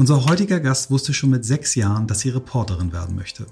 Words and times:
Unser 0.00 0.26
heutiger 0.26 0.60
Gast 0.60 0.92
wusste 0.92 1.12
schon 1.12 1.30
mit 1.30 1.44
sechs 1.44 1.74
Jahren, 1.74 2.06
dass 2.06 2.20
sie 2.20 2.28
Reporterin 2.28 2.92
werden 2.92 3.16
möchte. 3.16 3.46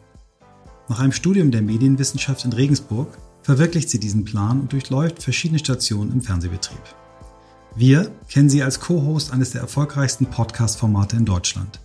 Nach 0.89 1.01
einem 1.01 1.11
Studium 1.11 1.51
der 1.51 1.61
Medienwissenschaft 1.61 2.45
in 2.45 2.53
Regensburg 2.53 3.19
verwirklicht 3.43 3.91
sie 3.91 3.99
diesen 3.99 4.25
Plan 4.25 4.61
und 4.61 4.73
durchläuft 4.73 5.25
verschiedene 5.25 5.59
Stationen 5.59 6.13
im 6.13 6.21
Fernsehbetrieb. 6.21 6.81
Wir 7.75 8.13
kennen 8.29 8.49
sie 8.49 8.63
als 8.63 8.79
Co-Host 8.79 9.33
eines 9.33 9.51
der 9.51 9.61
erfolgreichsten 9.61 10.27
Podcast-Formate 10.27 11.17
in 11.17 11.25
Deutschland. 11.25 11.81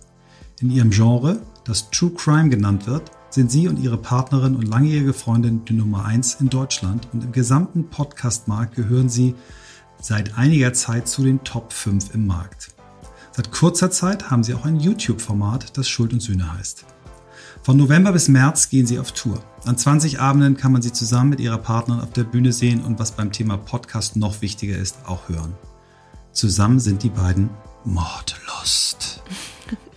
In 0.60 0.70
ihrem 0.70 0.90
Genre, 0.90 1.42
das 1.64 1.90
True 1.90 2.12
Crime 2.14 2.48
genannt 2.48 2.86
wird, 2.86 3.10
sind 3.30 3.50
sie 3.50 3.66
und 3.66 3.80
ihre 3.80 3.98
Partnerin 3.98 4.54
und 4.54 4.68
langjährige 4.68 5.12
Freundin 5.12 5.64
die 5.64 5.72
Nummer 5.72 6.04
eins 6.04 6.36
in 6.36 6.50
Deutschland 6.50 7.08
und 7.12 7.24
im 7.24 7.32
gesamten 7.32 7.90
Podcast-Markt 7.90 8.76
gehören 8.76 9.08
sie 9.08 9.34
seit 10.00 10.38
einiger 10.38 10.72
Zeit 10.72 11.08
zu 11.08 11.24
den 11.24 11.42
Top 11.42 11.72
5 11.72 12.14
im 12.14 12.28
Markt. 12.28 12.68
Seit 13.34 13.50
kurzer 13.50 13.90
Zeit 13.90 14.30
haben 14.30 14.44
sie 14.44 14.52
auch 14.52 14.66
ein 14.66 14.78
YouTube-Format, 14.78 15.78
das 15.78 15.88
Schuld 15.88 16.12
und 16.12 16.20
Sühne 16.20 16.52
heißt. 16.52 16.84
Von 17.62 17.78
November 17.78 18.12
bis 18.12 18.28
März 18.28 18.68
gehen 18.68 18.86
sie 18.86 18.98
auf 18.98 19.12
Tour. 19.12 19.42
An 19.64 19.78
20 19.78 20.20
Abenden 20.20 20.58
kann 20.58 20.72
man 20.72 20.82
sie 20.82 20.92
zusammen 20.92 21.30
mit 21.30 21.40
ihrer 21.40 21.56
Partnerin 21.56 22.02
auf 22.02 22.12
der 22.12 22.24
Bühne 22.24 22.52
sehen 22.52 22.84
und 22.84 22.98
was 22.98 23.12
beim 23.12 23.32
Thema 23.32 23.56
Podcast 23.56 24.16
noch 24.16 24.42
wichtiger 24.42 24.76
ist, 24.76 24.98
auch 25.06 25.30
hören. 25.30 25.54
Zusammen 26.32 26.78
sind 26.78 27.02
die 27.04 27.08
beiden 27.08 27.48
Mordlust. 27.84 29.22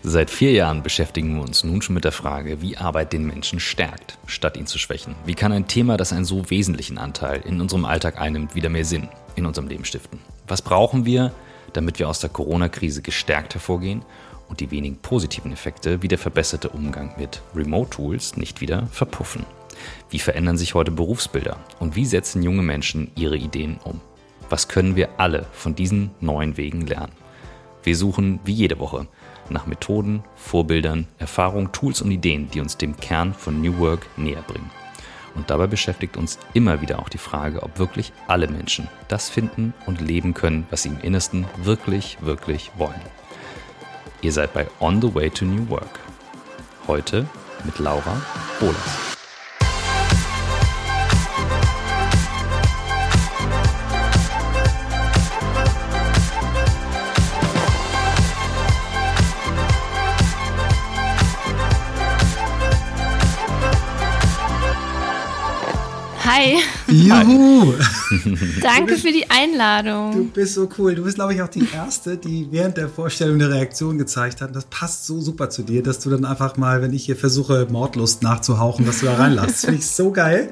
Seit 0.03 0.29
vier 0.29 0.51
Jahren 0.51 0.81
beschäftigen 0.81 1.35
wir 1.35 1.41
uns 1.41 1.63
nun 1.63 1.81
schon 1.81 1.95
mit 1.95 2.05
der 2.05 2.11
Frage, 2.13 2.61
wie 2.61 2.77
Arbeit 2.77 3.11
den 3.11 3.25
Menschen 3.25 3.59
stärkt, 3.59 4.17
statt 4.27 4.55
ihn 4.55 4.67
zu 4.67 4.77
schwächen. 4.77 5.15
Wie 5.25 5.35
kann 5.35 5.51
ein 5.51 5.67
Thema, 5.67 5.97
das 5.97 6.13
einen 6.13 6.25
so 6.25 6.49
wesentlichen 6.49 6.97
Anteil 6.97 7.41
in 7.45 7.59
unserem 7.59 7.83
Alltag 7.83 8.21
einnimmt, 8.21 8.55
wieder 8.55 8.69
mehr 8.69 8.85
Sinn 8.85 9.09
in 9.35 9.45
unserem 9.45 9.67
Leben 9.67 9.83
stiften? 9.83 10.19
Was 10.47 10.61
brauchen 10.61 11.05
wir, 11.05 11.33
damit 11.75 11.99
wir 11.99 12.09
aus 12.09 12.19
der 12.19 12.29
Corona-Krise 12.29 13.01
gestärkt 13.01 13.53
hervorgehen 13.53 14.03
und 14.49 14.59
die 14.59 14.71
wenigen 14.71 14.97
positiven 14.97 15.51
Effekte 15.51 16.01
wie 16.01 16.07
der 16.07 16.17
verbesserte 16.17 16.69
Umgang 16.69 17.13
mit 17.17 17.41
Remote-Tools 17.55 18.37
nicht 18.37 18.61
wieder 18.61 18.87
verpuffen? 18.87 19.45
Wie 20.09 20.19
verändern 20.19 20.57
sich 20.57 20.73
heute 20.73 20.91
Berufsbilder 20.91 21.57
und 21.79 21.95
wie 21.95 22.05
setzen 22.05 22.43
junge 22.43 22.61
Menschen 22.61 23.11
ihre 23.15 23.37
Ideen 23.37 23.77
um? 23.83 23.99
Was 24.49 24.67
können 24.67 24.95
wir 24.95 25.19
alle 25.19 25.47
von 25.51 25.75
diesen 25.75 26.11
neuen 26.21 26.57
Wegen 26.57 26.85
lernen? 26.85 27.13
Wir 27.83 27.95
suchen 27.95 28.39
wie 28.45 28.53
jede 28.53 28.79
Woche 28.79 29.07
nach 29.49 29.67
Methoden, 29.67 30.23
Vorbildern, 30.35 31.07
Erfahrungen, 31.19 31.71
Tools 31.71 32.01
und 32.01 32.11
Ideen, 32.11 32.49
die 32.51 32.61
uns 32.61 32.77
dem 32.77 32.95
Kern 32.97 33.33
von 33.33 33.61
New 33.61 33.77
Work 33.77 34.07
näher 34.17 34.43
bringen. 34.47 34.71
Und 35.35 35.49
dabei 35.49 35.67
beschäftigt 35.67 36.17
uns 36.17 36.39
immer 36.53 36.81
wieder 36.81 36.99
auch 36.99 37.09
die 37.09 37.17
Frage, 37.17 37.61
ob 37.61 37.77
wirklich 37.77 38.13
alle 38.27 38.47
Menschen 38.47 38.87
das 39.07 39.29
finden 39.29 39.73
und 39.85 40.01
leben 40.01 40.33
können, 40.33 40.65
was 40.71 40.83
sie 40.83 40.89
im 40.89 40.99
Innersten 41.01 41.45
wirklich, 41.57 42.17
wirklich 42.21 42.71
wollen. 42.77 43.01
Ihr 44.21 44.31
seid 44.31 44.53
bei 44.53 44.67
On 44.79 45.01
the 45.01 45.13
Way 45.13 45.29
to 45.29 45.45
New 45.45 45.69
Work. 45.69 45.99
Heute 46.87 47.27
mit 47.65 47.77
Laura 47.79 48.21
Bolas. 48.59 49.15
Hi. 66.25 66.57
Juhu! 66.87 67.73
Danke 68.61 68.97
für 68.97 69.11
die 69.11 69.29
Einladung. 69.29 70.11
Du 70.11 70.25
bist 70.25 70.55
so 70.55 70.67
cool. 70.79 70.95
Du 70.95 71.03
bist, 71.03 71.15
glaube 71.15 71.35
ich, 71.35 71.41
auch 71.43 71.47
die 71.47 71.67
Erste, 71.71 72.17
die 72.17 72.47
während 72.49 72.77
der 72.77 72.89
Vorstellung 72.89 73.35
eine 73.35 73.51
Reaktion 73.51 73.99
gezeigt 73.99 74.41
hat. 74.41 74.55
Das 74.55 74.65
passt 74.65 75.05
so 75.05 75.21
super 75.21 75.51
zu 75.51 75.61
dir, 75.61 75.83
dass 75.83 75.99
du 75.99 76.09
dann 76.09 76.25
einfach 76.25 76.57
mal, 76.57 76.81
wenn 76.81 76.93
ich 76.93 77.05
hier 77.05 77.15
versuche, 77.15 77.67
Mordlust 77.69 78.23
nachzuhauchen, 78.23 78.87
dass 78.87 79.01
du 79.01 79.05
da 79.05 79.17
reinlässt. 79.17 79.65
Finde 79.65 79.79
ich 79.79 79.87
so 79.87 80.11
geil. 80.11 80.49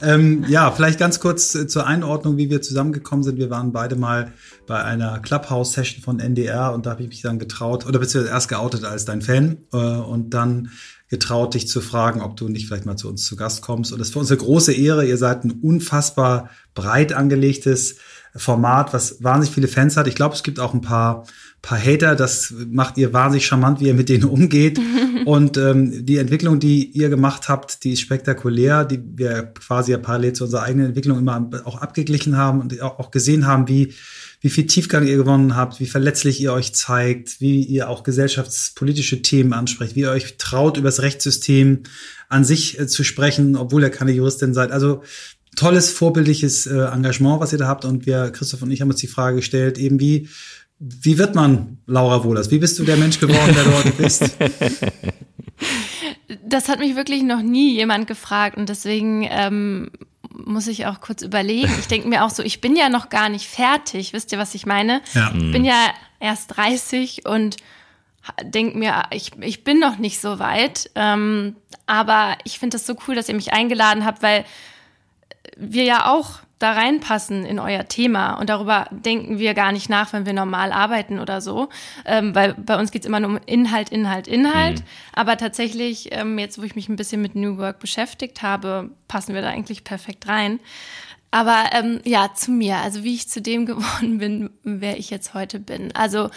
Ähm, 0.00 0.44
ja, 0.48 0.70
vielleicht 0.70 0.98
ganz 0.98 1.18
kurz 1.18 1.54
äh, 1.56 1.66
zur 1.66 1.86
Einordnung, 1.86 2.36
wie 2.36 2.48
wir 2.48 2.62
zusammengekommen 2.62 3.24
sind. 3.24 3.36
Wir 3.36 3.50
waren 3.50 3.72
beide 3.72 3.96
mal 3.96 4.32
bei 4.66 4.82
einer 4.82 5.18
Clubhouse-Session 5.18 6.02
von 6.02 6.20
NDR 6.20 6.72
und 6.72 6.86
da 6.86 6.90
habe 6.90 7.02
ich 7.02 7.08
mich 7.08 7.22
dann 7.22 7.38
getraut, 7.38 7.84
oder 7.84 7.98
beziehungsweise 7.98 8.32
erst 8.32 8.48
geoutet 8.48 8.84
als 8.84 9.04
dein 9.04 9.22
Fan 9.22 9.58
äh, 9.72 9.76
und 9.76 10.30
dann 10.30 10.70
getraut, 11.10 11.54
dich 11.54 11.66
zu 11.66 11.80
fragen, 11.80 12.22
ob 12.22 12.36
du 12.36 12.48
nicht 12.48 12.68
vielleicht 12.68 12.86
mal 12.86 12.96
zu 12.96 13.08
uns 13.08 13.26
zu 13.26 13.34
Gast 13.34 13.62
kommst. 13.62 13.92
Und 13.92 13.98
das 13.98 14.08
ist 14.08 14.12
für 14.12 14.20
uns 14.20 14.30
eine 14.30 14.38
große 14.38 14.72
Ehre. 14.72 15.04
Ihr 15.04 15.16
seid 15.16 15.44
ein 15.44 15.50
unfassbar 15.50 16.50
breit 16.74 17.12
angelegtes 17.12 17.96
Format, 18.36 18.94
was 18.94 19.22
wahnsinnig 19.22 19.52
viele 19.52 19.66
Fans 19.66 19.96
hat. 19.96 20.06
Ich 20.06 20.14
glaube, 20.14 20.36
es 20.36 20.44
gibt 20.44 20.60
auch 20.60 20.72
ein 20.72 20.82
paar, 20.82 21.26
paar 21.62 21.84
Hater. 21.84 22.14
Das 22.14 22.54
macht 22.70 22.96
ihr 22.96 23.12
wahnsinnig 23.12 23.44
charmant, 23.44 23.80
wie 23.80 23.88
ihr 23.88 23.94
mit 23.94 24.08
denen 24.08 24.24
umgeht. 24.24 24.80
Und 25.24 25.56
ähm, 25.56 26.06
die 26.06 26.18
Entwicklung, 26.18 26.60
die 26.60 26.84
ihr 26.92 27.08
gemacht 27.08 27.48
habt, 27.48 27.82
die 27.82 27.94
ist 27.94 28.00
spektakulär, 28.00 28.84
die 28.84 29.02
wir 29.16 29.52
quasi 29.58 29.90
ja 29.90 29.98
parallel 29.98 30.34
zu 30.34 30.44
unserer 30.44 30.62
eigenen 30.62 30.86
Entwicklung 30.86 31.18
immer 31.18 31.50
auch 31.64 31.82
abgeglichen 31.82 32.36
haben 32.36 32.60
und 32.60 32.80
auch 32.80 33.10
gesehen 33.10 33.48
haben, 33.48 33.66
wie 33.66 33.92
wie 34.40 34.48
viel 34.48 34.66
Tiefgang 34.66 35.06
ihr 35.06 35.16
gewonnen 35.16 35.54
habt, 35.54 35.80
wie 35.80 35.86
verletzlich 35.86 36.40
ihr 36.40 36.52
euch 36.52 36.74
zeigt, 36.74 37.40
wie 37.40 37.62
ihr 37.62 37.90
auch 37.90 38.02
gesellschaftspolitische 38.02 39.20
Themen 39.20 39.52
ansprecht, 39.52 39.96
wie 39.96 40.00
ihr 40.00 40.10
euch 40.10 40.38
traut, 40.38 40.78
über 40.78 40.88
das 40.88 41.02
Rechtssystem 41.02 41.82
an 42.28 42.44
sich 42.44 42.78
äh, 42.78 42.86
zu 42.86 43.04
sprechen, 43.04 43.56
obwohl 43.56 43.82
ihr 43.82 43.90
keine 43.90 44.12
Juristin 44.12 44.54
seid. 44.54 44.72
Also 44.72 45.02
tolles, 45.56 45.90
vorbildliches 45.90 46.66
äh, 46.66 46.84
Engagement, 46.86 47.40
was 47.40 47.52
ihr 47.52 47.58
da 47.58 47.68
habt. 47.68 47.84
Und 47.84 48.06
wir, 48.06 48.30
Christoph 48.30 48.62
und 48.62 48.70
ich, 48.70 48.80
haben 48.80 48.90
uns 48.90 49.00
die 49.00 49.08
Frage 49.08 49.36
gestellt, 49.36 49.76
eben 49.76 50.00
wie, 50.00 50.28
wie 50.78 51.18
wird 51.18 51.34
man 51.34 51.78
Laura 51.86 52.24
Wohlers? 52.24 52.50
Wie 52.50 52.58
bist 52.58 52.78
du 52.78 52.84
der 52.84 52.96
Mensch 52.96 53.20
geworden, 53.20 53.54
der 53.54 53.76
heute 53.76 53.92
bist? 53.92 54.24
Das 56.46 56.68
hat 56.68 56.78
mich 56.78 56.96
wirklich 56.96 57.22
noch 57.22 57.42
nie 57.42 57.74
jemand 57.74 58.06
gefragt 58.06 58.56
und 58.56 58.68
deswegen 58.68 59.26
ähm, 59.28 59.90
muss 60.32 60.66
ich 60.66 60.86
auch 60.86 61.00
kurz 61.00 61.22
überlegen. 61.22 61.74
Ich 61.78 61.88
denke 61.88 62.08
mir 62.08 62.24
auch 62.24 62.30
so, 62.30 62.42
ich 62.42 62.60
bin 62.60 62.76
ja 62.76 62.88
noch 62.88 63.08
gar 63.08 63.28
nicht 63.28 63.46
fertig. 63.46 64.12
Wisst 64.12 64.32
ihr, 64.32 64.38
was 64.38 64.54
ich 64.54 64.66
meine? 64.66 65.02
Ja. 65.14 65.32
Ich 65.34 65.52
bin 65.52 65.64
ja 65.64 65.92
erst 66.20 66.56
30 66.56 67.26
und 67.26 67.56
denke 68.42 68.78
mir, 68.78 69.04
ich, 69.10 69.32
ich 69.40 69.64
bin 69.64 69.78
noch 69.78 69.98
nicht 69.98 70.20
so 70.20 70.38
weit. 70.38 70.90
Ähm, 70.94 71.56
aber 71.86 72.36
ich 72.44 72.58
finde 72.58 72.76
es 72.76 72.86
so 72.86 72.96
cool, 73.06 73.14
dass 73.14 73.28
ihr 73.28 73.34
mich 73.34 73.52
eingeladen 73.52 74.04
habt, 74.04 74.22
weil 74.22 74.44
wir 75.56 75.84
ja 75.84 76.10
auch 76.10 76.40
da 76.60 76.72
reinpassen 76.72 77.44
in 77.44 77.58
euer 77.58 77.88
Thema. 77.88 78.34
Und 78.34 78.50
darüber 78.50 78.86
denken 78.90 79.38
wir 79.38 79.54
gar 79.54 79.72
nicht 79.72 79.88
nach, 79.88 80.12
wenn 80.12 80.26
wir 80.26 80.34
normal 80.34 80.72
arbeiten 80.72 81.18
oder 81.18 81.40
so. 81.40 81.70
Ähm, 82.04 82.34
weil 82.34 82.54
bei 82.54 82.78
uns 82.78 82.92
geht's 82.92 83.06
immer 83.06 83.18
nur 83.18 83.30
um 83.30 83.40
Inhalt, 83.46 83.88
Inhalt, 83.88 84.28
Inhalt. 84.28 84.80
Mhm. 84.80 84.84
Aber 85.14 85.38
tatsächlich, 85.38 86.10
ähm, 86.12 86.38
jetzt 86.38 86.58
wo 86.58 86.62
ich 86.62 86.76
mich 86.76 86.88
ein 86.90 86.96
bisschen 86.96 87.22
mit 87.22 87.34
New 87.34 87.56
Work 87.56 87.80
beschäftigt 87.80 88.42
habe, 88.42 88.90
passen 89.08 89.34
wir 89.34 89.40
da 89.40 89.48
eigentlich 89.48 89.84
perfekt 89.84 90.28
rein. 90.28 90.60
Aber 91.30 91.70
ähm, 91.72 92.00
ja, 92.04 92.34
zu 92.34 92.50
mir, 92.50 92.76
also 92.76 93.04
wie 93.04 93.14
ich 93.14 93.28
zu 93.28 93.40
dem 93.40 93.64
geworden 93.66 94.18
bin, 94.18 94.50
wer 94.62 94.98
ich 94.98 95.08
jetzt 95.08 95.32
heute 95.32 95.60
bin. 95.60 95.94
Also 95.94 96.28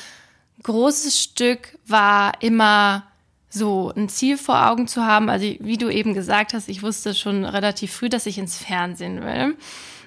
großes 0.63 1.19
Stück 1.19 1.77
war 1.85 2.41
immer 2.41 3.03
so 3.49 3.91
ein 3.95 4.07
Ziel 4.07 4.37
vor 4.37 4.69
Augen 4.69 4.87
zu 4.87 5.05
haben. 5.05 5.29
Also 5.29 5.45
wie 5.59 5.77
du 5.77 5.89
eben 5.89 6.13
gesagt 6.13 6.53
hast, 6.53 6.69
ich 6.69 6.81
wusste 6.81 7.13
schon 7.13 7.43
relativ 7.43 7.91
früh, 7.91 8.07
dass 8.07 8.25
ich 8.25 8.37
ins 8.37 8.57
Fernsehen 8.57 9.21
will. 9.21 9.57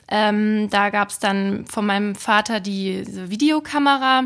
Ähm, 0.08 0.68
da 0.70 0.90
gab 0.90 1.10
es 1.10 1.18
dann 1.18 1.66
von 1.66 1.84
meinem 1.84 2.14
Vater 2.14 2.60
die 2.60 3.04
Videokamera, 3.06 4.24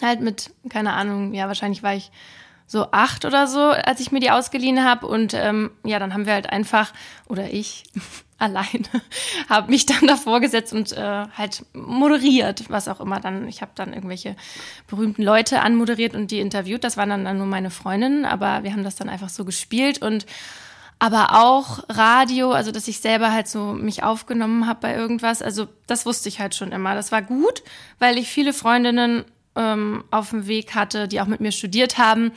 halt 0.00 0.20
mit, 0.20 0.52
keine 0.70 0.92
Ahnung, 0.92 1.34
ja, 1.34 1.48
wahrscheinlich 1.48 1.82
war 1.82 1.94
ich 1.94 2.10
so 2.72 2.90
acht 2.90 3.26
oder 3.26 3.46
so, 3.46 3.60
als 3.60 4.00
ich 4.00 4.12
mir 4.12 4.20
die 4.20 4.30
ausgeliehen 4.30 4.82
habe. 4.82 5.06
Und 5.06 5.34
ähm, 5.34 5.70
ja, 5.84 5.98
dann 5.98 6.14
haben 6.14 6.24
wir 6.24 6.32
halt 6.32 6.48
einfach, 6.50 6.92
oder 7.28 7.52
ich 7.52 7.84
alleine, 8.38 8.88
habe 9.48 9.70
mich 9.70 9.86
dann 9.86 10.06
davor 10.06 10.40
gesetzt 10.40 10.72
und 10.72 10.92
äh, 10.92 11.26
halt 11.36 11.66
moderiert, 11.74 12.64
was 12.70 12.88
auch 12.88 13.00
immer 13.00 13.20
dann. 13.20 13.46
Ich 13.46 13.60
habe 13.60 13.72
dann 13.74 13.92
irgendwelche 13.92 14.36
berühmten 14.86 15.22
Leute 15.22 15.60
anmoderiert 15.60 16.14
und 16.14 16.30
die 16.30 16.40
interviewt. 16.40 16.82
Das 16.82 16.96
waren 16.96 17.10
dann, 17.10 17.24
dann 17.24 17.38
nur 17.38 17.46
meine 17.46 17.70
Freundinnen, 17.70 18.24
aber 18.24 18.62
wir 18.62 18.72
haben 18.72 18.84
das 18.84 18.96
dann 18.96 19.10
einfach 19.10 19.28
so 19.28 19.44
gespielt 19.44 20.00
und 20.00 20.24
aber 21.02 21.42
auch 21.42 21.80
Radio, 21.88 22.52
also 22.52 22.70
dass 22.70 22.86
ich 22.86 23.00
selber 23.00 23.32
halt 23.32 23.48
so 23.48 23.72
mich 23.72 24.04
aufgenommen 24.04 24.68
habe 24.68 24.82
bei 24.82 24.94
irgendwas. 24.94 25.42
Also 25.42 25.66
das 25.88 26.06
wusste 26.06 26.28
ich 26.28 26.38
halt 26.38 26.54
schon 26.54 26.70
immer. 26.70 26.94
Das 26.94 27.10
war 27.10 27.22
gut, 27.22 27.64
weil 27.98 28.18
ich 28.18 28.28
viele 28.28 28.52
Freundinnen 28.52 29.24
ähm, 29.56 30.04
auf 30.12 30.30
dem 30.30 30.46
Weg 30.46 30.76
hatte, 30.76 31.08
die 31.08 31.20
auch 31.20 31.26
mit 31.26 31.40
mir 31.40 31.50
studiert 31.50 31.98
haben, 31.98 32.30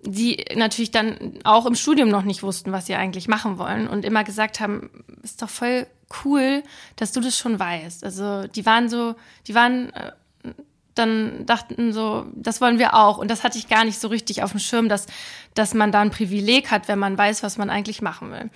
die 0.00 0.44
natürlich 0.56 0.90
dann 0.90 1.38
auch 1.44 1.64
im 1.64 1.76
Studium 1.76 2.08
noch 2.08 2.24
nicht 2.24 2.42
wussten, 2.42 2.72
was 2.72 2.86
sie 2.86 2.96
eigentlich 2.96 3.28
machen 3.28 3.56
wollen 3.56 3.86
und 3.86 4.04
immer 4.04 4.24
gesagt 4.24 4.58
haben, 4.58 4.90
ist 5.22 5.40
doch 5.40 5.48
voll 5.48 5.86
cool, 6.24 6.64
dass 6.96 7.12
du 7.12 7.20
das 7.20 7.38
schon 7.38 7.60
weißt. 7.60 8.02
Also 8.02 8.48
die 8.48 8.66
waren 8.66 8.88
so, 8.88 9.14
die 9.46 9.54
waren 9.54 9.92
äh, 9.92 10.10
dann 10.94 11.46
dachten 11.46 11.92
so, 11.92 12.26
das 12.34 12.60
wollen 12.60 12.78
wir 12.78 12.94
auch. 12.94 13.18
Und 13.18 13.30
das 13.30 13.44
hatte 13.44 13.58
ich 13.58 13.68
gar 13.68 13.84
nicht 13.84 14.00
so 14.00 14.08
richtig 14.08 14.42
auf 14.42 14.50
dem 14.50 14.60
Schirm, 14.60 14.88
dass, 14.88 15.06
dass 15.54 15.74
man 15.74 15.92
da 15.92 16.00
ein 16.00 16.10
Privileg 16.10 16.70
hat, 16.70 16.88
wenn 16.88 16.98
man 16.98 17.16
weiß, 17.16 17.42
was 17.42 17.58
man 17.58 17.70
eigentlich 17.70 18.02
machen 18.02 18.30
will. 18.30 18.50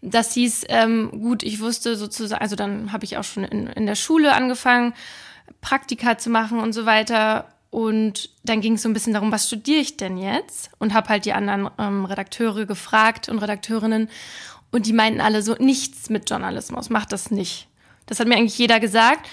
Das 0.00 0.34
hieß, 0.34 0.64
ähm, 0.68 1.10
gut, 1.20 1.42
ich 1.42 1.60
wusste 1.60 1.96
sozusagen, 1.96 2.40
also 2.40 2.56
dann 2.56 2.92
habe 2.92 3.04
ich 3.04 3.18
auch 3.18 3.24
schon 3.24 3.44
in, 3.44 3.66
in 3.68 3.86
der 3.86 3.94
Schule 3.94 4.32
angefangen, 4.32 4.94
Praktika 5.60 6.18
zu 6.18 6.30
machen 6.30 6.58
und 6.60 6.72
so 6.72 6.86
weiter. 6.86 7.48
und 7.70 8.30
dann 8.42 8.60
ging 8.60 8.74
es 8.74 8.82
so 8.82 8.88
ein 8.88 8.92
bisschen 8.92 9.14
darum, 9.14 9.32
was 9.32 9.46
studiere 9.46 9.80
ich 9.80 9.96
denn 9.96 10.18
jetzt? 10.18 10.70
Und 10.78 10.92
habe 10.92 11.08
halt 11.08 11.24
die 11.24 11.32
anderen 11.32 11.70
ähm, 11.78 12.04
Redakteure 12.04 12.66
gefragt 12.66 13.28
und 13.28 13.38
Redakteurinnen. 13.38 14.10
Und 14.70 14.86
die 14.86 14.92
meinten 14.92 15.20
alle 15.20 15.42
so, 15.42 15.54
nichts 15.54 16.10
mit 16.10 16.28
Journalismus, 16.28 16.90
mach 16.90 17.06
das 17.06 17.30
nicht. 17.30 17.68
Das 18.06 18.20
hat 18.20 18.26
mir 18.26 18.36
eigentlich 18.36 18.58
jeder 18.58 18.80
gesagt. 18.80 19.28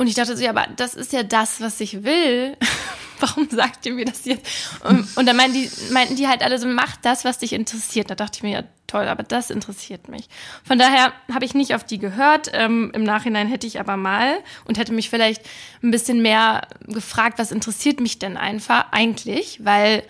Und 0.00 0.06
ich 0.06 0.14
dachte 0.14 0.34
so, 0.34 0.42
ja, 0.42 0.48
aber 0.48 0.66
das 0.76 0.94
ist 0.94 1.12
ja 1.12 1.22
das, 1.22 1.60
was 1.60 1.78
ich 1.78 2.04
will. 2.04 2.56
Warum 3.20 3.50
sagt 3.50 3.84
ihr 3.84 3.92
mir 3.92 4.06
das 4.06 4.24
jetzt? 4.24 4.48
Und, 4.82 5.06
und 5.14 5.26
dann 5.26 5.36
meinten 5.36 5.52
die, 5.52 5.70
meinten 5.92 6.16
die 6.16 6.26
halt 6.26 6.42
alle 6.42 6.58
so, 6.58 6.66
mach 6.66 6.96
das, 6.96 7.26
was 7.26 7.36
dich 7.36 7.52
interessiert. 7.52 8.08
Da 8.08 8.14
dachte 8.14 8.38
ich 8.38 8.42
mir, 8.42 8.50
ja, 8.50 8.62
toll, 8.86 9.06
aber 9.08 9.24
das 9.24 9.50
interessiert 9.50 10.08
mich. 10.08 10.30
Von 10.64 10.78
daher 10.78 11.12
habe 11.30 11.44
ich 11.44 11.52
nicht 11.52 11.74
auf 11.74 11.84
die 11.84 11.98
gehört. 11.98 12.48
Ähm, 12.54 12.90
Im 12.94 13.04
Nachhinein 13.04 13.46
hätte 13.46 13.66
ich 13.66 13.78
aber 13.78 13.98
mal 13.98 14.38
und 14.64 14.78
hätte 14.78 14.94
mich 14.94 15.10
vielleicht 15.10 15.42
ein 15.82 15.90
bisschen 15.90 16.22
mehr 16.22 16.62
gefragt, 16.86 17.38
was 17.38 17.52
interessiert 17.52 18.00
mich 18.00 18.18
denn 18.18 18.38
einfach 18.38 18.92
eigentlich? 18.92 19.66
Weil, 19.66 20.02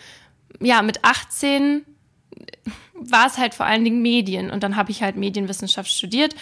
ja, 0.60 0.82
mit 0.82 1.04
18 1.04 1.84
war 2.94 3.26
es 3.26 3.38
halt 3.38 3.54
vor 3.54 3.66
allen 3.66 3.82
Dingen 3.82 4.02
Medien 4.02 4.52
und 4.52 4.62
dann 4.62 4.76
habe 4.76 4.92
ich 4.92 5.02
halt 5.02 5.16
Medienwissenschaft 5.16 5.90
studiert 5.90 6.36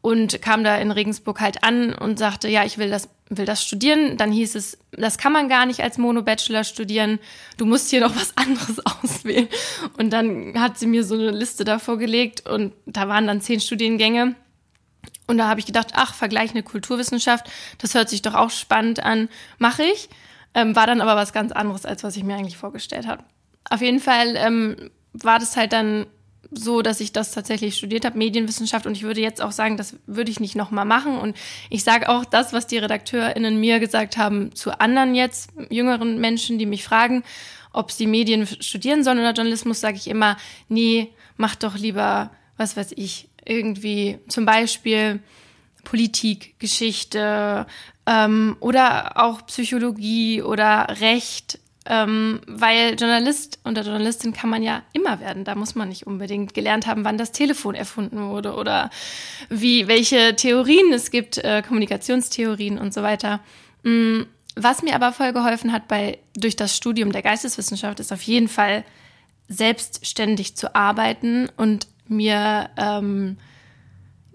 und 0.00 0.40
kam 0.42 0.62
da 0.62 0.76
in 0.76 0.90
Regensburg 0.90 1.40
halt 1.40 1.64
an 1.64 1.92
und 1.94 2.18
sagte, 2.18 2.48
ja, 2.48 2.64
ich 2.64 2.78
will 2.78 2.90
das, 2.90 3.08
will 3.28 3.44
das 3.44 3.64
studieren. 3.64 4.16
Dann 4.16 4.30
hieß 4.30 4.54
es, 4.54 4.78
das 4.92 5.18
kann 5.18 5.32
man 5.32 5.48
gar 5.48 5.66
nicht 5.66 5.80
als 5.80 5.98
Mono-Bachelor 5.98 6.64
studieren. 6.64 7.18
Du 7.56 7.66
musst 7.66 7.90
hier 7.90 8.00
noch 8.00 8.14
was 8.14 8.36
anderes 8.36 8.80
auswählen. 9.02 9.48
Und 9.98 10.10
dann 10.10 10.60
hat 10.60 10.78
sie 10.78 10.86
mir 10.86 11.04
so 11.04 11.14
eine 11.14 11.30
Liste 11.30 11.64
davor 11.64 11.98
gelegt 11.98 12.48
und 12.48 12.72
da 12.86 13.08
waren 13.08 13.26
dann 13.26 13.40
zehn 13.40 13.60
Studiengänge. 13.60 14.36
Und 15.26 15.38
da 15.38 15.48
habe 15.48 15.60
ich 15.60 15.66
gedacht, 15.66 15.88
ach, 15.94 16.14
vergleichende 16.14 16.62
Kulturwissenschaft, 16.62 17.50
das 17.78 17.94
hört 17.94 18.08
sich 18.08 18.22
doch 18.22 18.34
auch 18.34 18.50
spannend 18.50 19.02
an, 19.02 19.28
mache 19.58 19.82
ich. 19.82 20.08
Ähm, 20.54 20.76
war 20.76 20.86
dann 20.86 21.00
aber 21.00 21.16
was 21.16 21.32
ganz 21.32 21.52
anderes, 21.52 21.84
als 21.84 22.04
was 22.04 22.16
ich 22.16 22.22
mir 22.22 22.36
eigentlich 22.36 22.56
vorgestellt 22.56 23.06
habe. 23.06 23.24
Auf 23.68 23.82
jeden 23.82 24.00
Fall 24.00 24.36
ähm, 24.36 24.90
war 25.12 25.38
das 25.38 25.56
halt 25.56 25.72
dann 25.72 26.06
so, 26.50 26.82
dass 26.82 27.00
ich 27.00 27.12
das 27.12 27.32
tatsächlich 27.32 27.76
studiert 27.76 28.04
habe, 28.04 28.18
Medienwissenschaft. 28.18 28.86
Und 28.86 28.96
ich 28.96 29.02
würde 29.02 29.20
jetzt 29.20 29.42
auch 29.42 29.52
sagen, 29.52 29.76
das 29.76 29.96
würde 30.06 30.30
ich 30.30 30.40
nicht 30.40 30.56
nochmal 30.56 30.84
machen. 30.84 31.18
Und 31.18 31.36
ich 31.70 31.84
sage 31.84 32.08
auch 32.08 32.24
das, 32.24 32.52
was 32.52 32.66
die 32.66 32.78
RedakteurInnen 32.78 33.58
mir 33.58 33.80
gesagt 33.80 34.16
haben, 34.16 34.54
zu 34.54 34.78
anderen 34.80 35.14
jetzt, 35.14 35.50
jüngeren 35.70 36.20
Menschen, 36.20 36.58
die 36.58 36.66
mich 36.66 36.84
fragen, 36.84 37.24
ob 37.72 37.92
sie 37.92 38.06
Medien 38.06 38.46
studieren 38.46 39.04
sollen 39.04 39.18
oder 39.18 39.32
Journalismus, 39.32 39.80
sage 39.80 39.96
ich 39.96 40.08
immer, 40.08 40.36
nee, 40.68 41.10
mach 41.36 41.56
doch 41.56 41.76
lieber, 41.76 42.30
was 42.56 42.76
weiß 42.76 42.92
ich, 42.96 43.28
irgendwie 43.44 44.18
zum 44.28 44.46
Beispiel 44.46 45.20
Politik, 45.84 46.58
Geschichte 46.58 47.66
ähm, 48.06 48.56
oder 48.60 49.22
auch 49.22 49.46
Psychologie 49.46 50.42
oder 50.42 50.86
Recht 51.00 51.58
ähm, 51.88 52.40
weil 52.46 52.96
Journalist 52.98 53.58
oder 53.64 53.82
Journalistin 53.82 54.32
kann 54.32 54.50
man 54.50 54.62
ja 54.62 54.82
immer 54.92 55.20
werden. 55.20 55.44
Da 55.44 55.54
muss 55.54 55.74
man 55.74 55.88
nicht 55.88 56.06
unbedingt 56.06 56.54
gelernt 56.54 56.86
haben, 56.86 57.04
wann 57.04 57.18
das 57.18 57.32
Telefon 57.32 57.74
erfunden 57.74 58.28
wurde 58.28 58.54
oder 58.54 58.90
wie, 59.48 59.88
welche 59.88 60.36
Theorien 60.36 60.92
es 60.92 61.10
gibt, 61.10 61.38
äh, 61.38 61.62
Kommunikationstheorien 61.66 62.78
und 62.78 62.92
so 62.92 63.02
weiter. 63.02 63.40
Mhm. 63.82 64.26
Was 64.58 64.82
mir 64.82 64.94
aber 64.94 65.12
voll 65.12 65.34
geholfen 65.34 65.70
hat 65.70 65.86
bei, 65.86 66.18
durch 66.34 66.56
das 66.56 66.74
Studium 66.74 67.12
der 67.12 67.22
Geisteswissenschaft 67.22 68.00
ist 68.00 68.10
auf 68.10 68.22
jeden 68.22 68.48
Fall 68.48 68.84
selbstständig 69.48 70.56
zu 70.56 70.74
arbeiten 70.74 71.50
und 71.58 71.86
mir 72.08 72.70
ähm, 72.78 73.36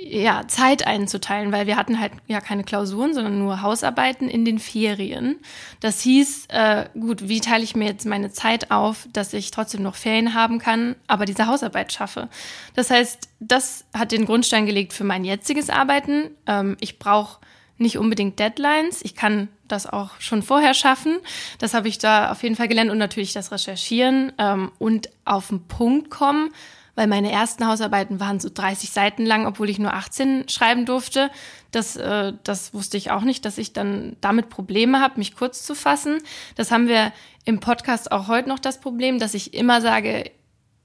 ja, 0.03 0.47
Zeit 0.47 0.87
einzuteilen, 0.87 1.51
weil 1.51 1.67
wir 1.67 1.75
hatten 1.75 1.99
halt 1.99 2.13
ja 2.27 2.41
keine 2.41 2.63
Klausuren, 2.63 3.13
sondern 3.13 3.37
nur 3.37 3.61
Hausarbeiten 3.61 4.29
in 4.29 4.45
den 4.45 4.57
Ferien. 4.57 5.37
Das 5.79 6.01
hieß, 6.01 6.47
äh, 6.49 6.85
gut, 6.93 7.27
wie 7.27 7.39
teile 7.39 7.63
ich 7.63 7.75
mir 7.75 7.85
jetzt 7.85 8.05
meine 8.05 8.31
Zeit 8.31 8.71
auf, 8.71 9.07
dass 9.13 9.33
ich 9.33 9.51
trotzdem 9.51 9.83
noch 9.83 9.95
Ferien 9.95 10.33
haben 10.33 10.59
kann, 10.59 10.95
aber 11.07 11.25
diese 11.25 11.47
Hausarbeit 11.47 11.93
schaffe. 11.93 12.29
Das 12.73 12.89
heißt, 12.89 13.29
das 13.39 13.85
hat 13.93 14.11
den 14.11 14.25
Grundstein 14.25 14.65
gelegt 14.65 14.93
für 14.93 15.03
mein 15.03 15.23
jetziges 15.23 15.69
Arbeiten. 15.69 16.31
Ähm, 16.47 16.77
ich 16.79 16.97
brauche 16.97 17.39
nicht 17.77 17.97
unbedingt 17.97 18.39
Deadlines. 18.39 19.03
Ich 19.03 19.15
kann 19.15 19.49
das 19.67 19.87
auch 19.87 20.19
schon 20.19 20.41
vorher 20.41 20.73
schaffen. 20.73 21.17
Das 21.59 21.73
habe 21.73 21.87
ich 21.87 21.97
da 21.97 22.31
auf 22.31 22.43
jeden 22.43 22.55
Fall 22.55 22.67
gelernt 22.67 22.91
und 22.91 22.97
natürlich 22.97 23.33
das 23.33 23.51
Recherchieren 23.51 24.33
ähm, 24.37 24.71
und 24.79 25.09
auf 25.25 25.49
den 25.49 25.67
Punkt 25.67 26.09
kommen 26.09 26.51
weil 26.95 27.07
meine 27.07 27.31
ersten 27.31 27.65
Hausarbeiten 27.67 28.19
waren 28.19 28.39
so 28.39 28.49
30 28.53 28.89
Seiten 28.91 29.25
lang, 29.25 29.45
obwohl 29.45 29.69
ich 29.69 29.79
nur 29.79 29.93
18 29.93 30.49
schreiben 30.49 30.85
durfte. 30.85 31.31
Das, 31.71 31.95
äh, 31.95 32.33
das 32.43 32.73
wusste 32.73 32.97
ich 32.97 33.11
auch 33.11 33.21
nicht, 33.21 33.45
dass 33.45 33.57
ich 33.57 33.73
dann 33.73 34.17
damit 34.21 34.49
Probleme 34.49 34.99
habe, 34.99 35.19
mich 35.19 35.35
kurz 35.35 35.63
zu 35.63 35.75
fassen. 35.75 36.19
Das 36.55 36.71
haben 36.71 36.87
wir 36.87 37.13
im 37.45 37.59
Podcast 37.59 38.11
auch 38.11 38.27
heute 38.27 38.49
noch 38.49 38.59
das 38.59 38.79
Problem, 38.79 39.19
dass 39.19 39.33
ich 39.33 39.53
immer 39.53 39.81
sage, 39.81 40.31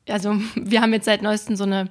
also 0.09 0.37
wir 0.55 0.81
haben 0.81 0.93
jetzt 0.93 1.07
seit 1.07 1.23
neuestem 1.23 1.57
so 1.57 1.65
eine 1.65 1.89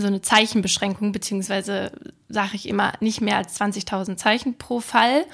so 0.00 0.06
eine 0.06 0.22
Zeichenbeschränkung, 0.22 1.10
beziehungsweise 1.10 1.90
sage 2.28 2.54
ich 2.54 2.68
immer 2.68 2.92
nicht 3.00 3.20
mehr 3.20 3.36
als 3.36 3.60
20.000 3.60 4.16
Zeichen 4.16 4.56
pro 4.56 4.78
Fall 4.78 5.26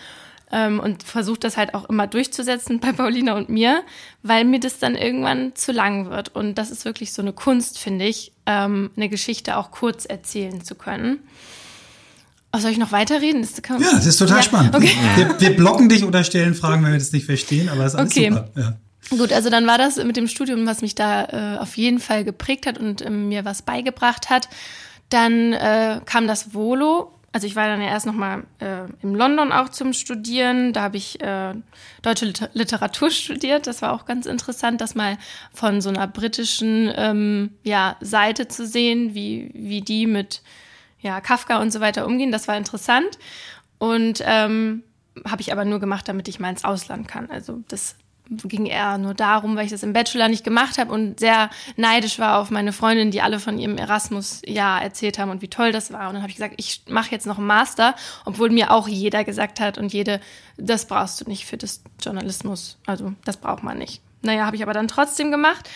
ähm, 0.55 0.79
und 0.79 1.03
versuche 1.03 1.41
das 1.41 1.57
halt 1.57 1.75
auch 1.75 1.89
immer 1.89 2.07
durchzusetzen 2.07 2.79
bei 2.79 2.93
Paulina 2.93 3.35
und 3.35 3.49
mir, 3.49 3.83
weil 4.23 4.45
mir 4.45 4.61
das 4.61 4.79
dann 4.79 4.95
irgendwann 4.95 5.55
zu 5.57 5.73
lang 5.73 6.11
wird. 6.11 6.35
Und 6.35 6.55
das 6.55 6.71
ist 6.71 6.85
wirklich 6.85 7.13
so 7.13 7.21
eine 7.21 7.33
Kunst, 7.33 7.79
finde 7.79 8.05
ich, 8.07 8.33
ähm, 8.47 8.91
eine 8.97 9.09
Geschichte 9.09 9.57
auch 9.57 9.73
kurz 9.73 10.05
erzählen 10.05 10.65
zu 10.65 10.77
können. 10.77 11.19
Oh, 12.53 12.59
soll 12.61 12.71
ich 12.71 12.79
noch 12.79 12.93
weiterreden? 12.93 13.43
Das 13.43 13.55
ja, 13.69 13.91
das 13.97 14.07
ist 14.07 14.17
total 14.17 14.37
ja, 14.37 14.43
spannend. 14.45 14.77
Okay. 14.77 14.93
Wir, 15.17 15.41
wir, 15.41 15.57
blocken 15.57 15.89
dich 15.89 16.05
oder 16.05 16.23
stellen 16.23 16.55
Fragen, 16.55 16.85
wenn 16.85 16.93
wir 16.93 17.01
das 17.01 17.11
nicht 17.11 17.27
verstehen, 17.27 17.69
aber 17.69 17.85
es 17.85 17.95
ist 17.95 17.99
alles 17.99 18.13
okay. 18.13 18.29
super. 18.29 18.49
Ja. 18.55 18.77
Gut, 19.11 19.33
also 19.33 19.51
dann 19.51 19.67
war 19.67 19.77
das 19.77 19.97
mit 19.97 20.17
dem 20.17 20.29
Studium, 20.29 20.65
was 20.65 20.81
mich 20.81 20.95
da 20.95 21.57
äh, 21.57 21.59
auf 21.59 21.77
jeden 21.77 21.99
Fall 21.99 22.23
geprägt 22.23 22.67
hat 22.67 22.79
und 22.79 23.03
äh, 23.03 23.11
mir 23.11 23.45
was 23.45 23.63
beigebracht 23.63 24.31
hat. 24.31 24.49
Dann 25.11 25.53
äh, 25.53 26.01
kam 26.05 26.29
das 26.29 26.55
Volo 26.55 27.13
also 27.35 27.49
ich 27.49 27.57
war 27.57 27.67
dann 27.67 27.81
ja 27.81 27.89
erst 27.89 28.07
nochmal 28.07 28.45
äh, 28.61 28.85
in 29.03 29.13
London 29.13 29.51
auch 29.51 29.69
zum 29.69 29.93
Studieren. 29.93 30.73
Da 30.73 30.83
habe 30.83 30.97
ich 30.97 31.21
äh, 31.21 31.53
deutsche 32.01 32.27
Liter 32.27 32.49
Literatur 32.53 33.11
studiert. 33.11 33.67
Das 33.67 33.83
war 33.83 33.93
auch 33.93 34.05
ganz 34.05 34.27
interessant, 34.27 34.81
das 34.81 34.95
mal 34.95 35.19
von 35.53 35.81
so 35.81 35.89
einer 35.89 36.07
britischen 36.07 36.93
ähm, 36.95 37.51
ja, 37.65 37.97
Seite 38.01 38.47
zu 38.47 38.65
sehen, 38.65 39.17
wie, 39.17 39.51
wie 39.53 39.81
die 39.81 40.07
mit 40.07 40.43
ja, 41.01 41.21
Kafka 41.21 41.61
und 41.61 41.73
so 41.73 41.81
weiter 41.81 42.07
umgehen. 42.07 42.31
Das 42.31 42.47
war 42.47 42.57
interessant. 42.57 43.19
Und 43.79 44.23
ähm, 44.25 44.85
habe 45.29 45.43
ich 45.43 45.51
aber 45.51 45.65
nur 45.65 45.81
gemacht, 45.81 46.07
damit 46.07 46.29
ich 46.29 46.39
mal 46.39 46.51
ins 46.51 46.65
Ausland 46.65 47.09
kann. 47.09 47.29
Also 47.31 47.65
das 47.67 47.97
ging 48.31 48.67
eher 48.67 48.99
nur 48.99 49.15
darum, 49.15 49.57
weil 49.57 49.67
ich 49.67 49.71
das 49.71 49.83
im 49.83 49.93
Bachelor 49.93 50.29
nicht 50.29 50.45
gemacht 50.45 50.79
habe 50.79 50.93
und 50.93 51.21
sehr 51.21 51.51
neidisch 51.77 52.19
war 52.19 52.39
auf 52.39 52.51
meine 52.51 52.73
Freundin, 52.73 53.11
die 53.11 53.21
alle 53.21 53.39
von 53.39 53.59
ihrem 53.59 53.77
Erasmus-Jahr 53.77 54.83
erzählt 54.83 55.19
haben 55.19 55.31
und 55.31 55.43
wie 55.43 55.49
toll 55.49 55.73
das 55.73 55.93
war. 55.93 56.09
Und 56.09 56.15
dann 56.15 56.23
habe 56.23 56.31
ich 56.31 56.37
gesagt, 56.37 56.55
ich 56.57 56.83
mache 56.89 57.11
jetzt 57.11 57.27
noch 57.27 57.39
einen 57.39 57.47
Master, 57.47 57.95
obwohl 58.25 58.51
mir 58.51 58.71
auch 58.71 58.89
jeder 58.89 59.25
gesagt 59.25 59.61
hat 59.61 59.77
und 59.77 59.93
jede, 59.93 60.21
das 60.57 60.87
brauchst 60.87 61.21
du 61.21 61.29
nicht 61.29 61.45
für 61.45 61.59
das 61.59 61.83
Journalismus. 62.01 62.79
Also 62.87 63.13
das 63.25 63.37
braucht 63.37 63.63
man 63.63 63.79
nicht. 63.79 64.01
Naja, 64.23 64.47
habe 64.47 64.57
ich 64.57 64.63
aber 64.63 64.73
dann 64.73 64.89
trotzdem 64.89 65.31
gemacht. 65.31 65.69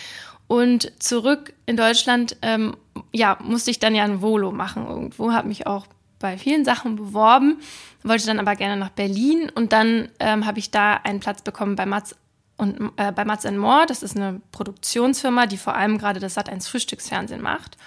Und 0.47 0.91
zurück 0.97 1.53
in 1.67 1.77
Deutschland, 1.77 2.35
ähm, 2.41 2.75
ja, 3.11 3.37
musste 3.43 3.69
ich 3.69 3.77
dann 3.77 3.93
ja 3.93 4.03
ein 4.03 4.23
Volo 4.23 4.51
machen 4.51 4.87
irgendwo, 4.87 5.31
habe 5.31 5.47
mich 5.47 5.67
auch 5.67 5.85
bei 6.17 6.37
vielen 6.37 6.65
Sachen 6.65 6.95
beworben, 6.95 7.59
wollte 8.03 8.25
dann 8.25 8.39
aber 8.39 8.55
gerne 8.55 8.75
nach 8.75 8.89
Berlin 8.89 9.51
und 9.53 9.73
dann 9.73 10.09
ähm, 10.19 10.47
habe 10.47 10.57
ich 10.59 10.71
da 10.71 10.95
einen 10.95 11.19
Platz 11.19 11.43
bekommen 11.43 11.75
bei 11.75 11.85
Mats 11.85 12.15
und 12.59 12.91
äh, 12.97 13.11
bei 13.13 13.23
Mats 13.23 13.49
More, 13.49 13.85
das 13.87 14.03
ist 14.03 14.17
eine 14.17 14.41
Produktionsfirma, 14.51 15.45
die 15.45 15.57
vor 15.57 15.75
allem 15.75 15.97
gerade 15.97 16.19
das 16.19 16.37
Sat1 16.37 16.69
Frühstücksfernsehen 16.69 17.41
macht. 17.41 17.77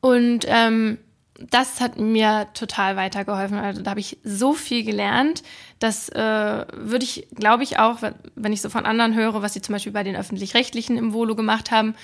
Und 0.00 0.44
ähm, 0.48 0.98
das 1.38 1.80
hat 1.80 1.96
mir 1.96 2.48
total 2.54 2.96
weitergeholfen. 2.96 3.56
Also 3.56 3.82
da 3.82 3.90
habe 3.90 4.00
ich 4.00 4.18
so 4.24 4.52
viel 4.52 4.84
gelernt. 4.84 5.44
Das 5.78 6.08
äh, 6.08 6.66
würde 6.72 7.04
ich, 7.04 7.28
glaube 7.34 7.62
ich, 7.62 7.78
auch, 7.78 7.98
wenn 8.34 8.52
ich 8.52 8.62
so 8.62 8.68
von 8.68 8.84
anderen 8.84 9.14
höre, 9.14 9.42
was 9.42 9.54
sie 9.54 9.62
zum 9.62 9.74
Beispiel 9.74 9.92
bei 9.92 10.02
den 10.02 10.16
öffentlich-rechtlichen 10.16 10.96
im 10.96 11.12
Volo 11.12 11.36
gemacht 11.36 11.70
haben, 11.70 11.94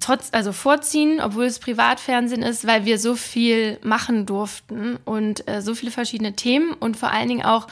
trotz, 0.00 0.28
also 0.32 0.52
vorziehen, 0.52 1.20
obwohl 1.20 1.44
es 1.44 1.58
Privatfernsehen 1.58 2.42
ist, 2.42 2.66
weil 2.66 2.84
wir 2.84 2.98
so 2.98 3.14
viel 3.14 3.78
machen 3.82 4.26
durften 4.26 4.98
und 5.06 5.48
äh, 5.48 5.62
so 5.62 5.74
viele 5.74 5.90
verschiedene 5.90 6.34
Themen 6.34 6.74
und 6.74 6.98
vor 6.98 7.10
allen 7.10 7.28
Dingen 7.28 7.44
auch 7.44 7.68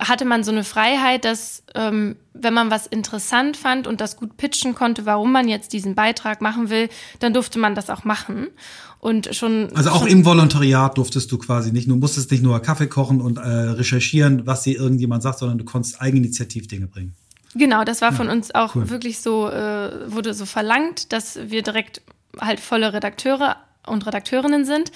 hatte 0.00 0.24
man 0.24 0.42
so 0.42 0.50
eine 0.50 0.64
Freiheit, 0.64 1.24
dass 1.24 1.62
ähm, 1.74 2.16
wenn 2.32 2.54
man 2.54 2.70
was 2.70 2.86
interessant 2.86 3.56
fand 3.56 3.86
und 3.86 4.00
das 4.00 4.16
gut 4.16 4.36
pitchen 4.36 4.74
konnte, 4.74 5.06
warum 5.06 5.32
man 5.32 5.48
jetzt 5.48 5.72
diesen 5.72 5.94
Beitrag 5.94 6.40
machen 6.40 6.70
will, 6.70 6.88
dann 7.20 7.34
durfte 7.34 7.58
man 7.58 7.74
das 7.74 7.90
auch 7.90 8.04
machen. 8.04 8.48
Und 8.98 9.34
schon. 9.34 9.68
Also 9.74 9.90
auch 9.90 10.00
schon 10.00 10.08
im 10.08 10.24
Volontariat 10.24 10.96
durftest 10.96 11.30
du 11.30 11.38
quasi 11.38 11.72
nicht, 11.72 11.88
du 11.88 11.96
musstest 11.96 12.30
nicht 12.30 12.42
nur 12.42 12.60
Kaffee 12.60 12.86
kochen 12.86 13.20
und 13.20 13.36
äh, 13.36 13.40
recherchieren, 13.40 14.46
was 14.46 14.62
dir 14.62 14.78
irgendjemand 14.78 15.22
sagt, 15.22 15.38
sondern 15.38 15.58
du 15.58 15.64
konntest 15.64 16.00
Eigeninitiativ 16.00 16.66
Dinge 16.66 16.86
bringen. 16.86 17.14
Genau, 17.54 17.84
das 17.84 18.00
war 18.00 18.10
ja, 18.10 18.16
von 18.16 18.28
uns 18.28 18.54
auch 18.54 18.74
cool. 18.74 18.90
wirklich 18.90 19.20
so, 19.20 19.48
äh, 19.48 20.12
wurde 20.12 20.34
so 20.34 20.44
verlangt, 20.44 21.12
dass 21.12 21.38
wir 21.46 21.62
direkt 21.62 22.02
halt 22.38 22.60
volle 22.60 22.92
Redakteure 22.92 23.56
und 23.86 24.06
Redakteurinnen 24.06 24.64
sind. 24.64 24.92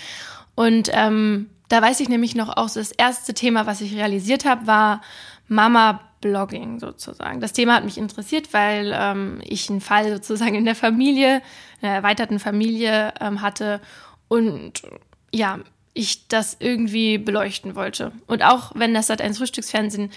Und 0.54 0.90
ähm, 0.92 1.46
da 1.70 1.80
weiß 1.80 2.00
ich 2.00 2.08
nämlich 2.08 2.34
noch 2.34 2.48
auch, 2.56 2.68
das 2.68 2.90
erste 2.90 3.32
Thema, 3.32 3.64
was 3.64 3.80
ich 3.80 3.94
realisiert 3.94 4.44
habe, 4.44 4.66
war 4.66 5.00
Mama-Blogging 5.46 6.80
sozusagen. 6.80 7.40
Das 7.40 7.52
Thema 7.52 7.76
hat 7.76 7.84
mich 7.84 7.96
interessiert, 7.96 8.52
weil 8.52 8.92
ähm, 8.92 9.40
ich 9.44 9.70
einen 9.70 9.80
Fall 9.80 10.10
sozusagen 10.12 10.56
in 10.56 10.64
der 10.64 10.74
Familie, 10.74 11.36
in 11.36 11.82
der 11.82 11.92
erweiterten 11.92 12.40
Familie 12.40 13.14
ähm, 13.20 13.40
hatte 13.40 13.80
und 14.26 14.82
ja, 15.32 15.60
ich 15.94 16.26
das 16.26 16.56
irgendwie 16.58 17.18
beleuchten 17.18 17.76
wollte. 17.76 18.10
Und 18.26 18.42
auch 18.42 18.72
wenn 18.74 18.92
das 18.92 19.06
seit 19.06 19.22
ein 19.22 19.34
Frühstücksfernsehen 19.34 20.10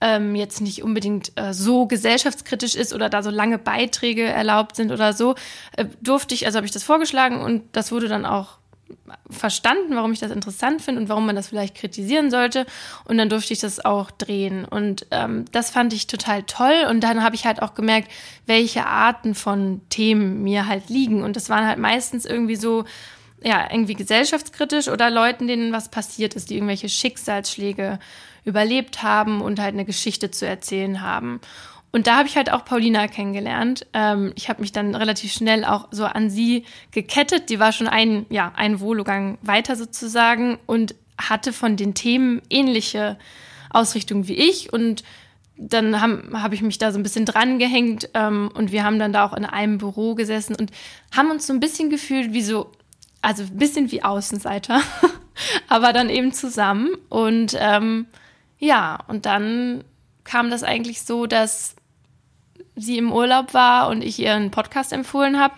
ähm, 0.00 0.34
jetzt 0.34 0.60
nicht 0.60 0.82
unbedingt 0.82 1.30
äh, 1.36 1.54
so 1.54 1.86
gesellschaftskritisch 1.86 2.74
ist 2.74 2.92
oder 2.92 3.08
da 3.08 3.22
so 3.22 3.30
lange 3.30 3.58
Beiträge 3.58 4.24
erlaubt 4.24 4.74
sind 4.74 4.90
oder 4.90 5.12
so, 5.12 5.36
äh, 5.76 5.86
durfte 6.00 6.34
ich, 6.34 6.44
also 6.46 6.56
habe 6.56 6.66
ich 6.66 6.72
das 6.72 6.82
vorgeschlagen 6.82 7.40
und 7.40 7.64
das 7.72 7.92
wurde 7.92 8.08
dann 8.08 8.26
auch 8.26 8.58
verstanden, 9.30 9.94
warum 9.94 10.12
ich 10.12 10.20
das 10.20 10.30
interessant 10.30 10.82
finde 10.82 11.00
und 11.02 11.08
warum 11.08 11.26
man 11.26 11.36
das 11.36 11.48
vielleicht 11.48 11.74
kritisieren 11.74 12.30
sollte. 12.30 12.66
Und 13.04 13.18
dann 13.18 13.28
durfte 13.28 13.52
ich 13.52 13.60
das 13.60 13.84
auch 13.84 14.10
drehen. 14.10 14.64
Und 14.64 15.06
ähm, 15.10 15.44
das 15.52 15.70
fand 15.70 15.92
ich 15.92 16.06
total 16.06 16.42
toll. 16.44 16.86
Und 16.88 17.00
dann 17.00 17.22
habe 17.22 17.34
ich 17.34 17.46
halt 17.46 17.62
auch 17.62 17.74
gemerkt, 17.74 18.10
welche 18.46 18.86
Arten 18.86 19.34
von 19.34 19.80
Themen 19.90 20.42
mir 20.42 20.66
halt 20.66 20.88
liegen. 20.88 21.22
Und 21.22 21.36
das 21.36 21.48
waren 21.48 21.66
halt 21.66 21.78
meistens 21.78 22.24
irgendwie 22.24 22.56
so, 22.56 22.84
ja, 23.42 23.68
irgendwie 23.70 23.94
gesellschaftskritisch 23.94 24.88
oder 24.88 25.10
Leuten, 25.10 25.46
denen 25.46 25.72
was 25.72 25.90
passiert 25.90 26.34
ist, 26.34 26.50
die 26.50 26.54
irgendwelche 26.54 26.88
Schicksalsschläge 26.88 27.98
überlebt 28.44 29.02
haben 29.02 29.42
und 29.42 29.60
halt 29.60 29.74
eine 29.74 29.84
Geschichte 29.84 30.30
zu 30.30 30.46
erzählen 30.46 31.02
haben. 31.02 31.40
Und 31.90 32.06
da 32.06 32.18
habe 32.18 32.28
ich 32.28 32.36
halt 32.36 32.52
auch 32.52 32.64
Paulina 32.64 33.08
kennengelernt. 33.08 33.86
Ähm, 33.94 34.32
ich 34.36 34.48
habe 34.48 34.60
mich 34.60 34.72
dann 34.72 34.94
relativ 34.94 35.32
schnell 35.32 35.64
auch 35.64 35.88
so 35.90 36.04
an 36.04 36.28
sie 36.28 36.64
gekettet. 36.90 37.48
Die 37.48 37.58
war 37.58 37.72
schon 37.72 37.88
ein, 37.88 38.26
ja, 38.28 38.52
ein 38.56 38.80
Vologang 38.80 39.38
weiter 39.42 39.74
sozusagen 39.74 40.58
und 40.66 40.94
hatte 41.16 41.52
von 41.52 41.76
den 41.76 41.94
Themen 41.94 42.42
ähnliche 42.50 43.18
Ausrichtungen 43.70 44.28
wie 44.28 44.34
ich. 44.34 44.72
Und 44.72 45.02
dann 45.56 46.00
habe 46.00 46.42
hab 46.42 46.52
ich 46.52 46.62
mich 46.62 46.78
da 46.78 46.92
so 46.92 46.98
ein 46.98 47.02
bisschen 47.02 47.24
dran 47.24 47.58
gehängt 47.58 48.10
ähm, 48.14 48.50
und 48.54 48.70
wir 48.70 48.84
haben 48.84 48.98
dann 48.98 49.12
da 49.12 49.24
auch 49.24 49.32
in 49.32 49.44
einem 49.44 49.78
Büro 49.78 50.14
gesessen 50.14 50.54
und 50.54 50.70
haben 51.14 51.30
uns 51.30 51.46
so 51.46 51.52
ein 51.52 51.60
bisschen 51.60 51.90
gefühlt 51.90 52.32
wie 52.32 52.42
so, 52.42 52.70
also 53.22 53.42
ein 53.42 53.56
bisschen 53.56 53.90
wie 53.90 54.04
Außenseiter, 54.04 54.80
aber 55.68 55.92
dann 55.92 56.10
eben 56.10 56.32
zusammen. 56.32 56.90
Und 57.08 57.56
ähm, 57.58 58.06
ja, 58.58 59.00
und 59.08 59.26
dann 59.26 59.82
kam 60.22 60.50
das 60.50 60.62
eigentlich 60.62 61.02
so, 61.02 61.26
dass 61.26 61.74
sie 62.78 62.98
im 62.98 63.12
Urlaub 63.12 63.54
war 63.54 63.88
und 63.88 64.02
ich 64.02 64.18
ihr 64.18 64.34
einen 64.34 64.50
Podcast 64.50 64.92
empfohlen 64.92 65.38
habe. 65.38 65.54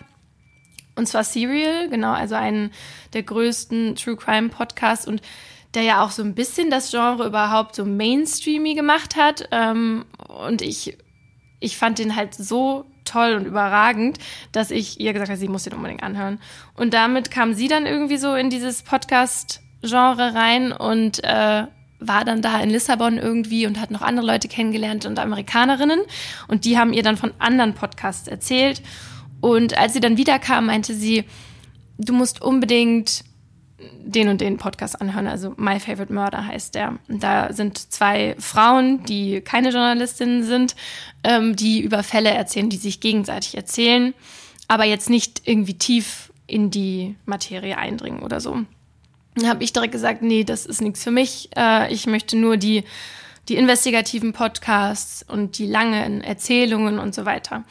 Und 0.95 1.07
zwar 1.07 1.23
Serial, 1.23 1.89
genau, 1.89 2.11
also 2.11 2.35
einen 2.35 2.71
der 3.13 3.23
größten 3.23 3.95
True 3.95 4.17
Crime 4.17 4.49
Podcasts 4.49 5.07
und 5.07 5.21
der 5.73 5.83
ja 5.83 6.03
auch 6.03 6.11
so 6.11 6.21
ein 6.21 6.35
bisschen 6.35 6.69
das 6.69 6.91
Genre 6.91 7.25
überhaupt 7.25 7.75
so 7.75 7.85
mainstreamy 7.85 8.75
gemacht 8.75 9.15
hat. 9.15 9.47
Ähm, 9.51 10.05
und 10.27 10.61
ich, 10.61 10.97
ich 11.59 11.77
fand 11.77 11.99
den 11.99 12.15
halt 12.15 12.33
so 12.33 12.85
toll 13.05 13.33
und 13.33 13.45
überragend, 13.45 14.17
dass 14.51 14.71
ich 14.71 14.99
ihr 14.99 15.13
gesagt 15.13 15.29
habe, 15.29 15.39
sie 15.39 15.47
muss 15.47 15.63
den 15.63 15.73
unbedingt 15.73 16.03
anhören. 16.03 16.39
Und 16.75 16.93
damit 16.93 17.31
kam 17.31 17.53
sie 17.53 17.67
dann 17.67 17.85
irgendwie 17.85 18.17
so 18.17 18.35
in 18.35 18.49
dieses 18.49 18.83
Podcast-Genre 18.83 20.33
rein 20.33 20.71
und 20.71 21.23
äh, 21.23 21.67
war 22.01 22.25
dann 22.25 22.41
da 22.41 22.59
in 22.59 22.69
Lissabon 22.69 23.17
irgendwie 23.17 23.65
und 23.65 23.79
hat 23.79 23.91
noch 23.91 24.01
andere 24.01 24.25
Leute 24.25 24.47
kennengelernt 24.47 25.05
und 25.05 25.19
Amerikanerinnen. 25.19 26.01
Und 26.47 26.65
die 26.65 26.77
haben 26.77 26.91
ihr 26.91 27.03
dann 27.03 27.15
von 27.15 27.31
anderen 27.39 27.73
Podcasts 27.73 28.27
erzählt. 28.27 28.81
Und 29.39 29.77
als 29.77 29.93
sie 29.93 29.99
dann 29.99 30.17
wiederkam, 30.17 30.65
meinte 30.65 30.93
sie, 30.93 31.23
du 31.97 32.13
musst 32.13 32.41
unbedingt 32.41 33.23
den 34.03 34.29
und 34.29 34.41
den 34.41 34.57
Podcast 34.57 34.99
anhören. 35.01 35.27
Also 35.27 35.53
My 35.57 35.79
Favorite 35.79 36.13
Murder 36.13 36.45
heißt 36.45 36.75
der. 36.75 36.97
Und 37.07 37.23
da 37.23 37.53
sind 37.53 37.77
zwei 37.91 38.35
Frauen, 38.39 39.03
die 39.05 39.41
keine 39.41 39.69
Journalistinnen 39.69 40.43
sind, 40.43 40.75
ähm, 41.23 41.55
die 41.55 41.81
über 41.81 42.03
Fälle 42.03 42.31
erzählen, 42.31 42.69
die 42.69 42.77
sich 42.77 42.99
gegenseitig 42.99 43.55
erzählen, 43.55 44.13
aber 44.67 44.85
jetzt 44.85 45.09
nicht 45.09 45.41
irgendwie 45.45 45.77
tief 45.77 46.31
in 46.47 46.71
die 46.71 47.15
Materie 47.25 47.77
eindringen 47.77 48.23
oder 48.23 48.39
so. 48.39 48.65
Habe 49.43 49.63
ich 49.63 49.73
direkt 49.73 49.93
gesagt, 49.93 50.21
nee, 50.21 50.43
das 50.43 50.65
ist 50.65 50.81
nichts 50.81 51.03
für 51.03 51.11
mich. 51.11 51.49
Äh, 51.55 51.93
ich 51.93 52.05
möchte 52.05 52.37
nur 52.37 52.57
die, 52.57 52.83
die 53.47 53.55
investigativen 53.55 54.33
Podcasts 54.33 55.23
und 55.27 55.57
die 55.57 55.67
langen 55.67 56.21
Erzählungen 56.21 56.99
und 56.99 57.15
so 57.15 57.25
weiter. 57.25 57.63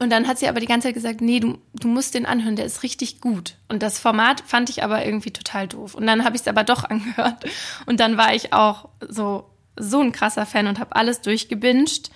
Und 0.00 0.10
dann 0.10 0.26
hat 0.26 0.38
sie 0.38 0.48
aber 0.48 0.60
die 0.60 0.66
ganze 0.66 0.88
Zeit 0.88 0.94
gesagt, 0.94 1.20
nee, 1.20 1.40
du, 1.40 1.58
du 1.74 1.86
musst 1.86 2.14
den 2.14 2.24
anhören, 2.24 2.56
der 2.56 2.64
ist 2.64 2.82
richtig 2.82 3.20
gut. 3.20 3.56
Und 3.68 3.82
das 3.82 3.98
Format 3.98 4.40
fand 4.40 4.70
ich 4.70 4.82
aber 4.82 5.04
irgendwie 5.04 5.30
total 5.30 5.68
doof. 5.68 5.94
Und 5.94 6.06
dann 6.06 6.24
habe 6.24 6.36
ich 6.36 6.42
es 6.42 6.48
aber 6.48 6.64
doch 6.64 6.84
angehört. 6.88 7.44
Und 7.84 8.00
dann 8.00 8.16
war 8.16 8.34
ich 8.34 8.54
auch 8.54 8.88
so, 9.06 9.44
so 9.76 10.00
ein 10.00 10.12
krasser 10.12 10.46
Fan 10.46 10.66
und 10.66 10.80
habe 10.80 10.96
alles 10.96 11.20
durchgebinged. 11.20 12.10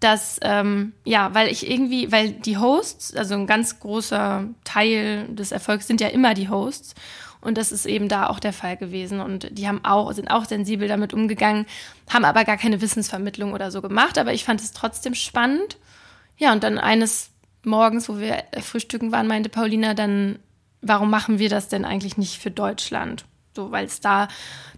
Dass, 0.00 0.38
ähm, 0.42 0.92
ja, 1.04 1.32
weil 1.34 1.48
ich 1.48 1.68
irgendwie, 1.70 2.12
weil 2.12 2.32
die 2.32 2.58
Hosts, 2.58 3.16
also 3.16 3.34
ein 3.34 3.46
ganz 3.46 3.80
großer 3.80 4.44
Teil 4.64 5.26
des 5.28 5.50
Erfolgs 5.50 5.86
sind 5.86 6.00
ja 6.00 6.08
immer 6.08 6.34
die 6.34 6.50
Hosts. 6.50 6.94
Und 7.44 7.58
das 7.58 7.72
ist 7.72 7.84
eben 7.84 8.08
da 8.08 8.28
auch 8.28 8.40
der 8.40 8.54
Fall 8.54 8.76
gewesen. 8.78 9.20
Und 9.20 9.48
die 9.52 9.68
haben 9.68 9.84
auch, 9.84 10.10
sind 10.12 10.30
auch 10.30 10.46
sensibel 10.46 10.88
damit 10.88 11.12
umgegangen, 11.12 11.66
haben 12.08 12.24
aber 12.24 12.44
gar 12.44 12.56
keine 12.56 12.80
Wissensvermittlung 12.80 13.52
oder 13.52 13.70
so 13.70 13.82
gemacht. 13.82 14.16
Aber 14.16 14.32
ich 14.32 14.44
fand 14.44 14.62
es 14.62 14.72
trotzdem 14.72 15.14
spannend. 15.14 15.76
Ja, 16.38 16.52
und 16.52 16.64
dann 16.64 16.78
eines 16.78 17.30
Morgens, 17.62 18.08
wo 18.08 18.18
wir 18.18 18.44
frühstücken 18.62 19.12
waren, 19.12 19.26
meinte 19.26 19.50
Paulina 19.50 19.92
dann, 19.92 20.38
warum 20.80 21.10
machen 21.10 21.38
wir 21.38 21.50
das 21.50 21.68
denn 21.68 21.84
eigentlich 21.84 22.16
nicht 22.16 22.40
für 22.40 22.50
Deutschland? 22.50 23.26
So, 23.54 23.70
weil 23.70 23.84
es 23.84 24.00
da 24.00 24.28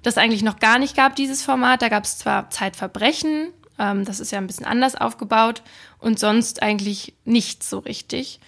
das 0.02 0.18
eigentlich 0.18 0.42
noch 0.42 0.58
gar 0.58 0.78
nicht 0.80 0.96
gab, 0.96 1.14
dieses 1.14 1.42
Format. 1.42 1.82
Da 1.82 1.88
gab 1.88 2.02
es 2.02 2.18
zwar 2.18 2.50
Zeitverbrechen, 2.50 3.52
ähm, 3.78 4.04
das 4.04 4.18
ist 4.18 4.32
ja 4.32 4.38
ein 4.38 4.46
bisschen 4.48 4.66
anders 4.66 4.96
aufgebaut 4.96 5.62
und 5.98 6.18
sonst 6.18 6.62
eigentlich 6.62 7.14
nichts 7.24 7.70
so 7.70 7.78
richtig. 7.78 8.40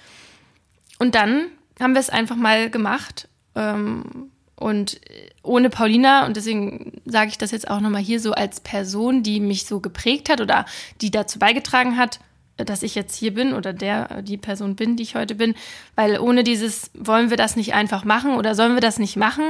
Und 0.98 1.14
dann 1.14 1.46
haben 1.80 1.94
wir 1.94 2.00
es 2.00 2.10
einfach 2.10 2.36
mal 2.36 2.68
gemacht 2.68 3.27
ähm, 3.58 4.30
und 4.56 5.00
ohne 5.42 5.70
Paulina, 5.70 6.26
und 6.26 6.36
deswegen 6.36 7.00
sage 7.04 7.30
ich 7.30 7.38
das 7.38 7.52
jetzt 7.52 7.70
auch 7.70 7.80
nochmal 7.80 8.02
hier 8.02 8.20
so 8.20 8.32
als 8.32 8.60
Person, 8.60 9.22
die 9.22 9.38
mich 9.40 9.66
so 9.66 9.80
geprägt 9.80 10.28
hat 10.28 10.40
oder 10.40 10.64
die 11.00 11.10
dazu 11.10 11.38
beigetragen 11.38 11.96
hat, 11.96 12.18
dass 12.56 12.82
ich 12.82 12.96
jetzt 12.96 13.14
hier 13.14 13.32
bin 13.32 13.52
oder 13.52 13.72
der, 13.72 14.22
die 14.22 14.36
Person 14.36 14.74
bin, 14.74 14.96
die 14.96 15.04
ich 15.04 15.14
heute 15.14 15.36
bin, 15.36 15.54
weil 15.94 16.18
ohne 16.18 16.42
dieses, 16.42 16.90
wollen 16.94 17.30
wir 17.30 17.36
das 17.36 17.54
nicht 17.54 17.74
einfach 17.74 18.04
machen 18.04 18.34
oder 18.34 18.56
sollen 18.56 18.74
wir 18.74 18.80
das 18.80 18.98
nicht 18.98 19.16
machen, 19.16 19.44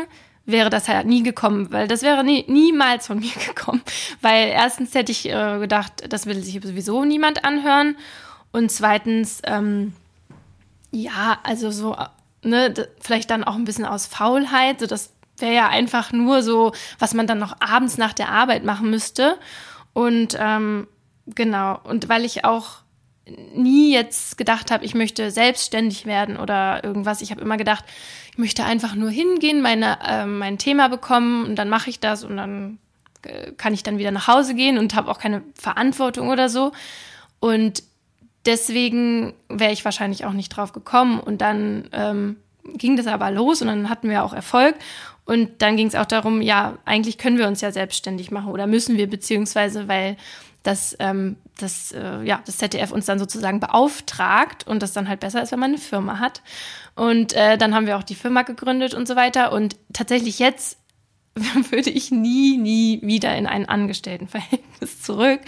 wäre 0.44 0.68
das 0.68 0.88
halt 0.88 1.06
nie 1.06 1.22
gekommen, 1.22 1.72
weil 1.72 1.88
das 1.88 2.02
wäre 2.02 2.22
nie, 2.22 2.44
niemals 2.48 3.06
von 3.06 3.18
mir 3.20 3.32
gekommen. 3.46 3.80
Weil 4.20 4.48
erstens 4.48 4.94
hätte 4.94 5.12
ich 5.12 5.26
äh, 5.26 5.58
gedacht, 5.58 6.04
das 6.08 6.26
will 6.26 6.42
sich 6.42 6.60
sowieso 6.62 7.04
niemand 7.04 7.44
anhören. 7.44 7.96
Und 8.52 8.70
zweitens, 8.70 9.40
ähm, 9.44 9.94
ja, 10.90 11.38
also 11.42 11.70
so 11.70 11.96
ne, 12.42 12.72
vielleicht 13.00 13.30
dann 13.30 13.44
auch 13.44 13.54
ein 13.54 13.64
bisschen 13.64 13.84
aus 13.84 14.06
Faulheit, 14.06 14.80
so 14.80 14.86
das 14.86 15.12
wäre 15.38 15.54
ja 15.54 15.68
einfach 15.68 16.12
nur 16.12 16.42
so, 16.42 16.72
was 16.98 17.14
man 17.14 17.26
dann 17.26 17.38
noch 17.38 17.60
abends 17.60 17.98
nach 17.98 18.12
der 18.12 18.30
Arbeit 18.30 18.64
machen 18.64 18.90
müsste. 18.90 19.38
Und 19.92 20.36
ähm, 20.38 20.88
genau, 21.26 21.80
und 21.84 22.08
weil 22.08 22.24
ich 22.24 22.44
auch 22.44 22.82
nie 23.54 23.92
jetzt 23.92 24.38
gedacht 24.38 24.70
habe, 24.70 24.84
ich 24.84 24.94
möchte 24.94 25.30
selbstständig 25.30 26.06
werden 26.06 26.36
oder 26.36 26.82
irgendwas. 26.82 27.20
Ich 27.20 27.30
habe 27.30 27.40
immer 27.40 27.56
gedacht, 27.56 27.84
ich 28.32 28.38
möchte 28.38 28.64
einfach 28.64 28.94
nur 28.94 29.10
hingehen, 29.10 29.60
meine, 29.60 29.98
äh, 30.06 30.26
mein 30.26 30.58
Thema 30.58 30.88
bekommen 30.88 31.44
und 31.44 31.56
dann 31.56 31.68
mache 31.68 31.90
ich 31.90 32.00
das 32.00 32.24
und 32.24 32.36
dann 32.36 32.78
äh, 33.22 33.52
kann 33.52 33.74
ich 33.74 33.82
dann 33.82 33.98
wieder 33.98 34.10
nach 34.10 34.28
Hause 34.28 34.54
gehen 34.54 34.78
und 34.78 34.94
habe 34.94 35.10
auch 35.10 35.18
keine 35.18 35.42
Verantwortung 35.54 36.28
oder 36.28 36.48
so. 36.48 36.72
Und 37.40 37.82
deswegen 38.48 39.34
wäre 39.48 39.72
ich 39.72 39.84
wahrscheinlich 39.84 40.24
auch 40.24 40.32
nicht 40.32 40.48
drauf 40.48 40.72
gekommen. 40.72 41.20
Und 41.20 41.40
dann 41.40 41.88
ähm, 41.92 42.36
ging 42.64 42.96
das 42.96 43.06
aber 43.06 43.30
los 43.30 43.62
und 43.62 43.68
dann 43.68 43.88
hatten 43.88 44.08
wir 44.08 44.24
auch 44.24 44.32
Erfolg. 44.32 44.74
Und 45.24 45.60
dann 45.60 45.76
ging 45.76 45.86
es 45.86 45.94
auch 45.94 46.06
darum, 46.06 46.40
ja, 46.40 46.78
eigentlich 46.86 47.18
können 47.18 47.36
wir 47.36 47.46
uns 47.46 47.60
ja 47.60 47.70
selbstständig 47.70 48.30
machen 48.30 48.50
oder 48.50 48.66
müssen 48.66 48.96
wir, 48.96 49.08
beziehungsweise 49.08 49.86
weil 49.86 50.16
das, 50.62 50.96
ähm, 50.98 51.36
das, 51.58 51.92
äh, 51.92 52.22
ja, 52.24 52.40
das 52.46 52.56
ZDF 52.56 52.90
uns 52.90 53.04
dann 53.04 53.18
sozusagen 53.18 53.60
beauftragt 53.60 54.66
und 54.66 54.82
das 54.82 54.94
dann 54.94 55.08
halt 55.08 55.20
besser 55.20 55.42
ist, 55.42 55.52
wenn 55.52 55.60
man 55.60 55.72
eine 55.72 55.78
Firma 55.78 56.18
hat. 56.18 56.42
Und 56.94 57.34
äh, 57.34 57.58
dann 57.58 57.74
haben 57.74 57.86
wir 57.86 57.98
auch 57.98 58.02
die 58.02 58.14
Firma 58.14 58.42
gegründet 58.42 58.94
und 58.94 59.06
so 59.06 59.16
weiter. 59.16 59.52
Und 59.52 59.76
tatsächlich 59.92 60.38
jetzt 60.38 60.78
würde 61.70 61.90
ich 61.90 62.10
nie, 62.10 62.56
nie 62.56 63.00
wieder 63.02 63.36
in 63.36 63.46
ein 63.46 63.68
Angestelltenverhältnis 63.68 65.02
zurück. 65.02 65.40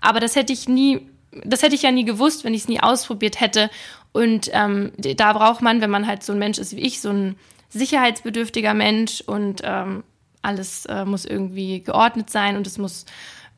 Aber 0.00 0.18
das 0.18 0.34
hätte 0.34 0.52
ich 0.52 0.68
nie 0.68 1.08
das 1.44 1.62
hätte 1.62 1.74
ich 1.74 1.82
ja 1.82 1.92
nie 1.92 2.04
gewusst, 2.04 2.44
wenn 2.44 2.54
ich 2.54 2.62
es 2.62 2.68
nie 2.68 2.80
ausprobiert 2.80 3.40
hätte. 3.40 3.70
Und 4.12 4.50
ähm, 4.52 4.92
da 4.98 5.32
braucht 5.32 5.62
man, 5.62 5.80
wenn 5.80 5.90
man 5.90 6.06
halt 6.06 6.22
so 6.22 6.32
ein 6.32 6.38
Mensch 6.38 6.58
ist 6.58 6.74
wie 6.74 6.80
ich, 6.80 7.00
so 7.00 7.10
ein 7.10 7.36
sicherheitsbedürftiger 7.68 8.74
Mensch 8.74 9.20
und 9.20 9.60
ähm, 9.64 10.02
alles 10.42 10.86
äh, 10.86 11.04
muss 11.04 11.24
irgendwie 11.24 11.80
geordnet 11.80 12.30
sein 12.30 12.56
und 12.56 12.66
es 12.66 12.78
muss 12.78 13.06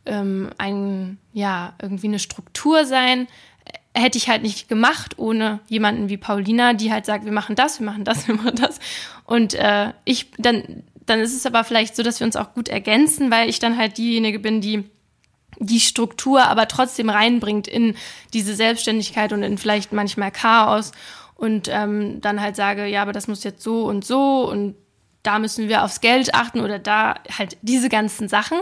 ähm, 0.05 0.51
ein, 0.59 1.19
ja, 1.33 1.75
irgendwie 1.81 2.09
eine 2.09 2.19
Struktur 2.19 2.85
sein. 2.85 3.29
Hätte 3.95 4.19
ich 4.19 4.29
halt 4.29 4.43
nicht 4.43 4.69
gemacht 4.69 5.19
ohne 5.19 5.61
jemanden 5.69 6.09
wie 6.09 6.17
Paulina, 6.17 6.73
die 6.75 6.93
halt 6.93 7.07
sagt, 7.07 7.25
wir 7.25 7.33
machen 7.33 7.57
das, 7.57 7.79
wir 7.79 7.87
machen 7.87 8.05
das, 8.05 8.29
wir 8.29 8.35
machen 8.35 8.57
das. 8.57 8.79
Und 9.25 9.55
äh, 9.55 9.93
ich, 10.05 10.31
dann, 10.37 10.83
dann 11.07 11.21
ist 11.21 11.35
es 11.35 11.47
aber 11.47 11.65
vielleicht 11.65 11.97
so, 11.97 12.03
dass 12.03 12.21
wir 12.21 12.27
uns 12.27 12.37
auch 12.37 12.53
gut 12.53 12.69
ergänzen, 12.69 13.31
weil 13.31 13.49
ich 13.49 13.59
dann 13.59 13.79
halt 13.79 13.97
diejenige 13.97 14.39
bin, 14.39 14.61
die 14.61 14.85
die 15.59 15.81
Struktur 15.81 16.45
aber 16.45 16.69
trotzdem 16.69 17.09
reinbringt 17.09 17.69
in 17.69 17.97
diese 18.33 18.55
Selbstständigkeit 18.55 19.33
und 19.33 19.43
in 19.43 19.59
vielleicht 19.59 19.93
manchmal 19.93 20.31
Chaos 20.31 20.93
und 21.35 21.69
ähm, 21.71 22.21
dann 22.21 22.41
halt 22.41 22.57
sage, 22.57 22.87
ja, 22.87 23.03
aber 23.03 23.13
das 23.13 23.29
muss 23.29 23.45
jetzt 23.45 23.63
so 23.63 23.85
und 23.85 24.05
so 24.05 24.49
und 24.49 24.77
da 25.23 25.39
müssen 25.39 25.69
wir 25.69 25.85
aufs 25.85 26.01
Geld 26.01 26.35
achten 26.35 26.61
oder 26.61 26.79
da 26.79 27.15
halt 27.39 27.57
diese 27.63 27.89
ganzen 27.89 28.29
Sachen. 28.29 28.59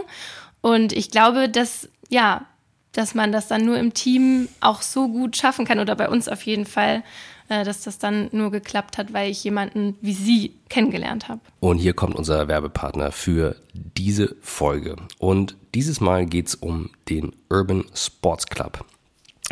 Und 0.61 0.93
ich 0.93 1.09
glaube, 1.09 1.49
dass, 1.49 1.89
ja, 2.09 2.45
dass 2.91 3.15
man 3.15 3.31
das 3.31 3.47
dann 3.47 3.65
nur 3.65 3.77
im 3.77 3.93
Team 3.93 4.47
auch 4.59 4.81
so 4.81 5.07
gut 5.07 5.37
schaffen 5.37 5.65
kann 5.65 5.79
oder 5.79 5.95
bei 5.95 6.09
uns 6.09 6.27
auf 6.27 6.43
jeden 6.43 6.65
Fall, 6.65 7.03
dass 7.51 7.83
das 7.83 7.97
dann 7.99 8.29
nur 8.31 8.51
geklappt 8.51 8.97
hat, 8.97 9.13
weil 9.13 9.29
ich 9.29 9.43
jemanden 9.43 9.97
wie 10.01 10.13
Sie 10.13 10.53
kennengelernt 10.69 11.27
habe. 11.27 11.41
Und 11.59 11.77
hier 11.77 11.93
kommt 11.93 12.15
unser 12.15 12.47
Werbepartner 12.47 13.11
für 13.11 13.55
diese 13.73 14.35
Folge. 14.41 14.95
Und 15.19 15.57
dieses 15.75 15.99
Mal 16.01 16.25
geht 16.25 16.47
es 16.47 16.55
um 16.55 16.89
den 17.09 17.33
Urban 17.49 17.85
Sports 17.93 18.47
Club. 18.47 18.85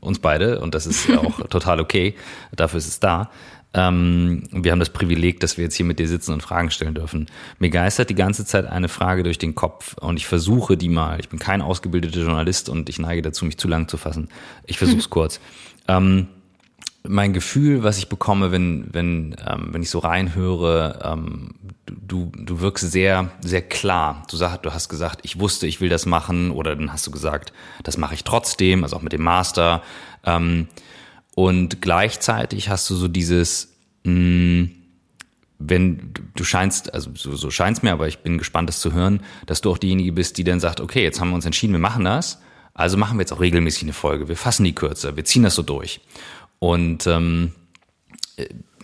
uns 0.00 0.20
beide. 0.20 0.60
Und 0.60 0.74
das 0.74 0.86
ist 0.86 1.10
auch 1.10 1.38
total 1.50 1.80
okay. 1.80 2.14
Dafür 2.56 2.78
ist 2.78 2.88
es 2.88 2.98
da. 2.98 3.30
Ähm, 3.74 4.44
wir 4.50 4.72
haben 4.72 4.78
das 4.78 4.88
Privileg, 4.88 5.40
dass 5.40 5.58
wir 5.58 5.64
jetzt 5.64 5.74
hier 5.74 5.84
mit 5.84 5.98
dir 5.98 6.08
sitzen 6.08 6.32
und 6.32 6.42
Fragen 6.42 6.70
stellen 6.70 6.94
dürfen. 6.94 7.26
Mir 7.58 7.68
geistert 7.68 8.08
die 8.08 8.14
ganze 8.14 8.46
Zeit 8.46 8.64
eine 8.64 8.88
Frage 8.88 9.22
durch 9.22 9.36
den 9.36 9.54
Kopf 9.54 9.96
und 10.00 10.16
ich 10.16 10.26
versuche 10.26 10.78
die 10.78 10.88
mal. 10.88 11.20
Ich 11.20 11.28
bin 11.28 11.38
kein 11.38 11.60
ausgebildeter 11.60 12.20
Journalist 12.20 12.70
und 12.70 12.88
ich 12.88 12.98
neige 12.98 13.20
dazu, 13.20 13.44
mich 13.44 13.58
zu 13.58 13.68
lang 13.68 13.86
zu 13.86 13.98
fassen. 13.98 14.30
Ich 14.64 14.78
versuche 14.78 14.98
es 14.98 15.10
kurz. 15.10 15.40
Ähm, 15.86 16.28
mein 17.04 17.32
Gefühl, 17.32 17.82
was 17.82 17.98
ich 17.98 18.08
bekomme, 18.08 18.50
wenn, 18.50 18.88
wenn, 18.92 19.36
ähm, 19.46 19.68
wenn 19.72 19.82
ich 19.82 19.90
so 19.90 19.98
reinhöre, 19.98 21.00
ähm, 21.04 21.54
du, 21.86 22.30
du 22.34 22.60
wirkst 22.60 22.90
sehr, 22.90 23.30
sehr 23.40 23.62
klar. 23.62 24.24
Du, 24.30 24.36
sag, 24.36 24.62
du 24.62 24.72
hast 24.72 24.88
gesagt, 24.88 25.20
ich 25.22 25.38
wusste, 25.38 25.66
ich 25.66 25.80
will 25.80 25.88
das 25.88 26.06
machen, 26.06 26.50
oder 26.50 26.76
dann 26.76 26.92
hast 26.92 27.06
du 27.06 27.10
gesagt, 27.10 27.52
das 27.82 27.96
mache 27.96 28.14
ich 28.14 28.24
trotzdem, 28.24 28.82
also 28.82 28.96
auch 28.96 29.02
mit 29.02 29.12
dem 29.12 29.22
Master. 29.22 29.82
Ähm, 30.24 30.68
und 31.34 31.80
gleichzeitig 31.80 32.68
hast 32.68 32.90
du 32.90 32.94
so 32.94 33.08
dieses, 33.08 33.74
mh, 34.04 34.12
hm, 34.12 34.70
wenn 35.58 36.14
du 36.34 36.44
scheinst, 36.44 36.94
also 36.94 37.10
so, 37.14 37.34
so 37.34 37.50
scheint 37.50 37.82
mir, 37.82 37.92
aber 37.92 38.06
ich 38.06 38.18
bin 38.18 38.38
gespannt, 38.38 38.68
das 38.68 38.80
zu 38.80 38.92
hören, 38.92 39.20
dass 39.46 39.60
du 39.60 39.70
auch 39.70 39.78
diejenige 39.78 40.12
bist, 40.12 40.38
die 40.38 40.44
dann 40.44 40.60
sagt, 40.60 40.80
okay, 40.80 41.02
jetzt 41.02 41.20
haben 41.20 41.30
wir 41.30 41.34
uns 41.34 41.46
entschieden, 41.46 41.72
wir 41.72 41.80
machen 41.80 42.04
das, 42.04 42.40
also 42.74 42.96
machen 42.96 43.18
wir 43.18 43.22
jetzt 43.22 43.32
auch 43.32 43.40
regelmäßig 43.40 43.82
eine 43.82 43.92
Folge, 43.92 44.28
wir 44.28 44.36
fassen 44.36 44.62
die 44.62 44.74
kürzer, 44.74 45.16
wir 45.16 45.24
ziehen 45.24 45.42
das 45.42 45.56
so 45.56 45.62
durch. 45.62 46.00
Und 46.58 47.06
ähm, 47.06 47.52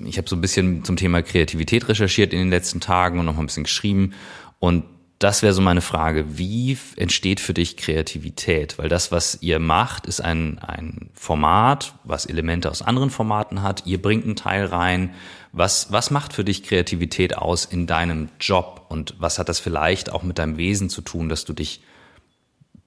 ich 0.04 0.18
habe 0.18 0.28
so 0.28 0.36
ein 0.36 0.40
bisschen 0.40 0.84
zum 0.84 0.96
Thema 0.96 1.22
Kreativität 1.22 1.88
recherchiert 1.88 2.32
in 2.32 2.40
den 2.40 2.50
letzten 2.50 2.80
Tagen 2.80 3.18
und 3.18 3.26
noch 3.26 3.34
mal 3.34 3.42
ein 3.42 3.46
bisschen 3.46 3.64
geschrieben. 3.64 4.14
Und 4.58 4.84
das 5.18 5.42
wäre 5.42 5.54
so 5.54 5.62
meine 5.62 5.80
Frage. 5.80 6.38
Wie 6.38 6.76
entsteht 6.96 7.40
für 7.40 7.54
dich 7.54 7.76
Kreativität? 7.76 8.78
Weil 8.78 8.88
das, 8.88 9.12
was 9.12 9.38
ihr 9.40 9.58
macht, 9.58 10.06
ist 10.06 10.20
ein, 10.20 10.58
ein 10.58 11.10
Format, 11.14 11.94
was 12.04 12.26
Elemente 12.26 12.70
aus 12.70 12.82
anderen 12.82 13.10
Formaten 13.10 13.62
hat. 13.62 13.86
Ihr 13.86 14.02
bringt 14.02 14.24
einen 14.24 14.36
Teil 14.36 14.66
rein. 14.66 15.14
Was, 15.52 15.92
was 15.92 16.10
macht 16.10 16.32
für 16.32 16.44
dich 16.44 16.64
Kreativität 16.64 17.38
aus 17.38 17.64
in 17.64 17.86
deinem 17.86 18.28
Job? 18.40 18.86
Und 18.88 19.14
was 19.18 19.38
hat 19.38 19.48
das 19.48 19.60
vielleicht 19.60 20.10
auch 20.10 20.24
mit 20.24 20.38
deinem 20.38 20.56
Wesen 20.56 20.90
zu 20.90 21.00
tun, 21.00 21.28
dass 21.28 21.44
du 21.44 21.52
dich, 21.52 21.80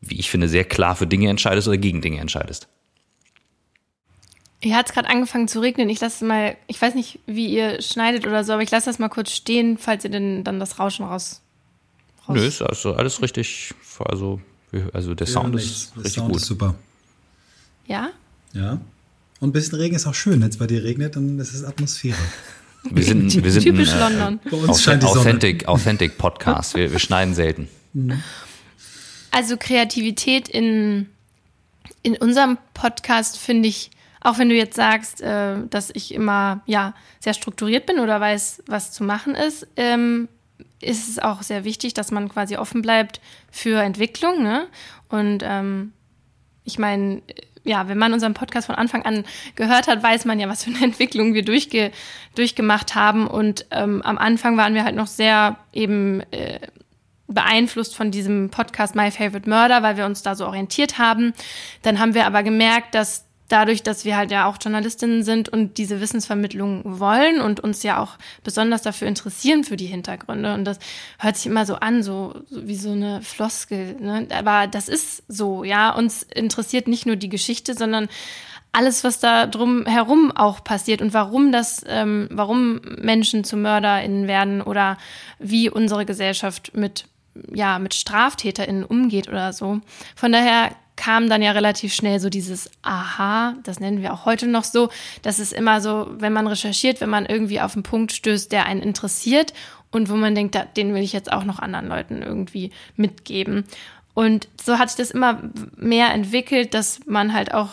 wie 0.02 0.20
ich 0.20 0.30
finde, 0.30 0.50
sehr 0.50 0.66
klar 0.66 0.96
für 0.96 1.08
Dinge 1.08 1.30
entscheidest 1.30 1.68
oder 1.68 1.78
gegen 1.78 2.02
Dinge 2.02 2.20
entscheidest? 2.20 2.68
Hier 4.62 4.76
hat 4.76 4.88
es 4.88 4.94
gerade 4.94 5.10
angefangen 5.10 5.48
zu 5.48 5.60
regnen. 5.60 5.90
Ich 5.90 6.00
lasse 6.00 6.26
mal, 6.26 6.58
ich 6.68 6.82
weiß 6.82 6.96
nicht, 6.96 7.20
wie 7.28 7.48
ihr 7.48 7.82
schneidet 7.82 8.26
oder 8.26 8.44
so, 8.44 8.54
aber 8.54 8.64
ich 8.64 8.72
lasse 8.72 8.88
das 8.88 8.98
mal 8.98 9.10
kurz 9.10 9.32
stehen, 9.32 9.78
falls 9.78 10.04
ihr 10.04 10.10
denn 10.10 10.44
dann 10.44 10.60
das 10.60 10.80
Rauschen 10.80 11.06
raus 11.06 11.42
raus. 12.28 12.38
Nö, 12.38 12.46
ist 12.46 12.62
also 12.62 12.94
alles 12.94 13.22
richtig. 13.22 13.74
Also, 14.00 14.40
also 14.94 15.16
der 15.16 15.28
Sound 15.28 15.56
ja, 15.56 15.62
ist 15.62 15.96
der 15.96 16.04
richtig 16.04 16.16
Sound 16.16 16.34
gut. 16.34 16.42
Ist 16.42 16.48
super. 16.48 16.76
Ja? 17.88 18.10
Ja. 18.54 18.80
Und 19.40 19.50
ein 19.50 19.52
bisschen 19.52 19.78
Regen 19.78 19.96
ist 19.96 20.08
auch 20.08 20.14
schön. 20.14 20.42
Wenn 20.42 20.50
es 20.50 20.58
bei 20.58 20.68
dir 20.68 20.84
regnet, 20.84 21.16
dann 21.16 21.40
ist 21.40 21.54
es 21.54 21.64
Atmosphäre. 21.64 22.18
Wir 22.90 23.04
sind, 23.04 23.44
wir 23.44 23.52
sind 23.52 23.64
Typisch 23.64 23.92
ein, 23.92 23.98
äh, 23.98 24.00
London. 24.00 24.40
Bei 24.50 24.56
uns 24.56 24.82
scheint 24.82 25.04
die 25.04 25.08
Authentic, 25.08 25.68
Authentic 25.68 26.18
Podcast. 26.18 26.74
Wir, 26.74 26.90
wir 26.90 27.00
schneiden 27.00 27.34
selten. 27.34 27.68
Mhm. 27.92 28.24
Also 29.32 29.58
Kreativität 29.58 30.48
in, 30.48 31.10
in 32.02 32.16
unserem 32.16 32.58
Podcast 32.74 33.40
finde 33.40 33.68
ich, 33.68 33.92
auch 34.28 34.38
wenn 34.40 34.50
du 34.50 34.56
jetzt 34.56 34.76
sagst, 34.76 35.22
äh, 35.22 35.56
dass 35.70 35.90
ich 35.90 36.14
immer 36.14 36.62
ja 36.66 36.94
sehr 37.20 37.34
strukturiert 37.34 37.86
bin 37.86 38.00
oder 38.00 38.20
weiß, 38.20 38.64
was 38.68 38.92
zu 38.92 39.06
machen 39.06 39.36
ist, 39.36 39.66
ähm, 39.78 40.28
ist 40.82 41.08
es 41.08 41.18
auch 41.18 41.44
sehr 41.44 41.64
wichtig, 41.64 41.94
dass 41.94 42.12
man 42.12 42.28
quasi 42.28 42.58
offen 42.58 42.82
bleibt 42.82 43.22
für 43.50 43.82
Entwicklung. 43.82 44.44
Ne? 44.44 44.68
Und 45.08 45.44
ähm, 45.46 45.94
ich 46.66 46.78
meine, 46.78 47.22
ja, 47.64 47.88
wenn 47.88 47.98
man 47.98 48.12
unseren 48.12 48.34
Podcast 48.34 48.68
von 48.68 48.76
Anfang 48.76 49.04
an 49.04 49.24
gehört 49.56 49.88
hat, 49.88 50.04
weiß 50.04 50.26
man 50.26 50.42
ja, 50.42 50.50
was 50.50 50.66
für 50.66 50.72
eine 50.72 50.84
Entwicklung 50.84 51.34
wir 51.34 51.46
durchge 51.46 51.92
durchgemacht 52.36 52.96
haben. 52.96 53.28
Und 53.28 53.66
ähm, 53.72 54.02
am 54.02 54.18
Anfang 54.18 54.58
waren 54.58 54.74
wir 54.74 54.84
halt 54.84 54.96
noch 54.96 55.08
sehr 55.08 55.58
eben 55.72 56.20
äh, 56.32 56.60
beeinflusst 57.28 57.96
von 57.96 58.12
diesem 58.12 58.50
Podcast 58.50 58.94
My 58.94 59.10
Favorite 59.10 59.50
Murder, 59.50 59.84
weil 59.84 59.96
wir 59.96 60.06
uns 60.06 60.22
da 60.22 60.36
so 60.36 60.46
orientiert 60.46 60.98
haben. 60.98 61.34
Dann 61.82 62.00
haben 62.00 62.14
wir 62.14 62.26
aber 62.26 62.44
gemerkt, 62.44 62.94
dass 62.94 63.27
dadurch, 63.50 63.84
dass 63.84 64.06
wir 64.06 64.18
halt 64.18 64.32
ja 64.32 64.46
auch 64.46 64.58
Journalistinnen 64.62 65.24
sind 65.24 65.50
und 65.50 65.78
diese 65.78 66.02
Wissensvermittlung 66.02 67.00
wollen 67.00 67.42
und 67.42 67.60
uns 67.60 67.84
ja 67.84 68.02
auch 68.02 68.18
besonders 68.44 68.82
dafür 68.82 69.08
interessieren 69.08 69.64
für 69.64 69.78
die 69.78 69.86
Hintergründe. 69.86 70.54
Und 70.54 70.66
das 70.66 70.80
hört 71.20 71.38
sich 71.38 71.46
immer 71.46 71.66
so 71.66 71.76
an, 71.76 72.04
so, 72.04 72.42
so 72.50 72.68
wie 72.68 72.76
so 72.76 72.92
eine 72.92 73.22
Floskel. 73.22 73.96
Ne? 74.00 74.28
Aber 74.38 74.68
das 74.68 74.90
ist 74.90 75.24
so, 75.28 75.64
ja. 75.64 75.92
Uns 75.92 76.24
interessiert 76.24 76.88
nicht 76.88 77.06
nur 77.06 77.16
die 77.16 77.30
Geschichte, 77.30 77.74
sondern 77.74 78.10
alles, 78.74 79.04
was 79.04 79.20
da 79.20 79.48
drum 79.48 79.86
herum 79.86 80.32
auch 80.36 80.64
passiert 80.64 81.02
und 81.02 81.14
warum 81.14 81.52
das, 81.52 81.84
ähm, 81.88 82.28
warum 82.32 82.82
Menschen 83.00 83.44
zu 83.44 83.58
MörderInnen 83.58 84.28
werden 84.28 84.62
oder 84.62 84.98
wie 85.40 85.70
unsere 85.70 86.06
Gesellschaft 86.06 86.76
mit 86.76 87.06
ja, 87.54 87.78
mit 87.78 87.94
StraftäterInnen 87.94 88.84
umgeht 88.84 89.28
oder 89.28 89.54
so. 89.54 89.80
Von 90.16 90.32
daher 90.32 90.72
kam 90.98 91.30
dann 91.30 91.42
ja 91.42 91.52
relativ 91.52 91.94
schnell 91.94 92.20
so 92.20 92.30
dieses 92.30 92.70
Aha, 92.82 93.56
das 93.64 93.80
nennen 93.80 94.02
wir 94.02 94.14
auch 94.14 94.26
heute 94.26 94.48
noch 94.48 94.66
so. 94.66 94.90
Das 95.22 95.40
ist 95.40 95.54
immer 95.54 95.80
so, 95.80 96.08
wenn 96.18 96.34
man 96.34 96.48
recherchiert, 96.48 97.00
wenn 97.00 97.10
man 97.10 97.26
irgendwie 97.26 97.62
auf 97.62 97.76
einen 97.76 97.84
Punkt 97.84 98.12
stößt, 98.12 98.52
der 98.52 98.66
einen 98.66 98.82
interessiert 98.82 99.54
und 99.92 100.10
wo 100.10 100.16
man 100.16 100.36
denkt, 100.36 100.58
den 100.76 100.94
will 100.94 101.04
ich 101.04 101.14
jetzt 101.14 101.32
auch 101.32 101.46
noch 101.46 101.60
anderen 101.60 101.88
Leuten 101.88 102.22
irgendwie 102.22 102.72
mitgeben. 102.98 103.64
Und 104.14 104.50
so 104.62 104.80
hat 104.80 104.90
sich 104.90 104.98
das 104.98 105.12
immer 105.12 105.42
mehr 105.78 106.12
entwickelt, 106.14 106.74
dass 106.74 107.00
man 107.06 107.34
halt 107.34 107.54
auch 107.54 107.70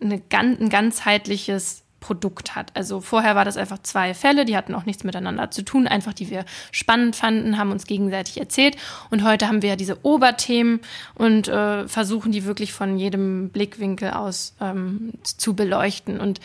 eine, 0.00 0.20
ein 0.32 0.70
ganzheitliches 0.70 1.83
Produkt 2.04 2.54
hat. 2.54 2.70
Also 2.74 3.00
vorher 3.00 3.34
war 3.34 3.46
das 3.46 3.56
einfach 3.56 3.78
zwei 3.82 4.12
Fälle, 4.12 4.44
die 4.44 4.58
hatten 4.58 4.74
auch 4.74 4.84
nichts 4.84 5.04
miteinander 5.04 5.50
zu 5.50 5.62
tun, 5.62 5.86
einfach 5.86 6.12
die 6.12 6.28
wir 6.28 6.44
spannend 6.70 7.16
fanden, 7.16 7.56
haben 7.56 7.72
uns 7.72 7.86
gegenseitig 7.86 8.38
erzählt. 8.38 8.76
Und 9.08 9.24
heute 9.24 9.48
haben 9.48 9.62
wir 9.62 9.70
ja 9.70 9.76
diese 9.76 10.04
Oberthemen 10.04 10.80
und 11.14 11.48
äh, 11.48 11.88
versuchen 11.88 12.30
die 12.30 12.44
wirklich 12.44 12.74
von 12.74 12.98
jedem 12.98 13.48
Blickwinkel 13.48 14.10
aus 14.10 14.54
ähm, 14.60 15.14
zu 15.22 15.56
beleuchten. 15.56 16.20
Und 16.20 16.40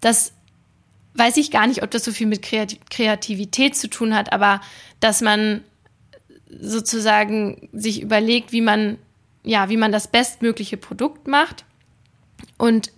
das 0.00 0.34
weiß 1.14 1.36
ich 1.38 1.50
gar 1.50 1.66
nicht, 1.66 1.82
ob 1.82 1.90
das 1.90 2.04
so 2.04 2.12
viel 2.12 2.28
mit 2.28 2.42
Kreativität 2.42 3.76
zu 3.76 3.90
tun 3.90 4.14
hat, 4.14 4.32
aber 4.32 4.60
dass 5.00 5.20
man 5.20 5.64
sozusagen 6.48 7.68
sich 7.72 8.02
überlegt, 8.02 8.52
wie 8.52 8.60
man 8.60 8.98
ja, 9.42 9.68
wie 9.68 9.78
man 9.78 9.90
das 9.90 10.06
bestmögliche 10.06 10.76
Produkt 10.76 11.26
macht 11.26 11.64
und 12.58 12.92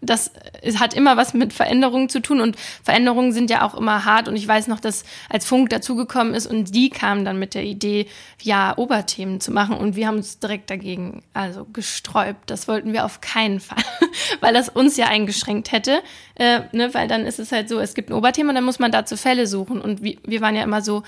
das 0.00 0.30
hat 0.76 0.94
immer 0.94 1.16
was 1.16 1.34
mit 1.34 1.52
Veränderungen 1.52 2.08
zu 2.08 2.20
tun 2.20 2.40
und 2.40 2.56
Veränderungen 2.84 3.32
sind 3.32 3.50
ja 3.50 3.66
auch 3.66 3.74
immer 3.74 4.04
hart 4.04 4.28
und 4.28 4.36
ich 4.36 4.46
weiß 4.46 4.68
noch, 4.68 4.78
dass 4.78 5.04
als 5.28 5.44
Funk 5.44 5.70
dazugekommen 5.70 6.34
ist 6.34 6.46
und 6.46 6.74
die 6.74 6.88
kamen 6.88 7.24
dann 7.24 7.38
mit 7.38 7.54
der 7.54 7.64
Idee, 7.64 8.06
ja, 8.40 8.76
Oberthemen 8.76 9.40
zu 9.40 9.50
machen 9.50 9.76
und 9.76 9.96
wir 9.96 10.06
haben 10.06 10.18
uns 10.18 10.38
direkt 10.38 10.70
dagegen 10.70 11.22
also 11.34 11.64
gesträubt. 11.64 12.48
Das 12.50 12.68
wollten 12.68 12.92
wir 12.92 13.04
auf 13.04 13.20
keinen 13.20 13.58
Fall, 13.58 13.82
weil 14.40 14.54
das 14.54 14.68
uns 14.68 14.96
ja 14.96 15.06
eingeschränkt 15.06 15.72
hätte, 15.72 16.00
äh, 16.36 16.60
ne, 16.72 16.94
weil 16.94 17.08
dann 17.08 17.26
ist 17.26 17.40
es 17.40 17.50
halt 17.50 17.68
so, 17.68 17.80
es 17.80 17.94
gibt 17.94 18.10
ein 18.10 18.14
Oberthema 18.14 18.50
und 18.50 18.54
dann 18.54 18.64
muss 18.64 18.78
man 18.78 18.92
dazu 18.92 19.16
Fälle 19.16 19.48
suchen 19.48 19.80
und 19.80 20.02
wir, 20.02 20.16
wir 20.24 20.40
waren 20.40 20.54
ja 20.54 20.62
immer 20.62 20.80
so, 20.80 21.02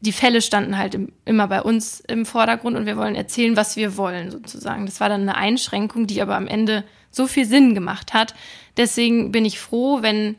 die 0.00 0.12
Fälle 0.12 0.42
standen 0.42 0.76
halt 0.76 0.94
im, 0.94 1.12
immer 1.24 1.46
bei 1.46 1.62
uns 1.62 2.00
im 2.00 2.26
Vordergrund 2.26 2.76
und 2.76 2.84
wir 2.84 2.96
wollen 2.96 3.14
erzählen, 3.14 3.56
was 3.56 3.76
wir 3.76 3.96
wollen 3.96 4.30
sozusagen. 4.30 4.86
Das 4.86 5.00
war 5.00 5.08
dann 5.08 5.22
eine 5.22 5.36
Einschränkung, 5.36 6.06
die 6.06 6.20
aber 6.20 6.36
am 6.36 6.46
Ende 6.46 6.84
so 7.14 7.26
viel 7.26 7.46
Sinn 7.46 7.74
gemacht 7.74 8.14
hat. 8.14 8.34
Deswegen 8.76 9.32
bin 9.32 9.44
ich 9.44 9.58
froh, 9.58 10.02
wenn, 10.02 10.36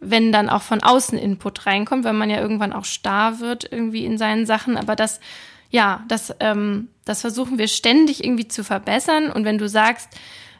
wenn 0.00 0.32
dann 0.32 0.48
auch 0.48 0.62
von 0.62 0.82
außen 0.82 1.18
Input 1.18 1.66
reinkommt, 1.66 2.04
weil 2.04 2.12
man 2.12 2.30
ja 2.30 2.40
irgendwann 2.40 2.72
auch 2.72 2.84
starr 2.84 3.40
wird 3.40 3.70
irgendwie 3.70 4.04
in 4.04 4.18
seinen 4.18 4.46
Sachen. 4.46 4.76
Aber 4.76 4.96
das, 4.96 5.20
ja, 5.70 6.04
das, 6.08 6.34
ähm, 6.40 6.88
das 7.04 7.20
versuchen 7.20 7.58
wir 7.58 7.68
ständig 7.68 8.24
irgendwie 8.24 8.48
zu 8.48 8.64
verbessern. 8.64 9.30
Und 9.30 9.44
wenn 9.44 9.58
du 9.58 9.68
sagst, 9.68 10.08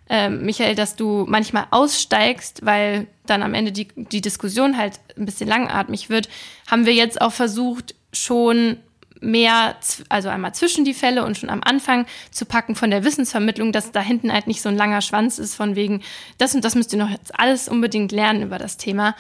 äh, 0.08 0.28
Michael, 0.28 0.74
dass 0.74 0.96
du 0.96 1.24
manchmal 1.26 1.66
aussteigst, 1.70 2.64
weil 2.64 3.06
dann 3.26 3.42
am 3.42 3.54
Ende 3.54 3.72
die, 3.72 3.88
die 3.96 4.20
Diskussion 4.20 4.76
halt 4.76 5.00
ein 5.16 5.24
bisschen 5.24 5.48
langatmig 5.48 6.10
wird, 6.10 6.28
haben 6.70 6.84
wir 6.84 6.92
jetzt 6.92 7.20
auch 7.20 7.32
versucht, 7.32 7.94
schon 8.12 8.78
mehr, 9.24 9.76
also 10.08 10.28
einmal 10.28 10.54
zwischen 10.54 10.84
die 10.84 10.94
Fälle 10.94 11.24
und 11.24 11.38
schon 11.38 11.50
am 11.50 11.62
Anfang 11.64 12.06
zu 12.30 12.44
packen 12.44 12.74
von 12.74 12.90
der 12.90 13.04
Wissensvermittlung, 13.04 13.72
dass 13.72 13.92
da 13.92 14.00
hinten 14.00 14.32
halt 14.32 14.46
nicht 14.46 14.62
so 14.62 14.68
ein 14.68 14.76
langer 14.76 15.00
Schwanz 15.00 15.38
ist 15.38 15.54
von 15.54 15.76
wegen, 15.76 16.02
das 16.38 16.54
und 16.54 16.64
das 16.64 16.74
müsst 16.74 16.92
ihr 16.92 16.98
noch 16.98 17.10
jetzt 17.10 17.38
alles 17.38 17.68
unbedingt 17.68 18.12
lernen 18.12 18.42
über 18.42 18.58
das 18.58 18.76
Thema. 18.76 19.16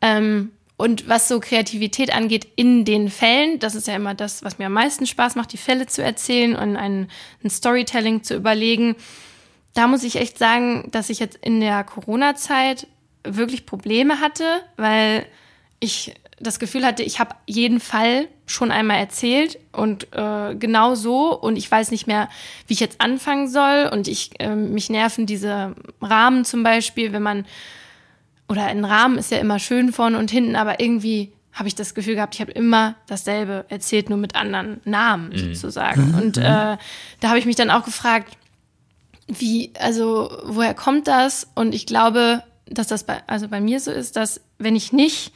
Ähm, 0.00 0.52
und 0.76 1.08
was 1.08 1.26
so 1.26 1.40
Kreativität 1.40 2.14
angeht 2.14 2.46
in 2.54 2.84
den 2.84 3.10
Fällen, 3.10 3.58
das 3.58 3.74
ist 3.74 3.88
ja 3.88 3.96
immer 3.96 4.14
das, 4.14 4.44
was 4.44 4.58
mir 4.58 4.66
am 4.66 4.72
meisten 4.72 5.06
Spaß 5.06 5.34
macht, 5.34 5.52
die 5.52 5.58
Fälle 5.58 5.88
zu 5.88 6.04
erzählen 6.04 6.54
und 6.54 6.76
ein, 6.76 7.08
ein 7.42 7.50
Storytelling 7.50 8.22
zu 8.22 8.36
überlegen. 8.36 8.94
Da 9.74 9.88
muss 9.88 10.04
ich 10.04 10.16
echt 10.16 10.38
sagen, 10.38 10.88
dass 10.92 11.10
ich 11.10 11.18
jetzt 11.18 11.36
in 11.42 11.58
der 11.58 11.82
Corona-Zeit 11.82 12.86
wirklich 13.24 13.66
Probleme 13.66 14.20
hatte, 14.20 14.44
weil 14.76 15.26
ich 15.80 16.14
das 16.40 16.58
Gefühl 16.58 16.84
hatte, 16.84 17.02
ich 17.02 17.20
habe 17.20 17.34
jeden 17.46 17.80
Fall 17.80 18.28
schon 18.46 18.70
einmal 18.70 18.98
erzählt 18.98 19.58
und 19.72 20.08
äh, 20.14 20.54
genau 20.54 20.94
so 20.94 21.38
und 21.38 21.56
ich 21.56 21.70
weiß 21.70 21.90
nicht 21.90 22.06
mehr, 22.06 22.28
wie 22.66 22.74
ich 22.74 22.80
jetzt 22.80 23.00
anfangen 23.00 23.48
soll 23.48 23.88
und 23.92 24.08
ich 24.08 24.30
äh, 24.38 24.54
mich 24.54 24.90
nerven 24.90 25.26
diese 25.26 25.74
Rahmen 26.00 26.44
zum 26.44 26.62
Beispiel, 26.62 27.12
wenn 27.12 27.22
man 27.22 27.44
oder 28.48 28.64
ein 28.64 28.84
Rahmen 28.84 29.18
ist 29.18 29.30
ja 29.30 29.38
immer 29.38 29.58
schön 29.58 29.92
vorne 29.92 30.18
und 30.18 30.30
hinten, 30.30 30.56
aber 30.56 30.80
irgendwie 30.80 31.32
habe 31.52 31.68
ich 31.68 31.74
das 31.74 31.94
Gefühl 31.94 32.14
gehabt, 32.14 32.36
ich 32.36 32.40
habe 32.40 32.52
immer 32.52 32.94
dasselbe 33.06 33.64
erzählt, 33.68 34.08
nur 34.08 34.18
mit 34.18 34.36
anderen 34.36 34.80
Namen 34.84 35.30
mhm. 35.30 35.54
sozusagen. 35.54 36.14
Und 36.14 36.36
mhm. 36.36 36.42
äh, 36.42 36.78
da 37.20 37.28
habe 37.28 37.38
ich 37.38 37.46
mich 37.46 37.56
dann 37.56 37.70
auch 37.70 37.84
gefragt, 37.84 38.36
wie, 39.26 39.72
also 39.78 40.30
woher 40.44 40.72
kommt 40.74 41.08
das? 41.08 41.48
Und 41.54 41.74
ich 41.74 41.84
glaube, 41.84 42.42
dass 42.66 42.86
das 42.86 43.04
bei, 43.04 43.22
also 43.26 43.48
bei 43.48 43.60
mir 43.60 43.80
so 43.80 43.90
ist, 43.90 44.16
dass 44.16 44.40
wenn 44.58 44.76
ich 44.76 44.92
nicht 44.92 45.32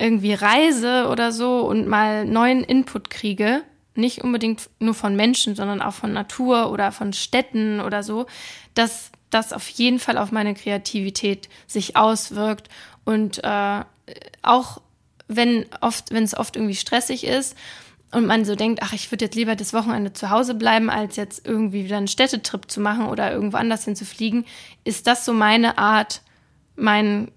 irgendwie 0.00 0.32
reise 0.32 1.08
oder 1.08 1.30
so 1.30 1.60
und 1.60 1.86
mal 1.86 2.24
neuen 2.24 2.64
Input 2.64 3.10
kriege, 3.10 3.62
nicht 3.94 4.22
unbedingt 4.22 4.70
nur 4.78 4.94
von 4.94 5.14
Menschen, 5.14 5.54
sondern 5.54 5.82
auch 5.82 5.92
von 5.92 6.12
Natur 6.12 6.72
oder 6.72 6.90
von 6.90 7.12
Städten 7.12 7.80
oder 7.80 8.02
so, 8.02 8.26
dass 8.74 9.10
das 9.28 9.52
auf 9.52 9.68
jeden 9.68 9.98
Fall 9.98 10.16
auf 10.18 10.32
meine 10.32 10.54
Kreativität 10.54 11.48
sich 11.66 11.96
auswirkt. 11.96 12.68
Und 13.04 13.44
äh, 13.44 13.84
auch 14.42 14.80
wenn 15.28 15.66
oft, 15.80 16.12
wenn 16.12 16.24
es 16.24 16.36
oft 16.36 16.56
irgendwie 16.56 16.74
stressig 16.74 17.24
ist 17.24 17.56
und 18.10 18.26
man 18.26 18.44
so 18.44 18.56
denkt, 18.56 18.80
ach, 18.82 18.92
ich 18.92 19.12
würde 19.12 19.26
jetzt 19.26 19.36
lieber 19.36 19.54
das 19.54 19.72
Wochenende 19.72 20.12
zu 20.12 20.30
Hause 20.30 20.54
bleiben, 20.54 20.90
als 20.90 21.16
jetzt 21.16 21.46
irgendwie 21.46 21.84
wieder 21.84 21.98
einen 21.98 22.08
Städtetrip 22.08 22.70
zu 22.70 22.80
machen 22.80 23.06
oder 23.06 23.30
irgendwo 23.32 23.58
anders 23.58 23.84
hinzufliegen, 23.84 24.46
ist 24.82 25.06
das 25.06 25.24
so 25.24 25.32
meine 25.32 25.78
Art, 25.78 26.22
meinen 26.74 27.30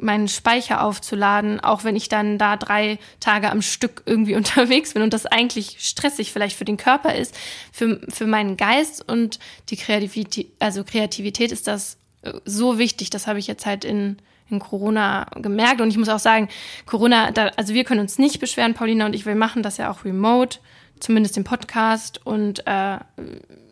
meinen 0.00 0.28
Speicher 0.28 0.82
aufzuladen, 0.82 1.60
auch 1.60 1.84
wenn 1.84 1.96
ich 1.96 2.08
dann 2.08 2.38
da 2.38 2.56
drei 2.56 2.98
Tage 3.20 3.50
am 3.50 3.62
Stück 3.62 4.02
irgendwie 4.06 4.34
unterwegs 4.36 4.94
bin 4.94 5.02
und 5.02 5.12
das 5.12 5.26
eigentlich 5.26 5.76
stressig 5.80 6.32
vielleicht 6.32 6.56
für 6.56 6.64
den 6.64 6.76
Körper 6.76 7.14
ist, 7.14 7.36
für, 7.72 8.00
für 8.08 8.26
meinen 8.26 8.56
Geist 8.56 9.06
und 9.08 9.38
die 9.70 9.76
Kreativität, 9.76 10.48
also 10.58 10.84
Kreativität 10.84 11.52
ist 11.52 11.66
das 11.66 11.98
äh, 12.22 12.32
so 12.44 12.78
wichtig. 12.78 13.10
Das 13.10 13.26
habe 13.26 13.38
ich 13.38 13.46
jetzt 13.46 13.66
halt 13.66 13.84
in, 13.84 14.18
in 14.50 14.58
Corona 14.58 15.26
gemerkt 15.36 15.80
und 15.80 15.88
ich 15.88 15.98
muss 15.98 16.08
auch 16.08 16.18
sagen, 16.18 16.48
Corona, 16.86 17.30
da, 17.30 17.48
also 17.56 17.74
wir 17.74 17.84
können 17.84 18.00
uns 18.00 18.18
nicht 18.18 18.40
beschweren, 18.40 18.74
Paulina 18.74 19.06
und 19.06 19.14
ich, 19.14 19.26
wir 19.26 19.34
machen 19.34 19.62
das 19.62 19.76
ja 19.76 19.90
auch 19.90 20.04
remote, 20.04 20.58
zumindest 21.00 21.36
im 21.36 21.44
Podcast 21.44 22.24
und 22.26 22.66
äh, 22.66 22.98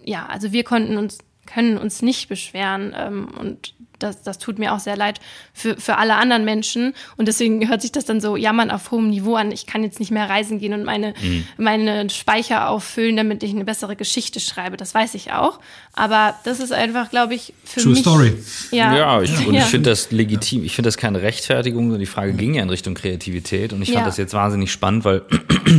ja, 0.05 0.27
also 0.27 0.53
wir 0.53 0.65
konnten 0.65 0.97
uns 0.97 1.19
können 1.47 1.79
uns 1.79 2.03
nicht 2.03 2.29
beschweren 2.29 2.95
ähm, 2.97 3.29
und 3.39 3.75
das, 4.03 4.23
das 4.23 4.39
tut 4.39 4.59
mir 4.59 4.73
auch 4.73 4.81
sehr 4.81 4.97
leid 4.97 5.21
für, 5.53 5.77
für 5.77 5.99
alle 5.99 6.15
anderen 6.17 6.45
Menschen. 6.45 6.95
Und 7.17 7.29
deswegen 7.29 7.69
hört 7.69 7.83
sich 7.83 7.93
das 7.93 8.05
dann 8.05 8.21
so 8.21 8.37
jammern 8.37 8.71
auf 8.71 8.91
hohem 8.91 9.11
Niveau 9.11 9.35
an. 9.35 9.53
Ich 9.53 9.67
kann 9.67 9.83
jetzt 9.83 10.01
nicht 10.01 10.11
mehr 10.11 10.29
reisen 10.29 10.59
gehen 10.59 10.73
und 10.75 10.85
meine, 10.85 11.15
mhm. 11.23 11.47
meine 11.57 12.11
Speicher 12.11 12.69
auffüllen, 12.69 13.17
damit 13.17 13.43
ich 13.43 13.51
eine 13.51 13.65
bessere 13.65 13.97
Geschichte 13.97 14.41
schreibe. 14.41 14.77
Das 14.77 14.95
weiß 14.95 15.15
ich 15.15 15.33
auch. 15.33 15.61
Aber 15.93 16.35
das 16.45 16.61
ist 16.61 16.73
einfach, 16.73 17.11
glaube 17.11 17.35
ich, 17.35 17.55
für 17.65 17.81
True 17.81 17.93
mich. 17.93 18.01
Story. 18.01 18.33
Ja, 18.71 18.97
ja 18.97 19.23
ich, 19.23 19.47
und 19.47 19.55
ja. 19.55 19.63
ich 19.63 19.67
finde 19.67 19.91
das 19.91 20.11
legitim. 20.11 20.65
Ich 20.65 20.75
finde 20.75 20.89
das 20.89 20.97
keine 20.97 21.23
Rechtfertigung. 21.23 21.99
Die 21.99 22.07
Frage 22.07 22.33
ging 22.33 22.55
ja 22.55 22.63
in 22.63 22.71
Richtung 22.71 22.95
Kreativität. 22.95 23.73
Und 23.73 23.83
ich 23.83 23.89
fand 23.89 24.01
ja. 24.01 24.07
das 24.07 24.17
jetzt 24.17 24.35
wahnsinnig 24.35 24.73
spannend, 24.73 25.05
weil 25.05 25.23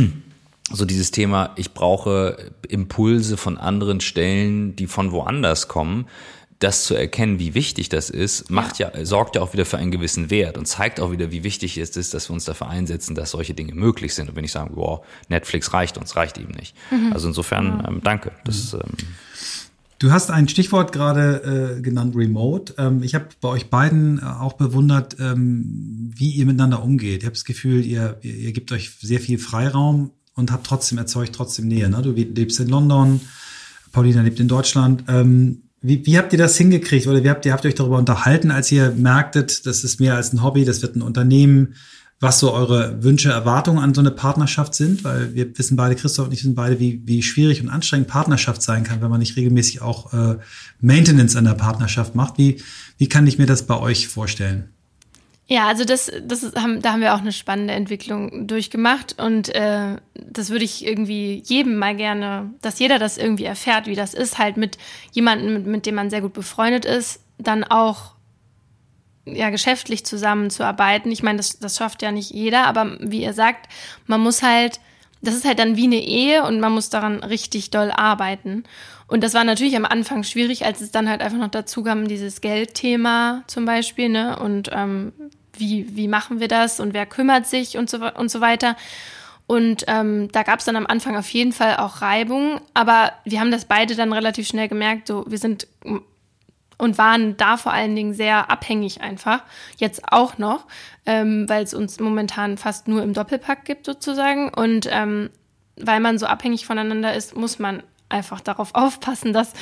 so 0.72 0.84
dieses 0.84 1.10
Thema, 1.10 1.50
ich 1.56 1.72
brauche 1.72 2.50
Impulse 2.68 3.36
von 3.36 3.58
anderen 3.58 4.00
Stellen, 4.00 4.76
die 4.76 4.86
von 4.86 5.12
woanders 5.12 5.68
kommen 5.68 6.06
das 6.64 6.84
zu 6.84 6.94
erkennen, 6.94 7.38
wie 7.38 7.54
wichtig 7.54 7.90
das 7.90 8.08
ist, 8.08 8.50
macht 8.50 8.78
ja. 8.78 8.90
ja. 8.94 9.04
sorgt 9.04 9.36
ja 9.36 9.42
auch 9.42 9.52
wieder 9.52 9.66
für 9.66 9.76
einen 9.76 9.90
gewissen 9.90 10.30
Wert 10.30 10.56
und 10.56 10.66
zeigt 10.66 10.98
auch 10.98 11.12
wieder, 11.12 11.30
wie 11.30 11.44
wichtig 11.44 11.76
es 11.76 11.94
ist, 11.96 12.14
dass 12.14 12.30
wir 12.30 12.34
uns 12.34 12.46
dafür 12.46 12.68
einsetzen, 12.68 13.14
dass 13.14 13.32
solche 13.32 13.52
Dinge 13.52 13.74
möglich 13.74 14.14
sind. 14.14 14.30
Und 14.30 14.36
wenn 14.36 14.44
ich 14.44 14.52
sage, 14.52 14.70
wow, 14.74 15.04
Netflix 15.28 15.74
reicht 15.74 15.98
uns, 15.98 16.16
reicht 16.16 16.38
eben 16.38 16.52
nicht. 16.52 16.74
Mhm. 16.90 17.12
Also 17.12 17.28
insofern, 17.28 17.84
ähm, 17.86 18.00
danke. 18.02 18.32
Das, 18.44 18.72
mhm. 18.72 18.80
ähm, 18.82 18.90
Du 20.00 20.10
hast 20.10 20.30
ein 20.30 20.48
Stichwort 20.48 20.92
gerade 20.92 21.76
äh, 21.78 21.80
genannt, 21.80 22.16
Remote. 22.16 22.74
Ähm, 22.78 23.02
ich 23.02 23.14
habe 23.14 23.26
bei 23.40 23.48
euch 23.48 23.70
beiden 23.70 24.18
äh, 24.18 24.22
auch 24.22 24.54
bewundert, 24.54 25.16
ähm, 25.20 26.12
wie 26.16 26.30
ihr 26.30 26.46
miteinander 26.46 26.82
umgeht. 26.82 27.20
Ich 27.22 27.26
habe 27.26 27.34
das 27.34 27.44
Gefühl, 27.44 27.84
ihr, 27.84 28.18
ihr, 28.22 28.34
ihr 28.34 28.52
gebt 28.52 28.72
euch 28.72 28.90
sehr 29.00 29.20
viel 29.20 29.38
Freiraum 29.38 30.10
und 30.34 30.50
habt 30.50 30.66
trotzdem 30.66 30.98
erzeugt 30.98 31.34
trotzdem 31.34 31.68
Nähe. 31.68 31.88
Ne? 31.88 32.02
Du 32.02 32.10
lebst 32.10 32.58
in 32.58 32.68
London, 32.68 33.20
Paulina 33.92 34.22
lebt 34.22 34.40
in 34.40 34.48
Deutschland. 34.48 35.04
Ähm, 35.08 35.63
wie, 35.84 36.04
wie 36.06 36.18
habt 36.18 36.32
ihr 36.32 36.38
das 36.38 36.56
hingekriegt 36.56 37.06
oder 37.06 37.22
wie 37.22 37.28
habt 37.28 37.44
ihr, 37.44 37.52
habt 37.52 37.64
ihr 37.64 37.68
euch 37.68 37.74
darüber 37.74 37.98
unterhalten, 37.98 38.50
als 38.50 38.72
ihr 38.72 38.90
merktet, 38.90 39.66
das 39.66 39.84
ist 39.84 40.00
mehr 40.00 40.16
als 40.16 40.32
ein 40.32 40.42
Hobby, 40.42 40.64
das 40.64 40.80
wird 40.80 40.96
ein 40.96 41.02
Unternehmen, 41.02 41.74
was 42.20 42.40
so 42.40 42.54
eure 42.54 43.02
Wünsche, 43.02 43.30
Erwartungen 43.30 43.80
an 43.80 43.92
so 43.92 44.00
eine 44.00 44.10
Partnerschaft 44.10 44.74
sind? 44.74 45.04
Weil 45.04 45.34
wir 45.34 45.58
wissen 45.58 45.76
beide, 45.76 45.94
Christoph 45.94 46.26
und 46.26 46.32
ich 46.32 46.40
wissen 46.40 46.54
beide, 46.54 46.80
wie, 46.80 47.02
wie 47.04 47.22
schwierig 47.22 47.60
und 47.60 47.68
anstrengend 47.68 48.08
Partnerschaft 48.08 48.62
sein 48.62 48.82
kann, 48.82 49.02
wenn 49.02 49.10
man 49.10 49.20
nicht 49.20 49.36
regelmäßig 49.36 49.82
auch 49.82 50.12
äh, 50.14 50.38
Maintenance 50.80 51.36
an 51.36 51.44
der 51.44 51.52
Partnerschaft 51.52 52.14
macht. 52.14 52.38
Wie, 52.38 52.62
wie 52.96 53.08
kann 53.08 53.26
ich 53.26 53.36
mir 53.36 53.46
das 53.46 53.66
bei 53.66 53.78
euch 53.78 54.08
vorstellen? 54.08 54.73
Ja, 55.46 55.66
also 55.68 55.84
das, 55.84 56.10
das 56.22 56.42
ist, 56.42 56.56
haben, 56.56 56.80
da 56.80 56.92
haben 56.92 57.02
wir 57.02 57.14
auch 57.14 57.20
eine 57.20 57.32
spannende 57.32 57.74
Entwicklung 57.74 58.46
durchgemacht 58.46 59.20
und 59.20 59.54
äh, 59.54 59.98
das 60.14 60.48
würde 60.48 60.64
ich 60.64 60.86
irgendwie 60.86 61.42
jedem 61.44 61.76
mal 61.76 61.94
gerne, 61.94 62.50
dass 62.62 62.78
jeder 62.78 62.98
das 62.98 63.18
irgendwie 63.18 63.44
erfährt, 63.44 63.86
wie 63.86 63.94
das 63.94 64.14
ist, 64.14 64.38
halt 64.38 64.56
mit 64.56 64.78
jemandem, 65.12 65.52
mit, 65.52 65.66
mit 65.66 65.86
dem 65.86 65.96
man 65.96 66.08
sehr 66.08 66.22
gut 66.22 66.32
befreundet 66.32 66.86
ist, 66.86 67.20
dann 67.36 67.62
auch 67.62 68.14
ja 69.26 69.50
geschäftlich 69.50 70.06
zusammenzuarbeiten. 70.06 71.12
Ich 71.12 71.22
meine, 71.22 71.38
das, 71.38 71.58
das 71.58 71.76
schafft 71.76 72.00
ja 72.00 72.10
nicht 72.10 72.30
jeder, 72.30 72.66
aber 72.66 72.96
wie 73.00 73.22
ihr 73.22 73.34
sagt, 73.34 73.70
man 74.06 74.22
muss 74.22 74.42
halt, 74.42 74.80
das 75.20 75.34
ist 75.34 75.44
halt 75.44 75.58
dann 75.58 75.76
wie 75.76 75.84
eine 75.84 76.02
Ehe 76.02 76.44
und 76.44 76.58
man 76.58 76.72
muss 76.72 76.88
daran 76.88 77.22
richtig 77.22 77.70
doll 77.70 77.90
arbeiten. 77.90 78.64
Und 79.06 79.22
das 79.22 79.34
war 79.34 79.44
natürlich 79.44 79.76
am 79.76 79.84
Anfang 79.84 80.22
schwierig, 80.22 80.64
als 80.64 80.80
es 80.80 80.90
dann 80.90 81.08
halt 81.08 81.20
einfach 81.20 81.38
noch 81.38 81.50
dazu 81.50 81.82
kam, 81.82 82.08
dieses 82.08 82.40
Geldthema 82.40 83.44
zum 83.46 83.66
Beispiel, 83.66 84.08
ne? 84.08 84.38
Und 84.38 84.70
ähm, 84.72 85.12
wie, 85.58 85.96
wie 85.96 86.08
machen 86.08 86.40
wir 86.40 86.48
das 86.48 86.80
und 86.80 86.94
wer 86.94 87.06
kümmert 87.06 87.46
sich 87.46 87.76
und 87.76 87.90
so, 87.90 87.98
und 87.98 88.30
so 88.30 88.40
weiter. 88.40 88.76
Und 89.46 89.84
ähm, 89.88 90.30
da 90.32 90.42
gab 90.42 90.60
es 90.60 90.64
dann 90.64 90.76
am 90.76 90.86
Anfang 90.86 91.16
auf 91.16 91.28
jeden 91.28 91.52
Fall 91.52 91.76
auch 91.76 92.00
Reibung, 92.00 92.60
aber 92.72 93.12
wir 93.24 93.40
haben 93.40 93.50
das 93.50 93.66
beide 93.66 93.94
dann 93.94 94.12
relativ 94.12 94.48
schnell 94.48 94.68
gemerkt, 94.68 95.08
so 95.08 95.24
wir 95.28 95.38
sind 95.38 95.66
und 96.78 96.98
waren 96.98 97.36
da 97.36 97.56
vor 97.56 97.72
allen 97.72 97.94
Dingen 97.94 98.14
sehr 98.14 98.50
abhängig 98.50 99.00
einfach, 99.00 99.42
jetzt 99.76 100.12
auch 100.12 100.38
noch, 100.38 100.66
ähm, 101.06 101.48
weil 101.48 101.62
es 101.62 101.74
uns 101.74 102.00
momentan 102.00 102.56
fast 102.56 102.88
nur 102.88 103.02
im 103.02 103.12
Doppelpack 103.12 103.64
gibt 103.64 103.86
sozusagen 103.86 104.48
und 104.48 104.88
ähm, 104.90 105.30
weil 105.76 106.00
man 106.00 106.18
so 106.18 106.26
abhängig 106.26 106.66
voneinander 106.66 107.14
ist, 107.14 107.36
muss 107.36 107.58
man 107.58 107.82
einfach 108.08 108.40
darauf 108.40 108.70
aufpassen, 108.74 109.32
dass 109.32 109.52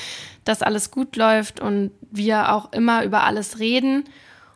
das 0.44 0.62
alles 0.62 0.90
gut 0.90 1.16
läuft 1.16 1.60
und 1.60 1.90
wir 2.10 2.52
auch 2.52 2.72
immer 2.72 3.04
über 3.04 3.24
alles 3.24 3.58
reden. 3.58 4.04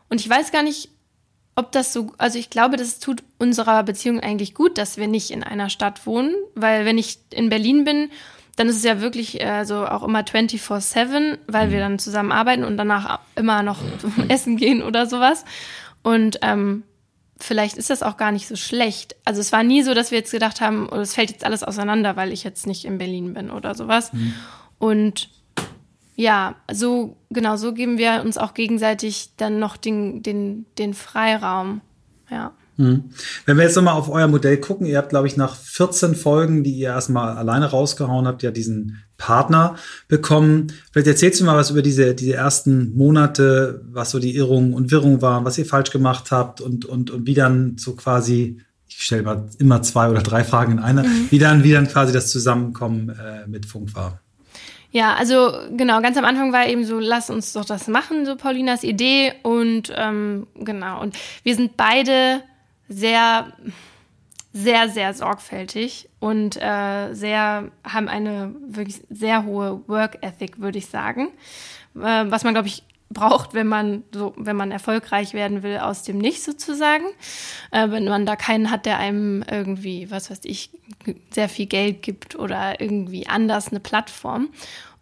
Und 0.09 0.21
ich 0.21 0.29
weiß 0.29 0.53
gar 0.53 0.63
nicht, 0.63 0.91
ob 1.57 1.73
das 1.73 1.93
so, 1.93 2.13
also 2.19 2.39
ich 2.39 2.51
glaube, 2.51 2.77
das 2.77 2.99
tut 2.99 3.23
unserer 3.39 3.83
Beziehung 3.83 4.21
eigentlich 4.21 4.55
gut, 4.55 4.77
dass 4.77 4.99
wir 4.99 5.09
nicht 5.09 5.31
in 5.31 5.43
einer 5.43 5.71
Stadt 5.71 6.07
wohnen, 6.07 6.35
weil 6.55 6.85
wenn 6.85 6.99
ich 6.99 7.19
in 7.31 7.49
Berlin 7.49 7.85
bin, 7.85 8.11
dann 8.57 8.69
ist 8.69 8.77
es 8.77 8.85
ja 8.85 9.01
wirklich 9.01 9.45
also 9.45 9.87
auch 9.87 10.03
immer 10.03 10.21
24-7, 10.21 11.39
weil 11.47 11.71
wir 11.71 11.79
mhm. 11.79 11.83
dann 11.83 11.99
zusammen 11.99 12.33
arbeiten 12.33 12.65
und 12.65 12.77
danach 12.77 13.21
immer 13.37 13.63
noch 13.63 13.79
essen 14.29 14.57
gehen 14.57 14.83
oder 14.83 15.07
sowas. 15.07 15.45
Und 16.03 16.39
ähm, 16.43 16.83
vielleicht 17.39 17.77
ist 17.77 17.91
das 17.91 18.03
auch 18.03 18.19
gar 18.19 18.33
nicht 18.33 18.49
so 18.49 18.57
schlecht. 18.57 19.17
Also 19.25 19.41
es 19.41 19.51
war 19.51 19.63
nie 19.63 19.83
so, 19.83 19.95
dass 19.95 20.11
wir 20.11 20.19
jetzt 20.19 20.33
gedacht 20.33 20.61
haben, 20.61 20.89
oh, 20.91 20.97
es 20.97 21.15
fällt 21.15 21.31
jetzt 21.31 21.45
alles 21.45 21.63
auseinander, 21.63 22.17
weil 22.17 22.33
ich 22.33 22.45
jetzt 22.45 22.67
nicht 22.67 22.85
in 22.85 22.99
Berlin 22.99 23.35
bin 23.35 23.51
oder 23.51 23.75
sowas. 23.75 24.13
Mhm. 24.13 24.35
Und 24.79 25.31
ja, 26.17 26.57
so, 26.73 27.17
genau, 27.31 27.57
so 27.57 27.75
geben 27.75 27.99
wir 27.99 28.23
uns 28.25 28.39
auch 28.39 28.55
gegenseitig 28.55 29.33
dann 29.37 29.59
noch 29.59 29.77
den, 29.77 30.23
den, 30.23 30.65
den 30.79 30.95
Freiraum. 30.95 31.83
Ja. 32.31 32.53
Mhm. 32.79 33.05
Wenn 33.45 33.57
wir 33.59 33.65
jetzt 33.65 33.77
nochmal 33.77 33.95
auf 33.95 34.09
euer 34.09 34.27
Modell 34.27 34.57
gucken, 34.57 34.87
ihr 34.87 34.97
habt, 34.97 35.11
glaube 35.11 35.27
ich, 35.27 35.37
nach 35.37 35.55
14 35.55 36.15
Folgen, 36.15 36.65
die 36.65 36.73
ihr 36.73 36.89
erstmal 36.89 37.37
alleine 37.37 37.67
rausgehauen 37.67 38.27
habt, 38.27 38.43
ja 38.43 38.51
diesen 38.51 39.03
Partner 39.19 39.77
bekommen. 40.09 40.73
Vielleicht 40.91 41.07
erzählst 41.07 41.41
du 41.41 41.45
mal 41.45 41.57
was 41.57 41.71
über 41.71 41.83
diese, 41.83 42.15
diese 42.15 42.35
ersten 42.35 42.97
Monate, 42.97 43.83
was 43.91 44.11
so 44.11 44.19
die 44.19 44.37
Irrungen 44.37 44.73
und 44.73 44.91
Wirrungen 44.91 45.21
waren, 45.21 45.45
was 45.45 45.59
ihr 45.59 45.67
falsch 45.67 45.91
gemacht 45.91 46.31
habt 46.31 46.63
und, 46.63 46.87
und, 46.87 47.11
und 47.11 47.27
wie 47.27 47.35
dann 47.35 47.77
so 47.79 47.95
quasi, 47.95 48.61
ich 48.89 49.03
stelle 49.03 49.23
mal 49.23 49.49
immer 49.59 49.83
zwei 49.83 50.09
oder 50.11 50.23
drei 50.23 50.45
Fragen 50.45 50.73
in 50.73 50.79
einer, 50.79 51.03
mhm. 51.03 51.27
wie 51.31 51.39
dann, 51.39 51.63
wie 51.63 51.73
dann 51.73 51.89
quasi 51.89 52.13
das 52.13 52.31
Zusammenkommen 52.31 53.11
äh, 53.11 53.47
mit 53.47 53.67
Funk 53.67 53.95
war. 53.95 54.21
Ja, 54.97 55.13
also 55.13 55.53
genau, 55.77 56.01
ganz 56.01 56.17
am 56.17 56.25
Anfang 56.25 56.55
war 56.55 56.67
eben 56.67 56.87
so, 56.87 56.99
lass 56.99 57.29
uns 57.29 57.53
doch 57.53 57.67
das 57.67 57.87
machen, 57.87 58.25
so 58.25 58.35
Paulinas 58.35 58.83
Idee. 58.83 59.35
Und 59.43 59.93
ähm, 59.95 60.47
genau, 60.55 61.03
und 61.03 61.15
wir 61.43 61.55
sind 61.55 61.77
beide 61.77 62.43
sehr, 62.89 63.53
sehr, 64.55 64.89
sehr 64.89 65.13
sorgfältig 65.13 66.09
und 66.19 66.57
äh, 66.57 67.13
sehr, 67.13 67.71
haben 67.85 68.09
eine 68.09 68.55
wirklich 68.67 69.03
sehr 69.11 69.45
hohe 69.45 69.87
Work 69.87 70.17
Ethic, 70.23 70.63
würde 70.63 70.79
ich 70.79 70.87
sagen. 70.87 71.29
Äh, 71.95 72.25
was 72.31 72.45
man, 72.45 72.55
glaube 72.55 72.69
ich, 72.69 72.83
braucht, 73.11 73.55
wenn 73.55 73.67
man 73.67 74.03
so, 74.13 74.33
wenn 74.37 74.57
man 74.57 74.73
erfolgreich 74.73 75.35
werden 75.35 75.63
will 75.63 75.79
aus 75.79 76.03
dem 76.05 76.19
Nichts 76.19 76.45
sozusagen. 76.45 77.05
Äh, 77.71 77.91
wenn 77.91 78.07
man 78.07 78.27
da 78.27 78.35
keinen 78.35 78.71
hat, 78.71 78.87
der 78.87 78.99
einem 78.99 79.45
irgendwie, 79.51 80.11
was 80.11 80.31
weiß 80.31 80.41
ich, 80.45 80.71
sehr 81.31 81.49
viel 81.49 81.67
Geld 81.67 82.03
gibt 82.03 82.37
oder 82.37 82.81
irgendwie 82.81 83.27
anders 83.27 83.69
eine 83.69 83.81
Plattform. 83.81 84.49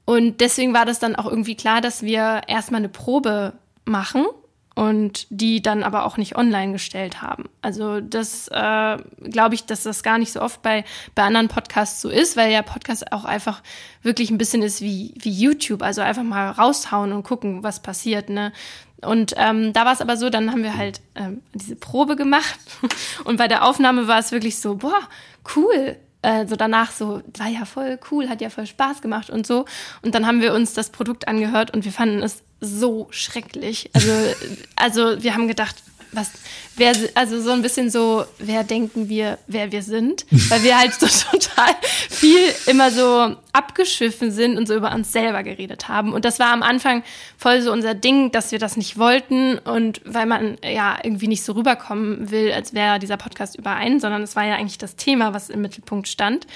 Und 0.04 0.40
deswegen 0.40 0.74
war 0.74 0.84
das 0.84 0.98
dann 0.98 1.16
auch 1.16 1.26
irgendwie 1.26 1.54
klar, 1.54 1.80
dass 1.80 2.02
wir 2.02 2.42
erstmal 2.46 2.80
eine 2.80 2.88
Probe 2.88 3.54
machen 3.84 4.26
und 4.74 5.26
die 5.30 5.62
dann 5.62 5.82
aber 5.82 6.04
auch 6.04 6.16
nicht 6.16 6.36
online 6.36 6.72
gestellt 6.72 7.22
haben. 7.22 7.44
Also 7.62 8.00
das 8.00 8.48
äh, 8.48 8.98
glaube 9.22 9.54
ich, 9.54 9.66
dass 9.66 9.84
das 9.84 10.02
gar 10.02 10.18
nicht 10.18 10.32
so 10.32 10.42
oft 10.42 10.62
bei, 10.62 10.84
bei 11.14 11.22
anderen 11.22 11.48
Podcasts 11.48 12.00
so 12.00 12.08
ist, 12.08 12.36
weil 12.36 12.52
ja 12.52 12.62
Podcast 12.62 13.12
auch 13.12 13.24
einfach 13.24 13.62
wirklich 14.02 14.30
ein 14.30 14.38
bisschen 14.38 14.62
ist 14.62 14.80
wie, 14.80 15.14
wie 15.16 15.30
YouTube, 15.30 15.82
also 15.82 16.02
einfach 16.02 16.24
mal 16.24 16.50
raushauen 16.50 17.12
und 17.12 17.22
gucken, 17.22 17.62
was 17.62 17.80
passiert. 17.80 18.28
Ne? 18.30 18.52
Und 19.00 19.34
ähm, 19.36 19.72
da 19.72 19.84
war 19.84 19.92
es 19.92 20.00
aber 20.00 20.16
so, 20.16 20.28
dann 20.28 20.50
haben 20.50 20.64
wir 20.64 20.76
halt 20.76 21.00
ähm, 21.14 21.40
diese 21.52 21.76
Probe 21.76 22.16
gemacht 22.16 22.58
und 23.24 23.36
bei 23.36 23.46
der 23.46 23.64
Aufnahme 23.64 24.08
war 24.08 24.18
es 24.18 24.32
wirklich 24.32 24.58
so, 24.58 24.76
boah, 24.76 25.08
cool, 25.54 25.96
äh, 26.24 26.46
so 26.46 26.56
danach 26.56 26.90
so, 26.90 27.22
war 27.36 27.48
ja 27.48 27.64
voll 27.64 27.98
cool, 28.10 28.28
hat 28.28 28.40
ja 28.40 28.50
voll 28.50 28.66
Spaß 28.66 29.02
gemacht 29.02 29.30
und 29.30 29.46
so. 29.46 29.66
Und 30.02 30.14
dann 30.14 30.26
haben 30.26 30.40
wir 30.40 30.54
uns 30.54 30.72
das 30.72 30.90
Produkt 30.90 31.28
angehört 31.28 31.72
und 31.72 31.84
wir 31.84 31.92
fanden 31.92 32.22
es 32.22 32.42
so 32.60 33.08
schrecklich. 33.10 33.90
Also, 33.92 34.12
also 34.76 35.22
wir 35.22 35.34
haben 35.34 35.48
gedacht, 35.48 35.76
was, 36.14 36.30
wer, 36.76 36.92
also 37.14 37.40
so 37.40 37.50
ein 37.50 37.62
bisschen 37.62 37.90
so, 37.90 38.24
wer 38.38 38.64
denken 38.64 39.08
wir, 39.08 39.38
wer 39.46 39.72
wir 39.72 39.82
sind, 39.82 40.26
weil 40.48 40.62
wir 40.62 40.78
halt 40.78 40.94
so 40.94 41.06
total 41.06 41.74
viel 42.10 42.40
immer 42.66 42.90
so 42.90 43.36
abgeschiffen 43.52 44.30
sind 44.30 44.56
und 44.56 44.66
so 44.66 44.74
über 44.74 44.92
uns 44.92 45.12
selber 45.12 45.42
geredet 45.42 45.88
haben. 45.88 46.12
Und 46.12 46.24
das 46.24 46.38
war 46.38 46.52
am 46.52 46.62
Anfang 46.62 47.02
voll 47.36 47.60
so 47.60 47.72
unser 47.72 47.94
Ding, 47.94 48.32
dass 48.32 48.52
wir 48.52 48.58
das 48.58 48.76
nicht 48.76 48.98
wollten 48.98 49.58
und 49.58 50.00
weil 50.04 50.26
man 50.26 50.56
ja 50.64 50.98
irgendwie 51.02 51.28
nicht 51.28 51.44
so 51.44 51.52
rüberkommen 51.52 52.30
will, 52.30 52.52
als 52.52 52.74
wäre 52.74 52.98
dieser 52.98 53.16
Podcast 53.16 53.56
über 53.56 53.74
einen, 53.74 54.00
sondern 54.00 54.22
es 54.22 54.36
war 54.36 54.44
ja 54.44 54.56
eigentlich 54.56 54.78
das 54.78 54.96
Thema, 54.96 55.34
was 55.34 55.50
im 55.50 55.60
Mittelpunkt 55.60 56.08
stand. 56.08 56.46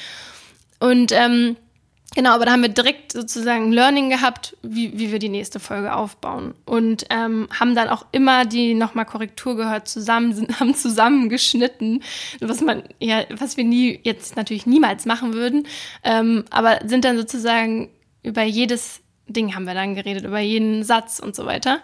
Und 0.80 1.12
ähm, 1.12 1.56
Genau, 2.14 2.30
aber 2.30 2.46
da 2.46 2.52
haben 2.52 2.62
wir 2.62 2.70
direkt 2.70 3.12
sozusagen 3.12 3.70
Learning 3.70 4.08
gehabt, 4.08 4.56
wie, 4.62 4.98
wie 4.98 5.12
wir 5.12 5.18
die 5.18 5.28
nächste 5.28 5.60
Folge 5.60 5.94
aufbauen. 5.94 6.54
Und 6.64 7.04
ähm, 7.10 7.48
haben 7.58 7.74
dann 7.74 7.88
auch 7.88 8.06
immer 8.12 8.46
die 8.46 8.74
nochmal 8.74 9.04
Korrektur 9.04 9.56
gehört, 9.56 9.88
zusammen, 9.88 10.32
sind, 10.32 10.58
haben 10.60 10.74
zusammengeschnitten, 10.74 12.02
was 12.40 12.60
man, 12.60 12.82
ja, 12.98 13.24
was 13.30 13.56
wir 13.56 13.64
nie, 13.64 14.00
jetzt 14.02 14.36
natürlich 14.36 14.66
niemals 14.66 15.04
machen 15.04 15.34
würden. 15.34 15.66
Ähm, 16.02 16.44
aber 16.50 16.80
sind 16.86 17.04
dann 17.04 17.18
sozusagen 17.18 17.90
über 18.22 18.42
jedes 18.42 19.00
Ding 19.28 19.54
haben 19.54 19.66
wir 19.66 19.74
dann 19.74 19.94
geredet, 19.94 20.24
über 20.24 20.40
jeden 20.40 20.84
Satz 20.84 21.18
und 21.18 21.36
so 21.36 21.46
weiter. 21.46 21.80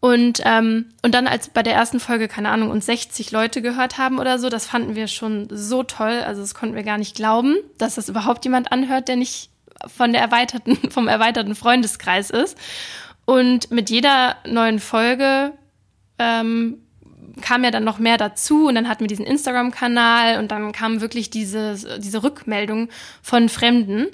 Und, 0.00 0.40
ähm, 0.44 0.86
und 1.02 1.12
dann, 1.12 1.26
als 1.26 1.48
bei 1.48 1.62
der 1.62 1.74
ersten 1.74 1.98
Folge, 1.98 2.28
keine 2.28 2.50
Ahnung, 2.50 2.70
uns 2.70 2.86
60 2.86 3.32
Leute 3.32 3.62
gehört 3.62 3.98
haben 3.98 4.20
oder 4.20 4.38
so, 4.38 4.48
das 4.48 4.66
fanden 4.66 4.94
wir 4.94 5.08
schon 5.08 5.48
so 5.50 5.82
toll. 5.82 6.22
Also 6.24 6.40
das 6.40 6.54
konnten 6.54 6.76
wir 6.76 6.84
gar 6.84 6.98
nicht 6.98 7.16
glauben, 7.16 7.56
dass 7.78 7.96
das 7.96 8.08
überhaupt 8.08 8.44
jemand 8.44 8.70
anhört, 8.70 9.08
der 9.08 9.16
nicht 9.16 9.50
von 9.86 10.12
der 10.12 10.22
erweiterten, 10.22 10.76
vom 10.90 11.08
erweiterten 11.08 11.54
Freundeskreis 11.54 12.30
ist. 12.30 12.56
Und 13.24 13.70
mit 13.70 13.90
jeder 13.90 14.36
neuen 14.46 14.78
Folge 14.78 15.52
ähm, 16.18 16.78
kam 17.40 17.64
ja 17.64 17.70
dann 17.70 17.84
noch 17.84 17.98
mehr 17.98 18.16
dazu 18.16 18.68
und 18.68 18.74
dann 18.74 18.88
hatten 18.88 19.00
wir 19.00 19.08
diesen 19.08 19.26
Instagram-Kanal 19.26 20.38
und 20.38 20.50
dann 20.50 20.72
kam 20.72 21.00
wirklich 21.00 21.30
diese, 21.30 21.98
diese 21.98 22.22
Rückmeldung 22.22 22.88
von 23.22 23.48
Fremden, 23.48 24.06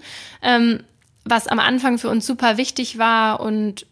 ähm, 0.42 0.82
was 1.24 1.46
am 1.46 1.58
Anfang 1.58 1.98
für 1.98 2.08
uns 2.08 2.26
super 2.26 2.56
wichtig 2.56 2.98
war 2.98 3.40
und 3.40 3.86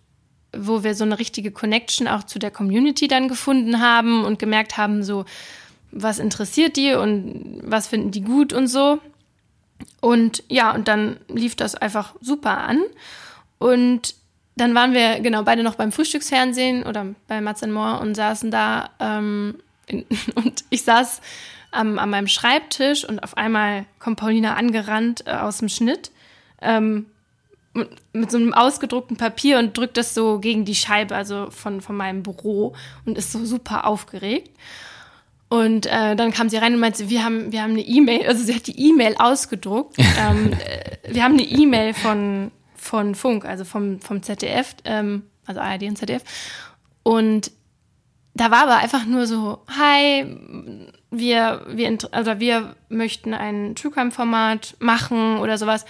wo 0.56 0.84
wir 0.84 0.94
so 0.94 1.04
eine 1.04 1.18
richtige 1.18 1.50
Connection 1.50 2.08
auch 2.08 2.24
zu 2.24 2.38
der 2.38 2.50
Community 2.50 3.08
dann 3.08 3.28
gefunden 3.28 3.80
haben 3.80 4.24
und 4.24 4.38
gemerkt 4.38 4.76
haben, 4.76 5.02
so, 5.02 5.24
was 5.90 6.18
interessiert 6.18 6.76
die 6.76 6.94
und 6.94 7.60
was 7.64 7.86
finden 7.86 8.10
die 8.10 8.22
gut 8.22 8.52
und 8.52 8.66
so. 8.66 8.98
Und 10.00 10.42
ja, 10.48 10.74
und 10.74 10.88
dann 10.88 11.18
lief 11.28 11.54
das 11.56 11.74
einfach 11.74 12.14
super 12.20 12.58
an. 12.58 12.80
Und 13.58 14.14
dann 14.56 14.74
waren 14.74 14.92
wir 14.92 15.20
genau 15.20 15.42
beide 15.42 15.62
noch 15.62 15.76
beim 15.76 15.92
Frühstücksfernsehen 15.92 16.84
oder 16.84 17.06
bei 17.28 17.40
Mats 17.40 17.66
Moore 17.66 18.00
und 18.00 18.14
saßen 18.14 18.50
da. 18.50 18.90
Ähm, 19.00 19.56
in, 19.86 20.04
und 20.34 20.64
ich 20.70 20.82
saß 20.82 21.20
ähm, 21.74 21.98
an 21.98 22.10
meinem 22.10 22.28
Schreibtisch 22.28 23.04
und 23.04 23.22
auf 23.22 23.36
einmal 23.36 23.86
kommt 23.98 24.18
Paulina 24.18 24.54
angerannt 24.54 25.24
äh, 25.26 25.32
aus 25.32 25.58
dem 25.58 25.68
Schnitt 25.68 26.10
ähm, 26.60 27.06
mit 28.12 28.30
so 28.30 28.36
einem 28.36 28.52
ausgedruckten 28.52 29.16
Papier 29.16 29.58
und 29.58 29.76
drückt 29.76 29.96
das 29.96 30.14
so 30.14 30.38
gegen 30.38 30.64
die 30.64 30.74
Scheibe, 30.74 31.14
also 31.14 31.50
von, 31.50 31.80
von 31.80 31.96
meinem 31.96 32.22
Büro 32.22 32.74
und 33.06 33.16
ist 33.16 33.32
so 33.32 33.44
super 33.44 33.86
aufgeregt. 33.86 34.50
Und 35.48 35.86
äh, 35.86 36.16
dann 36.16 36.32
kam 36.32 36.48
sie 36.48 36.56
rein 36.56 36.74
und 36.74 36.80
meinte, 36.80 37.10
wir 37.10 37.24
haben, 37.24 37.52
wir 37.52 37.62
haben 37.62 37.72
eine 37.72 37.82
E-Mail, 37.82 38.26
also 38.26 38.42
sie 38.42 38.54
hat 38.54 38.66
die 38.66 38.88
E-Mail 38.88 39.16
ausgedruckt. 39.18 39.96
ähm, 39.98 40.52
äh, 40.52 41.14
wir 41.14 41.24
haben 41.24 41.34
eine 41.34 41.42
E-Mail 41.42 41.94
von, 41.94 42.50
von 42.74 43.14
Funk, 43.14 43.44
also 43.44 43.64
vom, 43.64 44.00
vom 44.00 44.22
ZDF, 44.22 44.74
ähm, 44.84 45.24
also 45.46 45.60
ARD 45.60 45.82
und 45.84 45.98
ZDF. 45.98 46.22
Und 47.02 47.50
da 48.34 48.50
war 48.50 48.62
aber 48.62 48.76
einfach 48.76 49.04
nur 49.04 49.26
so, 49.26 49.62
hi, 49.68 50.24
wir, 51.10 51.66
wir, 51.68 51.98
also 52.12 52.40
wir 52.40 52.74
möchten 52.88 53.34
ein 53.34 53.74
True 53.74 53.90
Crime 53.90 54.10
Format 54.10 54.74
machen 54.78 55.36
oder 55.38 55.58
sowas. 55.58 55.84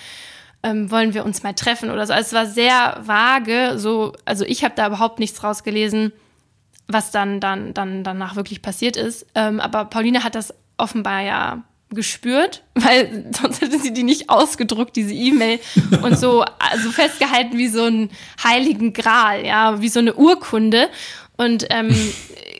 Ähm, 0.64 0.90
wollen 0.90 1.12
wir 1.12 1.25
uns 1.25 1.42
mal 1.42 1.55
treffen 1.55 1.90
oder 1.90 2.07
so. 2.07 2.12
Also 2.12 2.29
es 2.29 2.33
war 2.33 2.46
sehr 2.46 3.01
vage, 3.05 3.79
so, 3.79 4.12
also 4.25 4.44
ich 4.44 4.62
habe 4.62 4.75
da 4.77 4.87
überhaupt 4.87 5.18
nichts 5.18 5.42
rausgelesen 5.42 6.12
was 6.92 7.11
dann, 7.11 7.40
dann, 7.40 7.75
dann 7.75 8.05
danach 8.05 8.37
wirklich 8.37 8.62
passiert 8.62 8.96
ist. 8.96 9.27
Ähm, 9.35 9.61
aber 9.61 9.85
Pauline 9.87 10.25
hat 10.25 10.35
das 10.35 10.55
offenbar 10.77 11.22
ja 11.22 11.62
gespürt, 11.90 12.62
weil 12.75 13.31
sonst 13.38 13.61
hätte 13.61 13.79
sie 13.79 13.92
die 13.92 14.03
nicht 14.03 14.31
ausgedruckt, 14.31 14.96
diese 14.96 15.12
E-Mail, 15.12 15.61
und 16.03 16.18
so 16.18 16.44
also 16.59 16.90
festgehalten 16.90 17.59
wie 17.59 17.68
so 17.68 17.85
ein 17.85 18.11
heiligen 18.42 18.92
Gral, 18.92 19.44
ja, 19.44 19.81
wie 19.81 19.88
so 19.88 20.01
eine 20.01 20.14
Urkunde. 20.14 20.88
Und 21.37 21.66
ähm, 21.70 21.94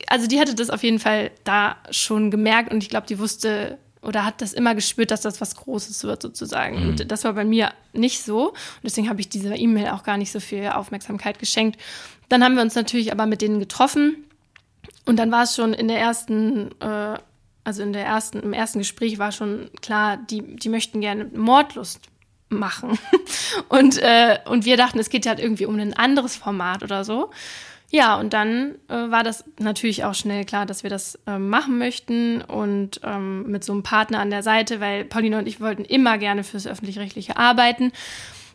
also 0.07 0.27
die 0.27 0.39
hatte 0.39 0.55
das 0.55 0.69
auf 0.69 0.83
jeden 0.83 0.99
Fall 0.99 1.31
da 1.43 1.77
schon 1.91 2.31
gemerkt 2.31 2.71
und 2.73 2.83
ich 2.83 2.89
glaube, 2.89 3.07
die 3.07 3.19
wusste 3.19 3.77
oder 4.03 4.25
hat 4.25 4.41
das 4.41 4.53
immer 4.53 4.75
gespürt, 4.75 5.11
dass 5.11 5.21
das 5.21 5.41
was 5.41 5.55
Großes 5.55 6.03
wird 6.03 6.21
sozusagen. 6.21 6.83
Mhm. 6.83 6.89
Und 6.89 7.11
das 7.11 7.23
war 7.23 7.33
bei 7.33 7.45
mir 7.45 7.71
nicht 7.93 8.23
so. 8.23 8.49
Und 8.49 8.83
deswegen 8.83 9.09
habe 9.09 9.21
ich 9.21 9.29
dieser 9.29 9.55
E-Mail 9.55 9.89
auch 9.89 10.03
gar 10.03 10.17
nicht 10.17 10.31
so 10.31 10.39
viel 10.39 10.67
Aufmerksamkeit 10.67 11.39
geschenkt. 11.39 11.79
Dann 12.29 12.43
haben 12.43 12.55
wir 12.55 12.61
uns 12.61 12.75
natürlich 12.75 13.11
aber 13.11 13.25
mit 13.25 13.41
denen 13.41 13.59
getroffen. 13.59 14.25
Und 15.05 15.17
dann 15.17 15.31
war 15.31 15.43
es 15.43 15.55
schon 15.55 15.73
in 15.73 15.87
der 15.87 15.99
ersten, 15.99 16.71
äh, 16.81 17.17
also 17.63 17.83
in 17.83 17.93
der 17.93 18.05
ersten, 18.05 18.39
im 18.39 18.53
ersten 18.53 18.79
Gespräch 18.79 19.19
war 19.19 19.31
schon 19.31 19.69
klar, 19.81 20.17
die, 20.17 20.55
die 20.55 20.69
möchten 20.69 21.01
gerne 21.01 21.25
Mordlust 21.25 22.01
machen. 22.49 22.99
Und, 23.69 23.97
äh, 23.97 24.37
und 24.45 24.65
wir 24.65 24.77
dachten, 24.77 24.99
es 24.99 25.09
geht 25.09 25.25
halt 25.25 25.39
irgendwie 25.39 25.65
um 25.65 25.77
ein 25.79 25.93
anderes 25.93 26.35
Format 26.35 26.83
oder 26.83 27.03
so. 27.03 27.31
Ja, 27.95 28.15
und 28.15 28.33
dann 28.33 28.73
äh, 28.87 29.11
war 29.11 29.23
das 29.23 29.45
natürlich 29.59 30.03
auch 30.03 30.15
schnell 30.15 30.45
klar, 30.45 30.65
dass 30.65 30.81
wir 30.81 30.89
das 30.89 31.19
ähm, 31.27 31.49
machen 31.49 31.77
möchten 31.77 32.41
und 32.41 32.99
ähm, 33.03 33.43
mit 33.43 33.63
so 33.63 33.71
einem 33.71 33.83
Partner 33.83 34.17
an 34.17 34.31
der 34.31 34.41
Seite, 34.41 34.79
weil 34.79 35.05
Pauline 35.05 35.37
und 35.37 35.47
ich 35.47 35.61
wollten 35.61 35.85
immer 35.85 36.17
gerne 36.17 36.43
fürs 36.43 36.65
öffentlich-rechtliche 36.65 37.37
arbeiten. 37.37 37.91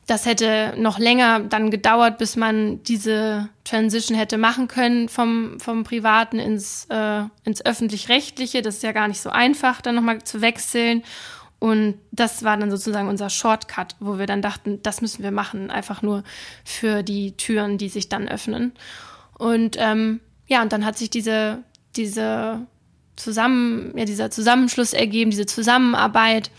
Das 0.08 0.26
hätte 0.26 0.74
noch 0.76 0.98
länger 0.98 1.38
dann 1.38 1.70
gedauert, 1.70 2.18
bis 2.18 2.34
man 2.34 2.82
diese 2.82 3.48
Transition 3.62 4.18
hätte 4.18 4.38
machen 4.38 4.66
können 4.66 5.08
vom, 5.08 5.60
vom 5.60 5.84
Privaten 5.84 6.40
ins, 6.40 6.86
äh, 6.90 7.22
ins 7.44 7.64
Öffentlich-Rechtliche. 7.64 8.60
Das 8.60 8.78
ist 8.78 8.82
ja 8.82 8.90
gar 8.90 9.06
nicht 9.06 9.20
so 9.20 9.30
einfach, 9.30 9.80
dann 9.82 9.94
nochmal 9.94 10.20
zu 10.24 10.40
wechseln. 10.40 11.04
Und 11.60 11.94
das 12.10 12.42
war 12.42 12.56
dann 12.56 12.72
sozusagen 12.72 13.06
unser 13.06 13.30
Shortcut, 13.30 13.94
wo 14.00 14.18
wir 14.18 14.26
dann 14.26 14.42
dachten, 14.42 14.82
das 14.82 15.00
müssen 15.00 15.22
wir 15.22 15.30
machen, 15.30 15.70
einfach 15.70 16.02
nur 16.02 16.24
für 16.64 17.04
die 17.04 17.36
Türen, 17.36 17.78
die 17.78 17.88
sich 17.88 18.08
dann 18.08 18.28
öffnen. 18.28 18.72
Und 19.38 19.76
ähm, 19.78 20.20
ja, 20.46 20.62
und 20.62 20.72
dann 20.72 20.84
hat 20.84 20.98
sich 20.98 21.10
diese, 21.10 21.62
diese 21.96 22.66
zusammen, 23.16 23.96
ja, 23.96 24.04
dieser 24.04 24.30
Zusammenschluss 24.30 24.92
ergeben, 24.92 25.30
diese 25.30 25.46
Zusammenarbeit, 25.46 26.50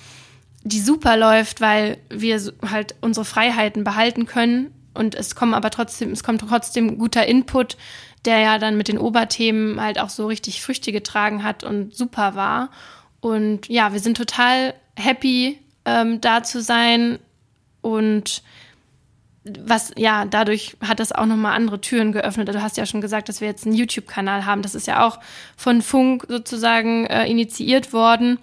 die 0.63 0.79
super 0.79 1.15
läuft, 1.17 1.61
weil 1.61 1.97
wir 2.09 2.41
halt 2.69 2.95
unsere 3.01 3.25
Freiheiten 3.25 3.83
behalten 3.83 4.25
können 4.25 4.73
und 4.93 5.15
es 5.15 5.35
kommen 5.35 5.53
aber 5.53 5.69
trotzdem, 5.69 6.11
es 6.11 6.23
kommt 6.23 6.41
trotzdem 6.41 6.97
guter 6.97 7.25
Input, 7.25 7.77
der 8.25 8.39
ja 8.39 8.59
dann 8.59 8.77
mit 8.77 8.89
den 8.89 8.97
Oberthemen 8.97 9.79
halt 9.81 9.99
auch 9.99 10.09
so 10.09 10.27
richtig 10.27 10.61
Früchte 10.61 10.91
getragen 10.91 11.43
hat 11.43 11.63
und 11.63 11.95
super 11.95 12.35
war. 12.35 12.69
Und 13.21 13.69
ja, 13.69 13.93
wir 13.93 13.99
sind 14.01 14.17
total 14.17 14.73
happy, 14.97 15.59
ähm, 15.85 16.19
da 16.19 16.43
zu 16.43 16.61
sein 16.61 17.19
und 17.81 18.43
was, 19.43 19.91
ja, 19.95 20.25
dadurch 20.25 20.75
hat 20.85 20.99
das 20.99 21.11
auch 21.11 21.25
nochmal 21.25 21.55
andere 21.55 21.79
Türen 21.79 22.11
geöffnet. 22.11 22.49
Du 22.49 22.61
hast 22.61 22.77
ja 22.77 22.85
schon 22.85 23.01
gesagt, 23.01 23.29
dass 23.29 23.41
wir 23.41 23.47
jetzt 23.47 23.65
einen 23.65 23.75
YouTube-Kanal 23.75 24.45
haben. 24.45 24.61
Das 24.61 24.75
ist 24.75 24.87
ja 24.87 25.07
auch 25.07 25.19
von 25.55 25.81
Funk 25.81 26.25
sozusagen 26.27 27.05
äh, 27.05 27.25
initiiert 27.25 27.93
worden. 27.93 28.39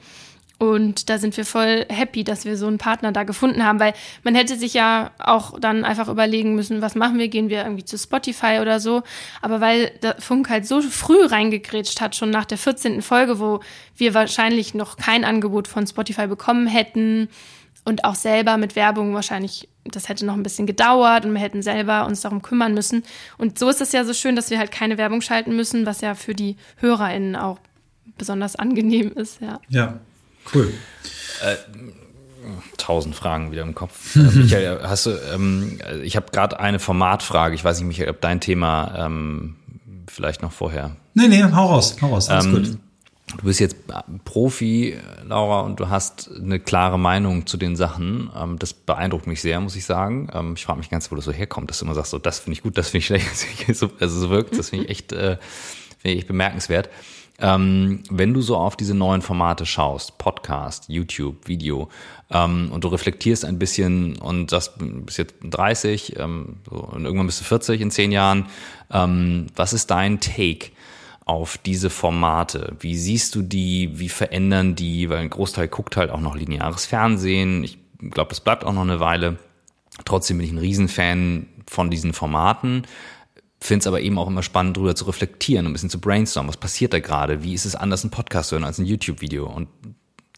Und 0.58 1.10
da 1.10 1.18
sind 1.18 1.36
wir 1.36 1.44
voll 1.44 1.84
happy, 1.90 2.24
dass 2.24 2.46
wir 2.46 2.56
so 2.56 2.66
einen 2.66 2.78
Partner 2.78 3.12
da 3.12 3.24
gefunden 3.24 3.62
haben, 3.62 3.78
weil 3.78 3.92
man 4.22 4.34
hätte 4.34 4.56
sich 4.56 4.72
ja 4.72 5.10
auch 5.18 5.60
dann 5.60 5.84
einfach 5.84 6.08
überlegen 6.08 6.54
müssen, 6.54 6.80
was 6.80 6.94
machen 6.94 7.18
wir? 7.18 7.28
Gehen 7.28 7.50
wir 7.50 7.62
irgendwie 7.62 7.84
zu 7.84 7.98
Spotify 7.98 8.60
oder 8.62 8.80
so? 8.80 9.02
Aber 9.42 9.60
weil 9.60 9.90
der 10.02 10.16
Funk 10.18 10.48
halt 10.48 10.66
so 10.66 10.80
früh 10.80 11.26
reingegrätscht 11.26 12.00
hat, 12.00 12.16
schon 12.16 12.30
nach 12.30 12.46
der 12.46 12.56
14. 12.56 13.02
Folge, 13.02 13.38
wo 13.38 13.60
wir 13.96 14.14
wahrscheinlich 14.14 14.72
noch 14.72 14.96
kein 14.96 15.26
Angebot 15.26 15.68
von 15.68 15.86
Spotify 15.86 16.26
bekommen 16.26 16.66
hätten 16.66 17.28
und 17.84 18.04
auch 18.04 18.14
selber 18.14 18.56
mit 18.56 18.76
Werbung 18.76 19.12
wahrscheinlich, 19.12 19.68
das 19.90 20.08
hätte 20.08 20.26
noch 20.26 20.34
ein 20.34 20.42
bisschen 20.42 20.66
gedauert 20.66 21.24
und 21.24 21.32
wir 21.32 21.40
hätten 21.40 21.62
selber 21.62 22.06
uns 22.06 22.20
darum 22.20 22.42
kümmern 22.42 22.74
müssen. 22.74 23.04
Und 23.38 23.58
so 23.58 23.68
ist 23.68 23.80
es 23.80 23.92
ja 23.92 24.04
so 24.04 24.12
schön, 24.12 24.36
dass 24.36 24.50
wir 24.50 24.58
halt 24.58 24.70
keine 24.70 24.98
Werbung 24.98 25.20
schalten 25.20 25.54
müssen, 25.56 25.86
was 25.86 26.00
ja 26.00 26.14
für 26.14 26.34
die 26.34 26.56
HörerInnen 26.78 27.36
auch 27.36 27.58
besonders 28.18 28.56
angenehm 28.56 29.12
ist, 29.12 29.40
ja. 29.40 29.60
Ja, 29.68 30.00
Cool. 30.54 30.72
Äh, 31.42 31.56
tausend 32.76 33.14
Fragen 33.14 33.50
wieder 33.52 33.62
im 33.62 33.74
Kopf. 33.74 34.16
Äh, 34.16 34.20
Michael, 34.34 34.80
hast 34.82 35.06
du, 35.06 35.10
ähm, 35.34 35.78
ich 36.02 36.16
habe 36.16 36.26
gerade 36.32 36.60
eine 36.60 36.78
Formatfrage. 36.78 37.54
Ich 37.54 37.64
weiß 37.64 37.78
nicht, 37.78 37.88
Michael, 37.88 38.10
ob 38.10 38.20
dein 38.20 38.40
Thema 38.40 39.06
ähm, 39.06 39.56
vielleicht 40.06 40.42
noch 40.42 40.52
vorher. 40.52 40.96
Nee, 41.14 41.28
nee, 41.28 41.42
hau 41.42 41.66
raus, 41.66 41.96
hau 42.00 42.08
raus, 42.08 42.28
alles 42.28 42.46
ähm, 42.46 42.52
gut. 42.54 42.78
Du 43.28 43.44
bist 43.44 43.58
jetzt 43.58 43.76
Profi, 44.24 44.96
Laura, 45.24 45.62
und 45.62 45.80
du 45.80 45.88
hast 45.88 46.30
eine 46.30 46.60
klare 46.60 46.96
Meinung 46.96 47.46
zu 47.46 47.56
den 47.56 47.74
Sachen. 47.74 48.30
Ähm, 48.36 48.56
das 48.58 48.72
beeindruckt 48.72 49.26
mich 49.26 49.40
sehr, 49.40 49.60
muss 49.60 49.74
ich 49.74 49.84
sagen. 49.84 50.30
Ähm, 50.32 50.54
ich 50.56 50.64
frage 50.64 50.78
mich 50.78 50.90
ganz, 50.90 51.10
wo 51.10 51.16
das 51.16 51.24
so 51.24 51.32
herkommt, 51.32 51.68
dass 51.68 51.80
du 51.80 51.86
immer 51.86 51.94
sagst, 51.94 52.12
so 52.12 52.18
das 52.18 52.38
finde 52.38 52.52
ich 52.52 52.62
gut, 52.62 52.78
das 52.78 52.90
finde 52.90 52.98
ich 52.98 53.06
schlecht. 53.06 53.26
Also 54.00 54.20
so 54.20 54.30
wirkt, 54.30 54.56
das 54.56 54.70
finde 54.70 54.84
ich 54.84 54.90
echt, 54.90 55.12
äh, 55.12 55.38
finde 55.98 56.18
ich 56.18 56.26
bemerkenswert. 56.26 56.88
Ähm, 57.38 58.02
wenn 58.10 58.32
du 58.32 58.40
so 58.40 58.56
auf 58.56 58.76
diese 58.76 58.94
neuen 58.94 59.22
Formate 59.22 59.66
schaust, 59.66 60.18
Podcast, 60.18 60.88
YouTube, 60.88 61.48
Video, 61.48 61.90
ähm, 62.30 62.70
und 62.72 62.84
du 62.84 62.88
reflektierst 62.88 63.44
ein 63.44 63.58
bisschen 63.58 64.16
und 64.18 64.50
sagst, 64.50 64.74
bist 64.78 65.18
jetzt 65.18 65.34
30 65.42 66.18
ähm, 66.18 66.60
so, 66.68 66.76
und 66.76 67.04
irgendwann 67.04 67.26
bist 67.26 67.40
du 67.40 67.44
40 67.44 67.80
in 67.80 67.90
zehn 67.90 68.12
Jahren, 68.12 68.46
ähm, 68.90 69.48
was 69.54 69.72
ist 69.72 69.90
dein 69.90 70.20
Take 70.20 70.70
auf 71.26 71.58
diese 71.58 71.90
Formate? 71.90 72.74
Wie 72.80 72.96
siehst 72.96 73.34
du 73.34 73.42
die? 73.42 73.98
Wie 73.98 74.08
verändern 74.08 74.74
die? 74.74 75.10
Weil 75.10 75.18
ein 75.18 75.30
Großteil 75.30 75.68
guckt 75.68 75.98
halt 75.98 76.10
auch 76.10 76.20
noch 76.20 76.34
lineares 76.34 76.86
Fernsehen. 76.86 77.62
Ich 77.62 77.78
glaube, 78.00 78.30
das 78.30 78.40
bleibt 78.40 78.64
auch 78.64 78.72
noch 78.72 78.82
eine 78.82 79.00
Weile. 79.00 79.38
Trotzdem 80.06 80.38
bin 80.38 80.46
ich 80.46 80.52
ein 80.52 80.58
Riesenfan 80.58 81.46
von 81.66 81.90
diesen 81.90 82.14
Formaten 82.14 82.86
finde 83.60 83.80
es 83.80 83.86
aber 83.86 84.00
eben 84.00 84.18
auch 84.18 84.28
immer 84.28 84.42
spannend, 84.42 84.76
darüber 84.76 84.94
zu 84.94 85.04
reflektieren, 85.04 85.66
ein 85.66 85.72
bisschen 85.72 85.90
zu 85.90 86.00
brainstormen. 86.00 86.48
Was 86.48 86.56
passiert 86.56 86.92
da 86.92 87.00
gerade? 87.00 87.42
Wie 87.42 87.54
ist 87.54 87.64
es 87.64 87.74
anders, 87.74 88.02
einen 88.04 88.10
Podcast 88.10 88.50
zu 88.50 88.56
hören 88.56 88.64
als 88.64 88.78
ein 88.78 88.86
YouTube-Video? 88.86 89.46
Und 89.46 89.68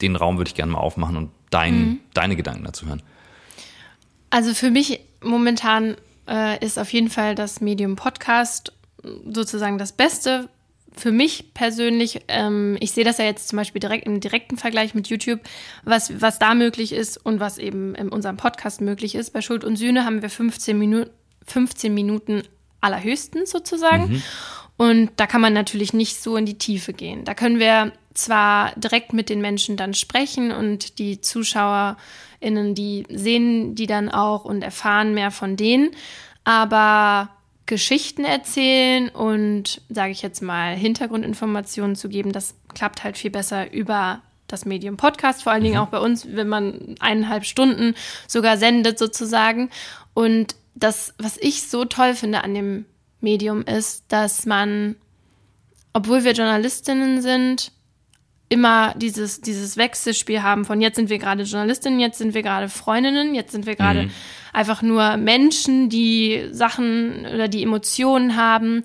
den 0.01 0.17
Raum 0.17 0.39
würde 0.39 0.49
ich 0.49 0.55
gerne 0.55 0.73
mal 0.73 0.79
aufmachen 0.79 1.17
und 1.17 1.31
dein, 1.51 1.79
mhm. 1.79 2.01
deine 2.15 2.37
Gedanken 2.37 2.65
dazu 2.65 2.87
hören. 2.87 3.03
Also 4.31 4.55
für 4.55 4.71
mich 4.71 5.01
momentan 5.23 5.97
äh, 6.29 6.65
ist 6.65 6.79
auf 6.79 6.93
jeden 6.93 7.11
Fall 7.11 7.35
das 7.35 7.61
Medium 7.61 7.97
Podcast 7.97 8.73
sozusagen 9.03 9.79
das 9.79 9.93
Beste. 9.93 10.49
Für 10.97 11.13
mich 11.13 11.55
persönlich, 11.55 12.23
ähm, 12.29 12.77
ich 12.81 12.93
sehe 12.93 13.05
das 13.05 13.19
ja 13.19 13.25
jetzt 13.25 13.49
zum 13.49 13.57
Beispiel 13.57 13.81
direkt 13.81 14.07
im 14.07 14.21
direkten 14.21 14.57
Vergleich 14.57 14.95
mit 14.95 15.09
YouTube, 15.09 15.41
was, 15.85 16.21
was 16.21 16.39
da 16.39 16.55
möglich 16.55 16.93
ist 16.93 17.17
und 17.17 17.41
was 17.41 17.59
eben 17.59 17.95
in 17.95 18.09
unserem 18.09 18.37
Podcast 18.37 18.81
möglich 18.81 19.15
ist. 19.15 19.33
Bei 19.33 19.43
Schuld 19.43 19.65
und 19.65 19.77
Sühne 19.77 20.05
haben 20.05 20.23
wir 20.23 20.31
15 20.31 20.79
Minuten 20.79 21.11
15 21.49 21.93
Minuten 21.93 22.43
allerhöchstens 22.81 23.51
sozusagen. 23.51 24.13
Mhm. 24.13 24.23
Und 24.77 25.11
da 25.17 25.27
kann 25.27 25.41
man 25.41 25.53
natürlich 25.53 25.93
nicht 25.93 26.23
so 26.23 26.37
in 26.37 26.47
die 26.47 26.59
Tiefe 26.59 26.93
gehen. 26.93 27.25
Da 27.25 27.35
können 27.35 27.59
wir 27.59 27.93
zwar 28.15 28.73
direkt 28.77 29.13
mit 29.13 29.29
den 29.29 29.41
Menschen 29.41 29.77
dann 29.77 29.95
sprechen 29.95 30.53
und 30.53 30.99
die 30.99 31.21
ZuschauerInnen, 31.21 32.75
die 32.75 33.05
sehen 33.09 33.75
die 33.75 33.87
dann 33.87 34.09
auch 34.09 34.45
und 34.45 34.63
erfahren 34.63 35.15
mehr 35.15 35.31
von 35.31 35.57
denen, 35.57 35.91
aber 36.45 37.31
Geschichten 37.69 38.25
erzählen 38.25 39.11
und, 39.11 39.83
sage 39.89 40.11
ich 40.11 40.23
jetzt 40.23 40.43
mal, 40.43 40.75
Hintergrundinformationen 40.75 41.95
zu 41.95 42.09
geben, 42.09 42.33
das 42.33 42.55
klappt 42.75 43.05
halt 43.05 43.17
viel 43.17 43.31
besser 43.31 43.73
über 43.73 44.23
das 44.49 44.65
Medium 44.65 44.97
Podcast, 44.97 45.43
vor 45.43 45.53
allen 45.53 45.63
Dingen 45.63 45.77
mhm. 45.77 45.83
auch 45.83 45.89
bei 45.89 45.99
uns, 45.99 46.27
wenn 46.35 46.49
man 46.49 46.97
eineinhalb 46.99 47.45
Stunden 47.45 47.95
sogar 48.27 48.57
sendet 48.57 48.99
sozusagen. 48.99 49.69
Und 50.15 50.57
das, 50.75 51.15
was 51.19 51.37
ich 51.37 51.69
so 51.69 51.85
toll 51.85 52.15
finde 52.15 52.43
an 52.43 52.55
dem 52.55 52.87
Medium 53.21 53.63
ist, 53.63 54.05
dass 54.09 54.47
man, 54.47 54.97
obwohl 55.93 56.25
wir 56.25 56.33
Journalistinnen 56.33 57.21
sind, 57.21 57.71
immer 58.49 58.95
dieses, 58.97 59.43
dieses 59.43 59.77
Wechselspiel 59.77 60.43
haben 60.43 60.65
von 60.65 60.81
jetzt 60.81 60.97
sind 60.97 61.11
wir 61.11 61.19
gerade 61.19 61.43
Journalistinnen, 61.43 62.01
jetzt 62.01 62.17
sind 62.17 62.33
wir 62.33 62.43
gerade 62.43 62.71
Freundinnen, 62.71 63.35
jetzt 63.35 63.53
sind 63.53 63.67
wir 63.67 63.77
gerade 63.77 64.05
mhm. 64.05 64.11
Einfach 64.59 64.83
nur 64.83 65.17
Menschen, 65.17 65.89
die 65.89 66.49
Sachen 66.51 67.25
oder 67.33 67.47
die 67.47 67.63
Emotionen 67.63 68.35
haben 68.35 68.83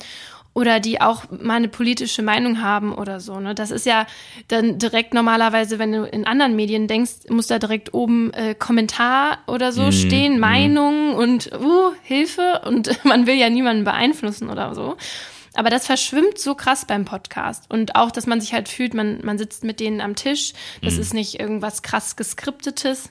oder 0.53 0.79
die 0.79 1.01
auch 1.01 1.23
mal 1.31 1.55
eine 1.55 1.67
politische 1.67 2.21
Meinung 2.21 2.62
haben 2.62 2.93
oder 2.93 3.19
so. 3.19 3.39
Ne? 3.39 3.55
Das 3.55 3.71
ist 3.71 3.88
ja 3.88 4.05
dann 4.49 4.77
direkt 4.77 5.15
normalerweise, 5.15 5.79
wenn 5.79 5.91
du 5.91 6.03
in 6.03 6.27
anderen 6.27 6.55
Medien 6.55 6.88
denkst, 6.88 7.27
muss 7.29 7.47
da 7.47 7.57
direkt 7.57 7.95
oben 7.95 8.31
äh, 8.33 8.53
Kommentar 8.53 9.39
oder 9.47 9.71
so 9.71 9.88
mm, 9.88 9.91
stehen, 9.91 10.38
mm. 10.38 10.39
Meinung 10.39 11.15
und 11.15 11.51
uh, 11.53 11.91
Hilfe 12.03 12.62
und 12.65 12.91
man 13.03 13.25
will 13.25 13.36
ja 13.36 13.49
niemanden 13.49 13.83
beeinflussen 13.83 14.51
oder 14.51 14.75
so. 14.75 14.95
Aber 15.55 15.71
das 15.71 15.88
verschwimmt 15.88 16.38
so 16.38 16.53
krass 16.53 16.86
beim 16.86 17.05
Podcast. 17.05 17.65
Und 17.69 17.95
auch, 17.95 18.12
dass 18.12 18.27
man 18.27 18.41
sich 18.41 18.53
halt 18.53 18.69
fühlt, 18.69 18.93
man, 18.93 19.23
man 19.23 19.39
sitzt 19.39 19.63
mit 19.63 19.79
denen 19.79 20.01
am 20.01 20.15
Tisch. 20.15 20.53
Das 20.83 20.97
mm. 20.97 21.01
ist 21.01 21.13
nicht 21.15 21.39
irgendwas 21.39 21.81
krass 21.81 22.15
geskriptetes 22.15 23.09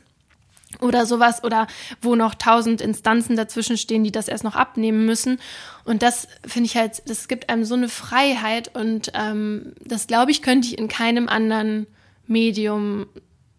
oder 0.80 1.06
sowas 1.06 1.44
oder 1.44 1.66
wo 2.00 2.14
noch 2.14 2.35
tausend 2.35 2.80
Instanzen 2.80 3.37
dazwischen 3.37 3.76
stehen, 3.76 4.04
die 4.04 4.12
das 4.12 4.28
erst 4.28 4.44
noch 4.44 4.56
abnehmen 4.56 5.06
müssen. 5.06 5.38
Und 5.85 6.02
das 6.02 6.28
finde 6.46 6.66
ich 6.66 6.76
halt, 6.76 7.02
das 7.08 7.28
gibt 7.28 7.48
einem 7.48 7.64
so 7.64 7.74
eine 7.74 7.88
Freiheit 7.88 8.75
und 8.75 9.12
ähm, 9.14 9.75
das 9.85 10.06
glaube 10.06 10.31
ich, 10.31 10.42
könnte 10.42 10.68
ich 10.68 10.79
in 10.79 10.88
keinem 10.88 11.29
anderen 11.29 11.87
Medium 12.27 13.06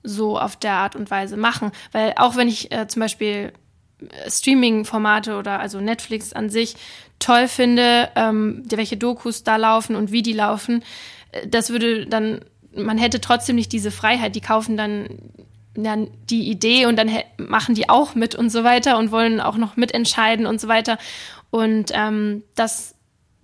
so 0.04 0.38
auf 0.38 0.56
der 0.56 0.74
Art 0.74 0.96
und 0.96 1.10
Weise 1.12 1.38
machen. 1.38 1.72
Weil 1.92 2.14
auch 2.18 2.36
wenn 2.36 2.48
ich 2.48 2.72
äh, 2.72 2.88
zum 2.88 3.00
Beispiel 3.02 3.54
äh, 4.00 4.30
Streaming-Formate 4.30 5.38
oder 5.38 5.60
also 5.60 5.80
Netflix 5.80 6.34
an 6.34 6.50
sich 6.50 6.76
toll 7.20 7.48
finde, 7.48 8.10
ähm, 8.16 8.64
welche 8.70 8.98
Dokus 8.98 9.44
da 9.44 9.56
laufen 9.56 9.96
und 9.96 10.12
wie 10.12 10.22
die 10.22 10.34
laufen, 10.34 10.84
äh, 11.32 11.48
das 11.48 11.70
würde 11.70 12.06
dann, 12.06 12.42
man 12.76 12.98
hätte 12.98 13.22
trotzdem 13.22 13.56
nicht 13.56 13.72
diese 13.72 13.92
Freiheit. 13.92 14.36
Die 14.36 14.42
kaufen 14.42 14.76
dann 14.78 15.08
ja, 15.76 15.96
die 16.30 16.50
Idee 16.50 16.86
und 16.86 16.98
dann 16.98 17.10
machen 17.38 17.76
die 17.76 17.90
auch 17.90 18.16
mit 18.16 18.36
und 18.36 18.50
so 18.50 18.64
weiter 18.64 18.98
und 18.98 19.12
wollen 19.12 19.40
auch 19.40 19.58
noch 19.58 19.76
mitentscheiden 19.76 20.46
und 20.46 20.62
so 20.62 20.68
weiter. 20.68 20.98
Und 21.50 21.92
ähm, 21.94 22.44
das 22.56 22.93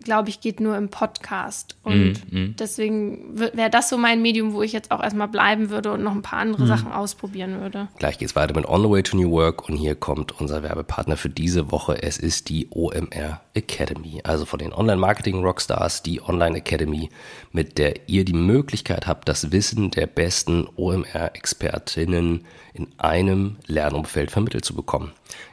glaube 0.03 0.29
ich, 0.29 0.41
geht 0.41 0.59
nur 0.59 0.77
im 0.77 0.89
Podcast. 0.89 1.75
Und 1.83 2.31
mm, 2.31 2.37
mm. 2.37 2.55
deswegen 2.57 3.39
wäre 3.39 3.69
das 3.69 3.89
so 3.89 3.97
mein 3.97 4.21
Medium, 4.21 4.53
wo 4.53 4.61
ich 4.61 4.73
jetzt 4.73 4.91
auch 4.91 5.03
erstmal 5.03 5.27
bleiben 5.27 5.69
würde 5.69 5.91
und 5.91 6.03
noch 6.03 6.13
ein 6.13 6.21
paar 6.21 6.39
andere 6.39 6.63
mm. 6.63 6.67
Sachen 6.67 6.91
ausprobieren 6.91 7.61
würde. 7.61 7.87
Gleich 7.97 8.17
geht's 8.17 8.35
weiter 8.35 8.55
mit 8.55 8.67
On 8.67 8.81
the 8.81 8.89
Way 8.89 9.03
to 9.03 9.17
New 9.17 9.31
Work 9.31 9.67
und 9.69 9.77
hier 9.77 9.95
kommt 9.95 10.39
unser 10.39 10.63
Werbepartner 10.63 11.17
für 11.17 11.29
diese 11.29 11.71
Woche. 11.71 12.01
Es 12.01 12.17
ist 12.17 12.49
die 12.49 12.67
OMR 12.71 13.41
Academy, 13.53 14.21
also 14.23 14.45
von 14.45 14.59
den 14.59 14.73
Online-Marketing-Rockstars, 14.73 16.03
die 16.03 16.21
Online 16.21 16.57
Academy, 16.57 17.09
mit 17.51 17.77
der 17.77 18.09
ihr 18.09 18.25
die 18.25 18.33
Möglichkeit 18.33 19.07
habt, 19.07 19.27
das 19.27 19.51
Wissen 19.51 19.91
der 19.91 20.07
besten 20.07 20.67
OMR-Expertinnen 20.75 22.45
in 22.73 22.87
einem 22.97 23.57
Lernumfeld 23.67 24.31
vermittelt 24.31 24.63
zu 24.63 24.75
bekommen. 24.75 25.11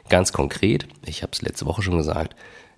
Ganz 0.09 0.31
konkret, 0.31 0.87
ich 1.05 1.23
habe 1.23 1.31
es 1.33 1.41
letzte 1.41 1.65
Woche 1.65 1.81
schon 1.81 1.97
gesagt, 1.97 2.35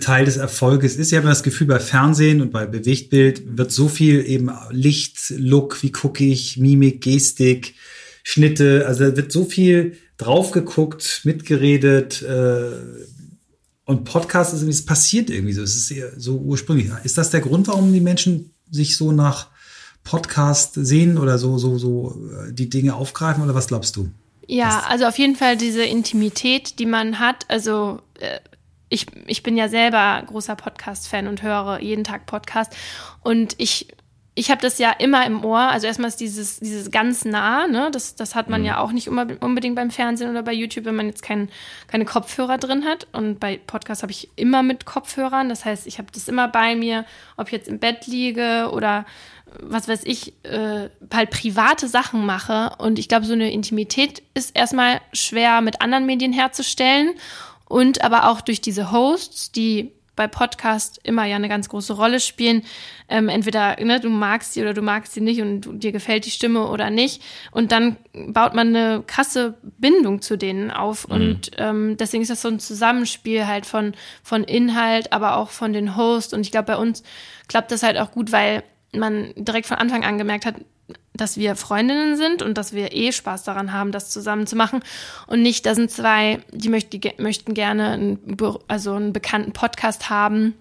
Teil 0.00 0.24
des 0.24 0.36
Erfolges 0.36 0.96
ist. 0.96 1.12
Ich 1.12 1.16
habe 1.16 1.28
das 1.28 1.42
Gefühl, 1.42 1.66
bei 1.66 1.80
Fernsehen 1.80 2.40
und 2.40 2.52
bei 2.52 2.66
Bewegtbild 2.66 3.58
wird 3.58 3.72
so 3.72 3.88
viel 3.88 4.24
eben 4.26 4.50
Licht, 4.70 5.32
Look, 5.36 5.82
wie 5.82 5.92
gucke 5.92 6.24
ich, 6.24 6.56
Mimik, 6.56 7.00
Gestik, 7.00 7.74
Schnitte, 8.22 8.84
also 8.86 9.10
da 9.10 9.16
wird 9.16 9.32
so 9.32 9.44
viel 9.44 9.96
drauf 10.16 10.52
geguckt, 10.52 11.22
mitgeredet 11.24 12.22
äh, 12.22 12.70
und 13.84 14.04
Podcast 14.04 14.54
ist 14.54 14.60
irgendwie, 14.60 14.76
es 14.76 14.86
passiert 14.86 15.28
irgendwie 15.28 15.52
so, 15.52 15.62
es 15.62 15.74
ist 15.74 16.20
so 16.22 16.36
ursprünglich. 16.38 16.88
Ist 17.04 17.18
das 17.18 17.30
der 17.30 17.40
Grund, 17.40 17.66
warum 17.66 17.92
die 17.92 18.00
Menschen 18.00 18.54
sich 18.70 18.96
so 18.96 19.12
nach 19.12 19.48
Podcast 20.04 20.74
sehen 20.74 21.18
oder 21.18 21.38
so, 21.38 21.58
so, 21.58 21.78
so 21.78 22.20
äh, 22.32 22.52
die 22.52 22.70
Dinge 22.70 22.94
aufgreifen 22.94 23.42
oder 23.42 23.54
was 23.54 23.68
glaubst 23.68 23.96
du? 23.96 24.08
Ja, 24.46 24.84
also 24.88 25.06
auf 25.06 25.18
jeden 25.18 25.36
Fall 25.36 25.56
diese 25.56 25.82
Intimität, 25.82 26.78
die 26.78 26.86
man 26.86 27.18
hat, 27.18 27.44
also 27.48 28.00
äh, 28.18 28.38
ich, 28.92 29.06
ich 29.26 29.42
bin 29.42 29.56
ja 29.56 29.68
selber 29.68 30.22
großer 30.26 30.54
Podcast-Fan 30.54 31.26
und 31.26 31.42
höre 31.42 31.80
jeden 31.80 32.04
Tag 32.04 32.26
Podcast. 32.26 32.76
Und 33.22 33.54
ich, 33.56 33.88
ich 34.34 34.50
habe 34.50 34.60
das 34.60 34.78
ja 34.78 34.90
immer 34.90 35.24
im 35.24 35.42
Ohr. 35.44 35.60
Also 35.60 35.86
erstmal 35.86 36.08
ist 36.08 36.20
dieses, 36.20 36.60
dieses 36.60 36.90
ganz 36.90 37.24
nah, 37.24 37.66
ne? 37.66 37.90
Das, 37.90 38.16
das 38.16 38.34
hat 38.34 38.50
man 38.50 38.60
mhm. 38.60 38.66
ja 38.66 38.78
auch 38.78 38.92
nicht 38.92 39.08
unbedingt 39.08 39.76
beim 39.76 39.90
Fernsehen 39.90 40.30
oder 40.30 40.42
bei 40.42 40.52
YouTube, 40.52 40.84
wenn 40.84 40.94
man 40.94 41.06
jetzt 41.06 41.22
kein, 41.22 41.48
keine 41.86 42.04
Kopfhörer 42.04 42.58
drin 42.58 42.84
hat. 42.84 43.06
Und 43.12 43.40
bei 43.40 43.58
Podcast 43.66 44.02
habe 44.02 44.12
ich 44.12 44.28
immer 44.36 44.62
mit 44.62 44.84
Kopfhörern. 44.84 45.48
Das 45.48 45.64
heißt, 45.64 45.86
ich 45.86 45.96
habe 45.96 46.08
das 46.12 46.28
immer 46.28 46.48
bei 46.48 46.76
mir, 46.76 47.06
ob 47.38 47.46
ich 47.46 47.52
jetzt 47.52 47.68
im 47.68 47.78
Bett 47.78 48.06
liege 48.06 48.68
oder 48.72 49.06
was 49.58 49.88
weiß 49.88 50.02
ich, 50.04 50.34
äh, 50.44 50.90
halt 51.12 51.30
private 51.30 51.88
Sachen 51.88 52.26
mache. 52.26 52.72
Und 52.76 52.98
ich 52.98 53.08
glaube, 53.08 53.24
so 53.24 53.32
eine 53.32 53.50
Intimität 53.50 54.22
ist 54.34 54.54
erstmal 54.54 55.00
schwer 55.14 55.62
mit 55.62 55.80
anderen 55.80 56.04
Medien 56.04 56.32
herzustellen 56.34 57.12
und 57.72 58.04
aber 58.04 58.28
auch 58.28 58.42
durch 58.42 58.60
diese 58.60 58.92
Hosts, 58.92 59.50
die 59.50 59.92
bei 60.14 60.26
Podcast 60.26 61.00
immer 61.04 61.24
ja 61.24 61.36
eine 61.36 61.48
ganz 61.48 61.70
große 61.70 61.94
Rolle 61.94 62.20
spielen. 62.20 62.64
Ähm, 63.08 63.30
entweder 63.30 63.82
ne, 63.82 63.98
du 63.98 64.10
magst 64.10 64.52
sie 64.52 64.60
oder 64.60 64.74
du 64.74 64.82
magst 64.82 65.14
sie 65.14 65.22
nicht 65.22 65.40
und 65.40 65.62
du, 65.62 65.72
dir 65.72 65.90
gefällt 65.90 66.26
die 66.26 66.30
Stimme 66.30 66.68
oder 66.68 66.90
nicht. 66.90 67.22
Und 67.50 67.72
dann 67.72 67.96
baut 68.12 68.52
man 68.52 68.76
eine 68.76 69.02
krasse 69.06 69.54
Bindung 69.62 70.20
zu 70.20 70.36
denen 70.36 70.70
auf. 70.70 71.08
Mhm. 71.08 71.14
Und 71.14 71.50
ähm, 71.56 71.96
deswegen 71.96 72.22
ist 72.22 72.30
das 72.30 72.42
so 72.42 72.48
ein 72.48 72.60
Zusammenspiel 72.60 73.46
halt 73.46 73.64
von, 73.64 73.94
von 74.22 74.44
Inhalt, 74.44 75.10
aber 75.14 75.36
auch 75.38 75.48
von 75.48 75.72
den 75.72 75.96
Hosts. 75.96 76.34
Und 76.34 76.42
ich 76.42 76.50
glaube, 76.50 76.66
bei 76.66 76.76
uns 76.76 77.02
klappt 77.48 77.72
das 77.72 77.82
halt 77.82 77.96
auch 77.96 78.10
gut, 78.10 78.32
weil 78.32 78.64
man 78.94 79.32
direkt 79.34 79.66
von 79.66 79.78
Anfang 79.78 80.04
an 80.04 80.18
gemerkt 80.18 80.44
hat, 80.44 80.56
dass 81.14 81.36
wir 81.36 81.56
Freundinnen 81.56 82.16
sind 82.16 82.42
und 82.42 82.56
dass 82.56 82.72
wir 82.72 82.92
eh 82.94 83.12
Spaß 83.12 83.44
daran 83.44 83.72
haben, 83.72 83.92
das 83.92 84.10
zusammen 84.10 84.46
zu 84.46 84.56
machen. 84.56 84.80
Und 85.26 85.42
nicht, 85.42 85.66
da 85.66 85.74
sind 85.74 85.90
zwei, 85.90 86.40
die, 86.52 86.68
möcht, 86.68 86.92
die 86.92 87.00
möchten 87.18 87.54
gerne 87.54 87.90
einen, 87.90 88.36
also 88.68 88.94
einen 88.94 89.12
bekannten 89.12 89.52
Podcast 89.52 90.10
haben 90.10 90.54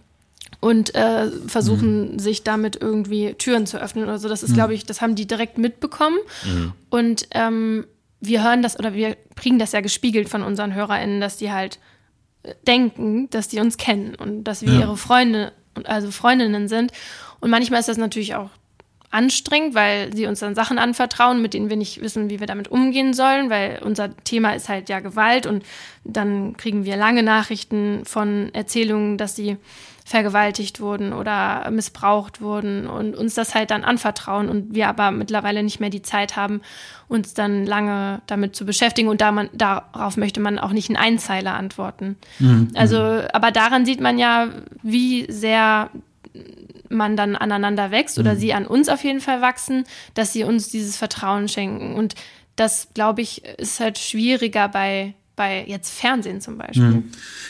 und 0.60 0.94
äh, 0.94 1.32
versuchen, 1.48 2.14
mhm. 2.14 2.20
sich 2.20 2.44
damit 2.44 2.76
irgendwie 2.80 3.34
Türen 3.34 3.66
zu 3.66 3.82
öffnen 3.82 4.04
oder 4.04 4.20
so. 4.20 4.30
Das 4.30 4.44
ist, 4.44 4.52
mhm. 4.52 4.56
glaube 4.56 4.74
ich, 4.74 4.86
das 4.86 5.02
haben 5.02 5.16
die 5.16 5.26
direkt 5.26 5.58
mitbekommen. 5.58 6.18
Mhm. 6.46 6.74
Und 6.90 7.28
ähm, 7.32 7.86
wir 8.20 8.44
hören 8.44 8.62
das 8.62 8.78
oder 8.78 8.94
wir 8.94 9.18
kriegen 9.36 9.58
das 9.58 9.72
ja 9.72 9.82
gespiegelt 9.82 10.30
von 10.30 10.44
unseren 10.44 10.74
HörerInnen, 10.74 11.20
dass 11.20 11.38
die 11.38 11.52
halt 11.52 11.80
äh, 12.44 12.54
denken, 12.68 13.30
dass 13.32 13.48
die 13.48 13.60
uns 13.60 13.78
kennen 13.78 14.16
und 14.16 14.44
dass 14.44 14.62
wir 14.62 14.74
ja. 14.74 14.82
ihre 14.82 14.98
Freunde, 14.98 15.52
also 15.86 16.12
Freundinnen 16.12 16.68
sind. 16.68 16.92
Und 17.40 17.50
manchmal 17.50 17.80
ist 17.80 17.90
das 17.90 17.98
natürlich 17.98 18.36
auch 18.36 18.52
anstrengend, 19.12 19.76
weil 19.76 20.14
sie 20.16 20.26
uns 20.26 20.40
dann 20.40 20.56
Sachen 20.56 20.80
anvertrauen, 20.80 21.42
mit 21.42 21.54
denen 21.54 21.70
wir 21.70 21.78
nicht 21.78 22.02
wissen, 22.02 22.30
wie 22.30 22.40
wir 22.40 22.48
damit 22.48 22.70
umgehen 22.70 23.14
sollen, 23.14 23.50
weil 23.50 23.80
unser 23.84 24.16
Thema 24.24 24.54
ist 24.54 24.70
halt 24.70 24.90
ja 24.90 25.02
Gewalt 25.02 25.46
und 25.46 25.64
dann 26.04 26.58
kriegen 26.58 26.86
wir 26.86 26.96
lange 26.96 27.22
Nachrichten 27.22 28.04
von 28.06 28.50
Erzählungen, 28.54 29.18
dass 29.18 29.36
sie 29.36 29.58
vergewaltigt 30.04 30.82
wurden 30.82 31.14
oder 31.14 31.70
missbraucht 31.72 32.42
wurden 32.42 32.88
und 32.88 33.16
uns 33.16 33.36
das 33.36 33.54
halt 33.56 33.72
dann 33.72 33.84
anvertrauen 33.84 34.50
und 34.50 34.74
wir 34.74 34.88
aber 34.88 35.12
mittlerweile 35.12 35.64
nicht 35.64 35.80
mehr 35.80 35.90
die 35.90 36.02
Zeit 36.02 36.36
haben, 36.36 36.62
uns 37.08 37.34
dann 37.34 37.66
lange 37.66 38.22
damit 38.28 38.56
zu 38.56 38.66
beschäftigen 38.66 39.10
und 39.10 39.22
da 39.22 39.32
man, 39.32 39.50
darauf 39.54 40.18
möchte 40.18 40.40
man 40.40 40.60
auch 40.60 40.72
nicht 40.72 40.90
in 40.90 40.98
Einzeiler 40.98 41.54
antworten. 41.54 42.18
Mhm. 42.40 42.70
Also, 42.76 42.98
aber 42.98 43.52
daran 43.52 43.86
sieht 43.86 44.02
man 44.02 44.18
ja, 44.18 44.50
wie 44.82 45.32
sehr 45.32 45.90
man 46.92 47.18
dann 47.18 47.36
aneinander 47.36 47.92
wächst 47.92 48.20
oder 48.20 48.36
mhm. 48.36 48.40
sie 48.40 48.54
an 48.54 48.68
uns 48.68 48.90
auf 48.90 49.04
jeden 49.04 49.22
Fall 49.22 49.42
wachsen, 49.42 49.86
dass 50.14 50.34
sie 50.34 50.44
uns 50.44 50.70
dieses 50.70 50.98
Vertrauen 50.98 51.48
schenken. 51.48 51.96
Und 51.96 52.16
das, 52.56 52.90
glaube 52.94 53.22
ich, 53.22 53.44
ist 53.58 53.80
halt 53.80 53.98
schwieriger 53.98 54.68
bei, 54.68 55.16
bei 55.36 55.66
jetzt 55.68 55.92
Fernsehen 55.92 56.42
zum 56.42 56.58
Beispiel. 56.58 56.84
Mhm. 56.84 57.04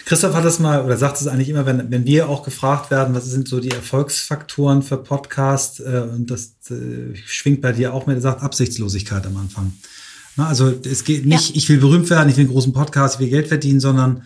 Christoph 0.05 0.33
hat 0.33 0.45
das 0.45 0.59
mal 0.59 0.83
oder 0.85 0.97
sagt 0.97 1.19
es 1.19 1.27
eigentlich 1.27 1.49
immer, 1.49 1.65
wenn, 1.65 1.91
wenn 1.91 2.05
wir 2.05 2.29
auch 2.29 2.43
gefragt 2.43 2.91
werden, 2.91 3.13
was 3.13 3.25
sind 3.25 3.47
so 3.47 3.59
die 3.59 3.71
Erfolgsfaktoren 3.71 4.83
für 4.83 4.97
Podcast 4.97 5.79
äh, 5.79 6.01
und 6.13 6.31
das 6.31 6.53
äh, 6.69 7.15
schwingt 7.25 7.61
bei 7.61 7.71
dir 7.71 7.93
auch 7.93 8.07
mit, 8.07 8.17
er 8.17 8.21
sagt 8.21 8.41
Absichtslosigkeit 8.41 9.25
am 9.25 9.37
Anfang. 9.37 9.73
Na, 10.37 10.47
also 10.47 10.73
es 10.85 11.03
geht 11.03 11.25
nicht, 11.25 11.49
ja. 11.49 11.55
ich 11.55 11.67
will 11.67 11.79
berühmt 11.79 12.09
werden, 12.09 12.29
ich 12.29 12.37
will 12.37 12.45
einen 12.45 12.53
großen 12.53 12.73
Podcast, 12.73 13.15
ich 13.15 13.19
will 13.21 13.29
Geld 13.29 13.47
verdienen, 13.47 13.79
sondern 13.79 14.23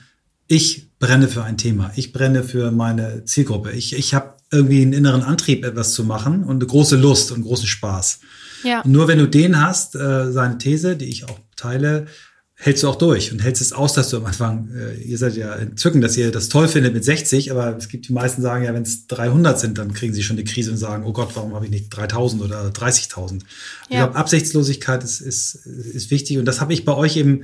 ich 0.47 0.91
brenne 0.99 1.27
für 1.27 1.43
ein 1.43 1.57
Thema, 1.57 1.91
ich 1.95 2.13
brenne 2.13 2.43
für 2.43 2.71
meine 2.71 3.25
Zielgruppe, 3.25 3.71
ich, 3.71 3.95
ich 3.95 4.13
habe 4.13 4.34
irgendwie 4.51 4.81
einen 4.81 4.93
inneren 4.93 5.23
Antrieb, 5.23 5.65
etwas 5.65 5.93
zu 5.93 6.03
machen 6.03 6.43
und 6.43 6.57
eine 6.57 6.65
große 6.65 6.95
Lust 6.95 7.31
und 7.31 7.43
großen 7.43 7.67
Spaß. 7.67 8.19
Ja. 8.63 8.81
Und 8.81 8.91
nur 8.91 9.07
wenn 9.07 9.19
du 9.19 9.27
den 9.27 9.61
hast, 9.61 9.95
äh, 9.95 10.31
seine 10.31 10.57
These, 10.57 10.95
die 10.95 11.05
ich 11.05 11.25
auch 11.25 11.39
teile, 11.55 12.07
hältst 12.57 12.83
du 12.83 12.87
auch 12.87 12.95
durch 12.95 13.33
und 13.33 13.43
hältst 13.43 13.61
es 13.61 13.73
aus, 13.73 13.93
dass 13.93 14.09
du 14.09 14.17
am 14.17 14.25
Anfang, 14.25 14.69
äh, 14.73 14.95
ihr 15.01 15.17
seid 15.17 15.35
ja 15.35 15.53
entzücken, 15.55 15.99
dass 15.99 16.15
ihr 16.15 16.31
das 16.31 16.47
toll 16.47 16.69
findet 16.69 16.93
mit 16.93 17.03
60, 17.03 17.51
aber 17.51 17.75
es 17.75 17.89
gibt 17.89 18.07
die 18.07 18.13
meisten 18.13 18.41
sagen 18.41 18.63
ja, 18.63 18.73
wenn 18.73 18.83
es 18.83 19.07
300 19.07 19.59
sind, 19.59 19.77
dann 19.77 19.93
kriegen 19.93 20.13
sie 20.13 20.23
schon 20.23 20.37
die 20.37 20.45
Krise 20.45 20.71
und 20.71 20.77
sagen, 20.77 21.03
oh 21.05 21.11
Gott, 21.11 21.31
warum 21.35 21.53
habe 21.53 21.65
ich 21.65 21.71
nicht 21.71 21.89
3000 21.89 22.41
oder 22.41 22.69
30.000? 22.69 23.33
Ja. 23.33 23.39
Ich 23.89 23.97
glaube, 23.97 24.15
Absichtslosigkeit 24.15 25.03
ist, 25.03 25.19
ist, 25.19 25.55
ist 25.55 26.11
wichtig 26.11 26.37
und 26.37 26.45
das 26.45 26.61
habe 26.61 26.73
ich 26.73 26.85
bei 26.85 26.93
euch 26.93 27.17
eben 27.17 27.43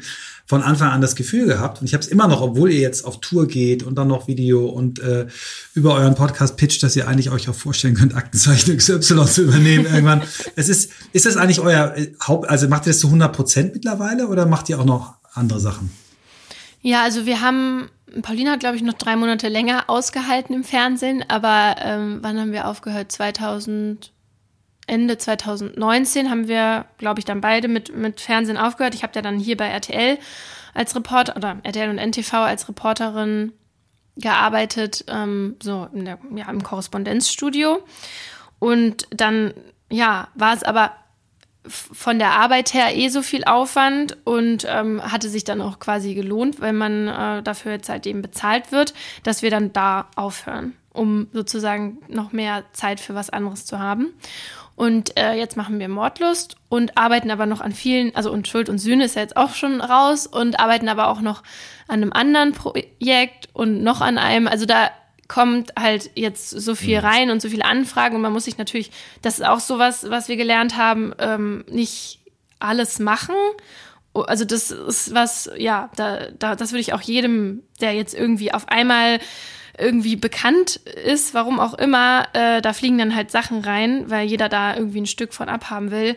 von 0.52 0.64
Anfang 0.64 0.90
an 0.90 1.00
das 1.00 1.16
Gefühl 1.16 1.46
gehabt 1.46 1.80
und 1.80 1.88
ich 1.88 1.94
habe 1.94 2.04
es 2.04 2.10
immer 2.10 2.28
noch, 2.28 2.42
obwohl 2.42 2.74
ihr 2.74 2.82
jetzt 2.82 3.06
auf 3.06 3.22
Tour 3.22 3.48
geht 3.48 3.84
und 3.84 3.96
dann 3.96 4.10
noch 4.10 4.28
Video 4.28 4.66
und 4.66 5.00
äh, 5.00 5.28
über 5.76 5.94
euren 5.94 6.14
Podcast 6.14 6.58
pitcht, 6.58 6.84
dass 6.84 6.94
ihr 6.98 7.08
eigentlich 7.08 7.30
euch 7.30 7.48
auch 7.48 7.56
vorstellen 7.56 7.96
könnt, 7.96 8.14
Aktenzeichen 8.18 8.76
XY 8.76 9.00
zu 9.28 9.44
übernehmen 9.44 9.86
irgendwann. 9.86 10.24
es 10.58 10.68
ist, 10.68 10.92
ist 11.14 11.26
das 11.26 11.38
eigentlich 11.38 11.62
euer 11.62 11.96
äh, 11.96 12.12
Haupt, 12.28 12.50
also 12.50 12.68
macht 12.68 12.86
ihr 12.86 12.90
das 12.90 13.00
zu 13.00 13.08
100 13.08 13.34
Prozent 13.34 13.74
mittlerweile 13.74 14.28
oder 14.28 14.46
macht 14.46 14.68
ihr 14.68 14.78
auch 14.78 14.84
noch 14.84 15.14
andere 15.32 15.62
Sachen? 15.62 15.90
Ja, 16.82 17.02
also 17.02 17.26
wir 17.26 17.40
haben, 17.40 17.88
Paulina 18.22 18.52
hat 18.52 18.60
glaube 18.60 18.76
ich 18.76 18.82
noch 18.82 18.96
drei 18.96 19.16
Monate 19.16 19.48
länger 19.48 19.86
ausgehalten 19.88 20.54
im 20.54 20.66
Fernsehen, 20.66 21.24
aber 21.30 21.78
ähm, 21.82 22.20
wann 22.22 22.38
haben 22.38 22.52
wir 22.52 22.68
aufgehört? 22.68 23.10
2000 23.10 24.12
Ende 24.92 25.18
2019 25.18 26.30
haben 26.30 26.50
wir, 26.50 26.86
glaube 26.98 27.20
ich, 27.20 27.26
dann 27.26 27.40
beide 27.40 27.70
mit, 27.70 27.96
mit 27.96 28.20
Fernsehen 28.20 28.58
aufgehört. 28.58 28.94
Ich 28.94 29.04
habe 29.04 29.14
ja 29.16 29.22
dann 29.22 29.40
hier 29.40 29.56
bei 29.56 29.68
RTL 29.68 30.18
als 30.74 30.94
Reporter 30.96 31.38
oder 31.38 31.58
RTL 31.64 31.90
und 31.90 31.98
NTV 31.98 32.34
als 32.34 32.68
Reporterin 32.68 33.54
gearbeitet, 34.18 35.06
ähm, 35.08 35.56
so 35.64 35.88
der, 35.94 36.20
ja, 36.36 36.50
im 36.50 36.62
Korrespondenzstudio. 36.62 37.80
Und 38.60 39.08
dann, 39.12 39.54
ja, 39.90 40.28
war 40.36 40.54
es 40.54 40.64
aber 40.64 40.92
von 41.70 42.20
der 42.20 42.32
Arbeit 42.32 42.74
her 42.74 42.94
eh 42.94 43.08
so 43.08 43.22
viel 43.22 43.46
Aufwand 43.46 44.18
und 44.26 44.66
ähm, 44.68 45.02
hatte 45.02 45.30
sich 45.30 45.46
dann 45.46 45.62
auch 45.62 45.80
quasi 45.80 46.16
gelohnt, 46.16 46.60
weil 46.60 46.74
man 46.74 47.08
äh, 47.08 47.44
dafür 47.44 47.74
jetzt 47.74 47.88
halt 47.88 48.06
eben 48.08 48.22
bezahlt 48.22 48.74
wird, 48.74 48.94
dass 49.24 49.42
wir 49.42 49.52
dann 49.52 49.72
da 49.72 50.10
aufhören, 50.18 50.74
um 50.94 51.28
sozusagen 51.34 52.00
noch 52.08 52.32
mehr 52.32 52.64
Zeit 52.74 53.00
für 53.00 53.16
was 53.16 53.30
anderes 53.30 53.66
zu 53.66 53.80
haben. 53.80 54.14
Und 54.76 55.18
äh, 55.20 55.34
jetzt 55.34 55.58
machen 55.58 55.80
wir 55.80 55.90
Mordlust 55.90 56.56
und 56.70 56.98
arbeiten 56.98 57.30
aber 57.30 57.46
noch 57.46 57.62
an 57.62 57.72
vielen, 57.72 58.16
also 58.16 58.32
und 58.32 58.48
Schuld 58.48 58.68
und 58.68 58.80
Sühne 58.80 59.06
ist 59.06 59.16
ja 59.16 59.22
jetzt 59.22 59.38
auch 59.38 59.54
schon 59.54 59.80
raus 59.80 60.26
und 60.26 60.60
arbeiten 60.60 60.90
aber 60.90 61.10
auch 61.10 61.22
noch 61.22 61.44
an 61.88 62.02
einem 62.02 62.14
anderen 62.14 62.54
Projekt 62.54 63.50
und 63.54 63.84
noch 63.84 64.02
an 64.02 64.18
einem. 64.18 64.48
Also 64.48 64.66
da 64.66 64.90
kommt 65.28 65.74
halt 65.78 66.10
jetzt 66.16 66.50
so 66.50 66.74
viel 66.76 67.00
mhm. 67.00 67.06
rein 67.06 67.32
und 67.32 67.42
so 67.42 67.50
viele 67.50 67.66
Anfragen 67.66 68.16
und 68.16 68.22
man 68.22 68.34
muss 68.34 68.46
sich 68.46 68.58
natürlich, 68.58 68.92
das 69.22 69.40
ist 69.40 69.46
auch 69.46 69.60
sowas, 69.60 70.10
was 70.10 70.30
wir 70.30 70.36
gelernt 70.36 70.78
haben, 70.78 71.14
ähm, 71.20 71.64
nicht 71.70 72.20
alles 72.60 73.00
machen. 73.00 73.36
Also 74.14 74.46
das 74.46 74.72
ist 74.72 75.14
was, 75.14 75.50
ja, 75.58 75.90
da, 75.96 76.32
da, 76.38 76.56
das 76.56 76.72
würde 76.72 76.82
ich 76.82 76.94
auch 76.94 77.02
jedem, 77.02 77.64
der 77.80 77.94
jetzt 77.94 78.14
irgendwie 78.14 78.54
auf 78.54 78.68
einmal 78.68 79.20
irgendwie 79.82 80.16
bekannt 80.16 80.78
ist, 80.78 81.34
warum 81.34 81.60
auch 81.60 81.74
immer, 81.74 82.28
äh, 82.34 82.62
da 82.62 82.74
fliegen 82.74 82.98
dann 82.98 83.16
halt 83.16 83.32
Sachen 83.32 83.64
rein, 83.64 84.10
weil 84.10 84.28
jeder 84.28 84.48
da 84.48 84.76
irgendwie 84.76 85.02
ein 85.02 85.08
Stück 85.08 85.34
von 85.34 85.50
abhaben 85.50 85.92
will. 85.92 86.16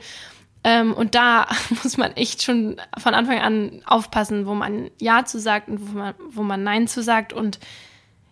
Ähm, 0.63 0.93
und 0.93 1.15
da 1.15 1.47
muss 1.83 1.97
man 1.97 2.13
echt 2.13 2.43
schon 2.43 2.77
von 2.99 3.15
Anfang 3.15 3.39
an 3.41 3.83
aufpassen, 3.87 4.47
wo 4.47 4.55
man 4.55 4.91
Ja 5.01 5.25
zu 5.25 5.39
sagt 5.39 5.69
und 5.69 5.93
wo 5.93 5.99
man, 5.99 6.15
wo 6.31 6.43
man 6.43 6.63
Nein 6.63 6.87
zu 6.87 7.03
sagt. 7.03 7.33
Und 7.33 7.59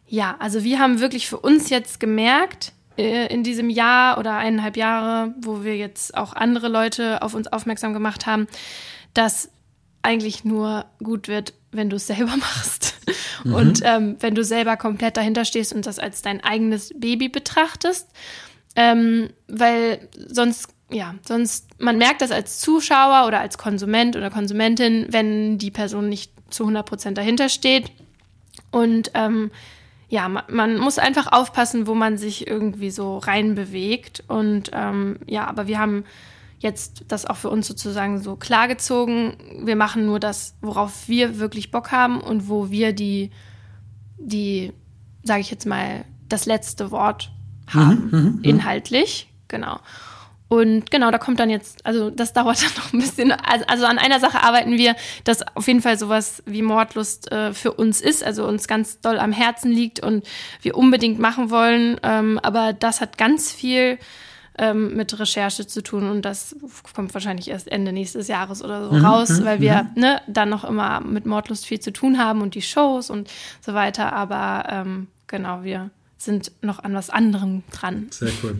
ja, 0.06 0.36
also 0.38 0.62
wir 0.64 0.78
haben 0.78 1.00
wirklich 1.00 1.28
für 1.28 1.38
uns 1.38 1.70
jetzt 1.70 2.00
gemerkt, 2.00 2.72
äh, 2.98 3.32
in 3.32 3.42
diesem 3.42 3.70
Jahr 3.70 4.18
oder 4.18 4.36
eineinhalb 4.36 4.76
Jahre, 4.76 5.34
wo 5.40 5.64
wir 5.64 5.76
jetzt 5.76 6.16
auch 6.16 6.34
andere 6.34 6.68
Leute 6.68 7.22
auf 7.22 7.34
uns 7.34 7.48
aufmerksam 7.48 7.92
gemacht 7.92 8.26
haben, 8.26 8.46
dass 9.14 9.50
eigentlich 10.02 10.44
nur 10.44 10.84
gut 11.02 11.28
wird, 11.28 11.54
wenn 11.72 11.90
du 11.90 11.96
es 11.96 12.06
selber 12.06 12.36
machst. 12.36 12.94
Mhm. 13.44 13.54
Und 13.54 13.80
ähm, 13.84 14.16
wenn 14.20 14.34
du 14.34 14.44
selber 14.44 14.76
komplett 14.76 15.16
dahinter 15.16 15.44
stehst 15.44 15.72
und 15.72 15.86
das 15.86 15.98
als 15.98 16.22
dein 16.22 16.42
eigenes 16.42 16.92
Baby 16.96 17.28
betrachtest. 17.28 18.08
Ähm, 18.74 19.30
weil 19.48 20.08
sonst, 20.14 20.68
ja, 20.90 21.14
sonst, 21.26 21.68
man 21.78 21.98
merkt 21.98 22.22
das 22.22 22.30
als 22.30 22.58
Zuschauer 22.60 23.26
oder 23.26 23.40
als 23.40 23.58
Konsument 23.58 24.16
oder 24.16 24.30
Konsumentin, 24.30 25.06
wenn 25.10 25.58
die 25.58 25.70
Person 25.70 26.08
nicht 26.08 26.32
zu 26.48 26.64
100 26.64 26.86
Prozent 26.86 27.18
dahinter 27.18 27.48
steht. 27.48 27.90
Und 28.70 29.10
ähm, 29.14 29.50
ja, 30.08 30.28
man, 30.28 30.44
man, 30.48 30.78
muss 30.78 30.98
einfach 30.98 31.32
aufpassen, 31.32 31.86
wo 31.86 31.94
man 31.94 32.18
sich 32.18 32.46
irgendwie 32.46 32.90
so 32.90 33.18
reinbewegt. 33.18 34.24
Und 34.28 34.70
ähm, 34.72 35.18
ja, 35.26 35.46
aber 35.46 35.66
wir 35.66 35.78
haben 35.78 36.04
jetzt 36.62 37.04
das 37.08 37.26
auch 37.26 37.36
für 37.36 37.50
uns 37.50 37.66
sozusagen 37.66 38.22
so 38.22 38.36
klargezogen. 38.36 39.34
Wir 39.64 39.76
machen 39.76 40.06
nur 40.06 40.20
das, 40.20 40.54
worauf 40.60 41.08
wir 41.08 41.38
wirklich 41.38 41.70
Bock 41.70 41.92
haben 41.92 42.20
und 42.20 42.48
wo 42.48 42.70
wir 42.70 42.92
die, 42.92 43.30
die, 44.18 44.72
sage 45.24 45.40
ich 45.40 45.50
jetzt 45.50 45.66
mal, 45.66 46.04
das 46.28 46.46
letzte 46.46 46.90
Wort 46.90 47.32
haben, 47.66 48.08
mhm, 48.10 48.18
mhm, 48.18 48.24
mhm, 48.36 48.44
inhaltlich. 48.44 49.28
Genau. 49.48 49.80
Und 50.48 50.90
genau, 50.90 51.10
da 51.10 51.16
kommt 51.16 51.40
dann 51.40 51.48
jetzt, 51.48 51.84
also 51.86 52.10
das 52.10 52.32
dauert 52.34 52.62
dann 52.62 52.70
noch 52.76 52.92
ein 52.92 53.00
bisschen. 53.00 53.32
Also, 53.32 53.64
also 53.66 53.86
an 53.86 53.98
einer 53.98 54.20
Sache 54.20 54.42
arbeiten 54.42 54.76
wir, 54.76 54.94
dass 55.24 55.40
auf 55.56 55.66
jeden 55.66 55.80
Fall 55.80 55.98
sowas 55.98 56.42
wie 56.46 56.62
Mordlust 56.62 57.32
äh, 57.32 57.54
für 57.54 57.72
uns 57.72 58.00
ist, 58.00 58.22
also 58.22 58.46
uns 58.46 58.68
ganz 58.68 59.00
doll 59.00 59.18
am 59.18 59.32
Herzen 59.32 59.72
liegt 59.72 60.00
und 60.00 60.24
wir 60.60 60.76
unbedingt 60.76 61.18
machen 61.18 61.50
wollen. 61.50 61.98
Ähm, 62.02 62.38
aber 62.42 62.72
das 62.72 63.00
hat 63.00 63.18
ganz 63.18 63.50
viel 63.50 63.98
ähm, 64.58 64.96
mit 64.96 65.18
Recherche 65.18 65.66
zu 65.66 65.82
tun 65.82 66.08
und 66.10 66.22
das 66.22 66.54
kommt 66.94 67.14
wahrscheinlich 67.14 67.48
erst 67.48 67.68
Ende 67.68 67.92
nächstes 67.92 68.28
Jahres 68.28 68.62
oder 68.62 68.88
so 68.88 68.94
mhm, 68.94 69.04
raus, 69.04 69.30
mhm, 69.30 69.44
weil 69.44 69.60
wir 69.60 69.84
mhm. 69.94 70.00
ne, 70.00 70.20
dann 70.28 70.50
noch 70.50 70.64
immer 70.64 71.00
mit 71.00 71.26
Mordlust 71.26 71.66
viel 71.66 71.80
zu 71.80 71.92
tun 71.92 72.18
haben 72.18 72.42
und 72.42 72.54
die 72.54 72.62
Shows 72.62 73.08
und 73.08 73.30
so 73.64 73.74
weiter. 73.74 74.12
Aber 74.12 74.66
ähm, 74.68 75.08
genau, 75.26 75.62
wir 75.62 75.90
sind 76.18 76.52
noch 76.62 76.78
an 76.80 76.94
was 76.94 77.10
anderem 77.10 77.62
dran. 77.72 78.06
Sehr 78.10 78.30
cool. 78.42 78.56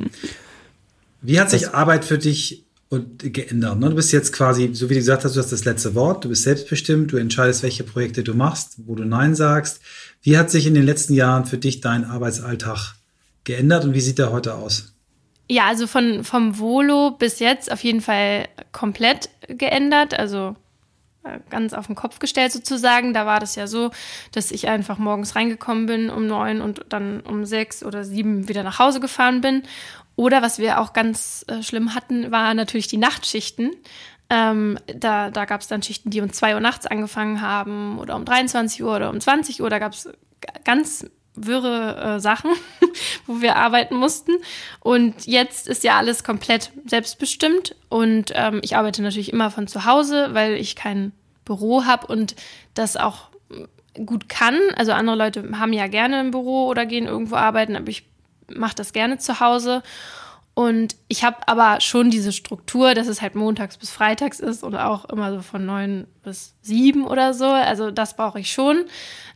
Wie 1.20 1.38
hat 1.38 1.50
sich 1.50 1.62
das 1.62 1.74
Arbeit 1.74 2.04
für 2.04 2.18
dich 2.18 2.64
geändert? 2.90 3.78
Ne? 3.78 3.90
Du 3.90 3.94
bist 3.94 4.12
jetzt 4.12 4.32
quasi, 4.32 4.70
so 4.72 4.88
wie 4.88 4.94
du 4.94 5.00
gesagt 5.00 5.24
hast, 5.24 5.36
du 5.36 5.40
hast 5.40 5.52
das 5.52 5.64
letzte 5.64 5.94
Wort, 5.94 6.24
du 6.24 6.30
bist 6.30 6.42
selbstbestimmt, 6.42 7.12
du 7.12 7.16
entscheidest, 7.18 7.62
welche 7.62 7.84
Projekte 7.84 8.24
du 8.24 8.34
machst, 8.34 8.74
wo 8.86 8.94
du 8.94 9.04
Nein 9.04 9.34
sagst. 9.34 9.80
Wie 10.22 10.36
hat 10.36 10.50
sich 10.50 10.66
in 10.66 10.74
den 10.74 10.84
letzten 10.84 11.14
Jahren 11.14 11.44
für 11.44 11.58
dich 11.58 11.80
dein 11.80 12.04
Arbeitsalltag 12.04 12.94
geändert 13.44 13.84
und 13.84 13.94
wie 13.94 14.00
sieht 14.00 14.18
der 14.18 14.32
heute 14.32 14.54
aus? 14.54 14.91
Ja, 15.52 15.66
also 15.66 15.86
von, 15.86 16.24
vom 16.24 16.58
Volo 16.58 17.10
bis 17.10 17.38
jetzt 17.38 17.70
auf 17.70 17.84
jeden 17.84 18.00
Fall 18.00 18.48
komplett 18.72 19.28
geändert. 19.48 20.18
Also 20.18 20.56
äh, 21.24 21.40
ganz 21.50 21.74
auf 21.74 21.88
den 21.88 21.94
Kopf 21.94 22.20
gestellt 22.20 22.52
sozusagen. 22.52 23.12
Da 23.12 23.26
war 23.26 23.38
das 23.38 23.54
ja 23.54 23.66
so, 23.66 23.90
dass 24.32 24.50
ich 24.50 24.68
einfach 24.68 24.96
morgens 24.96 25.36
reingekommen 25.36 25.84
bin 25.84 26.08
um 26.08 26.26
neun 26.26 26.62
und 26.62 26.86
dann 26.88 27.20
um 27.20 27.44
sechs 27.44 27.84
oder 27.84 28.02
sieben 28.02 28.48
wieder 28.48 28.62
nach 28.62 28.78
Hause 28.78 28.98
gefahren 28.98 29.42
bin. 29.42 29.64
Oder 30.16 30.40
was 30.40 30.58
wir 30.58 30.80
auch 30.80 30.94
ganz 30.94 31.44
äh, 31.48 31.62
schlimm 31.62 31.94
hatten, 31.94 32.30
war 32.30 32.54
natürlich 32.54 32.86
die 32.86 32.96
Nachtschichten. 32.96 33.72
Ähm, 34.30 34.78
da 34.86 35.30
da 35.30 35.44
gab 35.44 35.60
es 35.60 35.68
dann 35.68 35.82
Schichten, 35.82 36.08
die 36.08 36.22
um 36.22 36.32
zwei 36.32 36.54
Uhr 36.54 36.60
nachts 36.60 36.86
angefangen 36.86 37.42
haben 37.42 37.98
oder 37.98 38.16
um 38.16 38.24
23 38.24 38.82
Uhr 38.82 38.96
oder 38.96 39.10
um 39.10 39.20
20 39.20 39.60
Uhr. 39.60 39.68
Da 39.68 39.78
gab 39.78 39.92
es 39.92 40.08
ganz 40.64 41.04
wirre 41.34 42.16
äh, 42.16 42.20
Sachen, 42.20 42.50
wo 43.26 43.40
wir 43.40 43.56
arbeiten 43.56 43.96
mussten. 43.96 44.32
Und 44.80 45.26
jetzt 45.26 45.66
ist 45.68 45.84
ja 45.84 45.96
alles 45.96 46.24
komplett 46.24 46.72
selbstbestimmt. 46.86 47.74
Und 47.88 48.32
ähm, 48.34 48.60
ich 48.62 48.76
arbeite 48.76 49.02
natürlich 49.02 49.32
immer 49.32 49.50
von 49.50 49.66
zu 49.66 49.84
Hause, 49.84 50.30
weil 50.32 50.54
ich 50.54 50.76
kein 50.76 51.12
Büro 51.44 51.84
habe 51.84 52.06
und 52.06 52.36
das 52.74 52.96
auch 52.96 53.28
gut 54.06 54.28
kann. 54.28 54.58
Also 54.76 54.92
andere 54.92 55.16
Leute 55.16 55.58
haben 55.58 55.72
ja 55.72 55.86
gerne 55.86 56.18
ein 56.18 56.30
Büro 56.30 56.66
oder 56.66 56.86
gehen 56.86 57.06
irgendwo 57.06 57.36
arbeiten, 57.36 57.76
aber 57.76 57.88
ich 57.88 58.06
mache 58.48 58.74
das 58.74 58.92
gerne 58.92 59.18
zu 59.18 59.40
Hause. 59.40 59.82
Und 60.54 60.96
ich 61.08 61.24
habe 61.24 61.36
aber 61.48 61.80
schon 61.80 62.10
diese 62.10 62.30
Struktur, 62.30 62.94
dass 62.94 63.06
es 63.06 63.22
halt 63.22 63.34
montags 63.34 63.78
bis 63.78 63.90
freitags 63.90 64.38
ist 64.38 64.62
und 64.62 64.76
auch 64.76 65.06
immer 65.06 65.32
so 65.32 65.40
von 65.40 65.64
neun 65.64 66.06
bis 66.22 66.54
sieben 66.60 67.06
oder 67.06 67.32
so. 67.32 67.46
Also 67.46 67.90
das 67.90 68.16
brauche 68.16 68.38
ich 68.38 68.52
schon. 68.52 68.84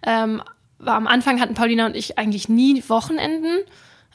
Ähm, 0.03 0.43
am 0.85 1.07
Anfang 1.07 1.41
hatten 1.41 1.55
Paulina 1.55 1.87
und 1.87 1.97
ich 1.97 2.19
eigentlich 2.19 2.49
nie 2.49 2.83
Wochenenden. 2.89 3.59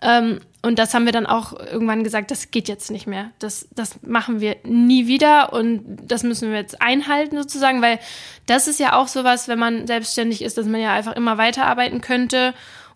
Ähm, 0.01 0.39
und 0.63 0.77
das 0.77 0.93
haben 0.93 1.05
wir 1.05 1.11
dann 1.11 1.25
auch 1.25 1.53
irgendwann 1.53 2.03
gesagt, 2.03 2.29
das 2.29 2.51
geht 2.51 2.67
jetzt 2.67 2.91
nicht 2.91 3.07
mehr. 3.07 3.31
Das, 3.39 3.67
das 3.71 4.01
machen 4.03 4.41
wir 4.41 4.57
nie 4.63 5.07
wieder 5.07 5.53
und 5.53 5.83
das 6.03 6.23
müssen 6.23 6.51
wir 6.51 6.57
jetzt 6.57 6.81
einhalten 6.81 7.35
sozusagen, 7.37 7.81
weil 7.81 7.99
das 8.45 8.67
ist 8.67 8.79
ja 8.79 8.93
auch 8.93 9.07
sowas, 9.07 9.47
wenn 9.47 9.59
man 9.59 9.87
selbstständig 9.87 10.43
ist, 10.43 10.57
dass 10.57 10.67
man 10.67 10.81
ja 10.81 10.93
einfach 10.93 11.15
immer 11.15 11.37
weiterarbeiten 11.37 12.01
könnte 12.01 12.53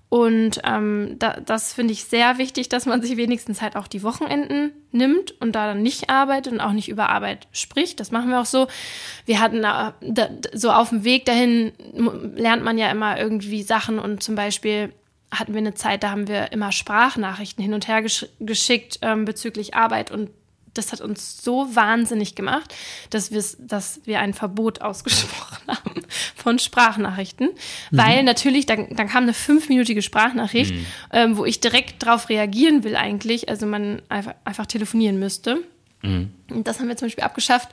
und 0.10 0.62
ähm, 0.64 1.16
da, 1.20 1.39
das 1.41 1.74
finde 1.74 1.93
ich 1.93 2.06
sehr 2.06 2.38
wichtig, 2.38 2.70
dass 2.70 2.86
man 2.86 3.01
sich 3.01 3.18
wenigstens 3.18 3.62
halt 3.62 3.76
auch 3.76 3.88
die 3.88 4.03
Wochenenden 4.03 4.72
nimmt 4.91 5.39
und 5.41 5.53
da 5.53 5.68
dann 5.68 5.82
nicht 5.82 6.10
arbeitet 6.10 6.53
und 6.53 6.62
auch 6.62 6.74
nicht 6.74 6.89
über 6.89 7.10
Arbeit 7.10 7.47
spricht. 7.51 7.99
Das 7.99 8.12
machen 8.12 8.30
wir 8.30 8.39
auch 8.39 8.45
so. 8.45 8.68
Wir 9.26 9.39
hatten 9.41 9.62
da, 9.62 9.95
so 10.53 10.72
auf 10.72 10.89
dem 10.89 11.03
Weg 11.03 11.26
dahin 11.26 11.74
lernt 12.36 12.64
man 12.64 12.78
ja 12.78 12.89
immer 12.91 13.20
irgendwie 13.20 13.64
Sachen 13.64 13.99
und 13.99 14.22
zum 14.22 14.36
Beispiel 14.36 14.93
hatten 15.32 15.53
wir 15.53 15.60
eine 15.60 15.74
Zeit, 15.74 16.03
da 16.03 16.12
haben 16.12 16.28
wir 16.28 16.51
immer 16.51 16.72
Sprachnachrichten 16.72 17.64
hin 17.64 17.74
und 17.74 17.88
her 17.88 18.01
gesch 18.01 18.28
geschickt 18.39 18.99
ähm, 19.01 19.26
bezüglich 19.26 19.74
Arbeit 19.74 20.12
und 20.12 20.30
das 20.78 20.91
hat 20.91 21.01
uns 21.01 21.43
so 21.43 21.76
wahnsinnig 21.76 22.36
gemacht, 22.36 22.73
dass, 23.09 23.32
dass 23.59 24.01
wir 24.05 24.19
ein 24.19 24.34
Verbot 24.34 24.82
ausgesprochen 24.86 25.57
haben 25.67 26.01
von 26.36 26.59
Sprachnachrichten. 26.59 27.49
Mhm. 27.91 27.97
Weil 27.97 28.23
natürlich, 28.23 28.65
dann, 28.65 28.95
dann 28.95 29.07
kam 29.07 29.23
eine 29.23 29.34
fünfminütige 29.34 30.01
Sprachnachricht, 30.01 30.73
mhm. 30.73 30.86
ähm, 31.11 31.38
wo 31.38 31.45
ich 31.45 31.59
direkt 31.59 32.03
darauf 32.03 32.30
reagieren 32.30 32.84
will 32.84 32.95
eigentlich. 32.95 33.49
Also 33.49 33.65
man 33.65 34.01
einfach, 34.09 34.36
einfach 34.43 34.65
telefonieren 34.65 35.19
müsste. 35.19 35.63
Mhm. 36.06 36.34
Und 36.51 36.68
das 36.68 36.80
haben 36.80 36.88
wir 36.88 36.97
zum 36.97 37.08
Beispiel 37.08 37.24
abgeschafft. 37.24 37.70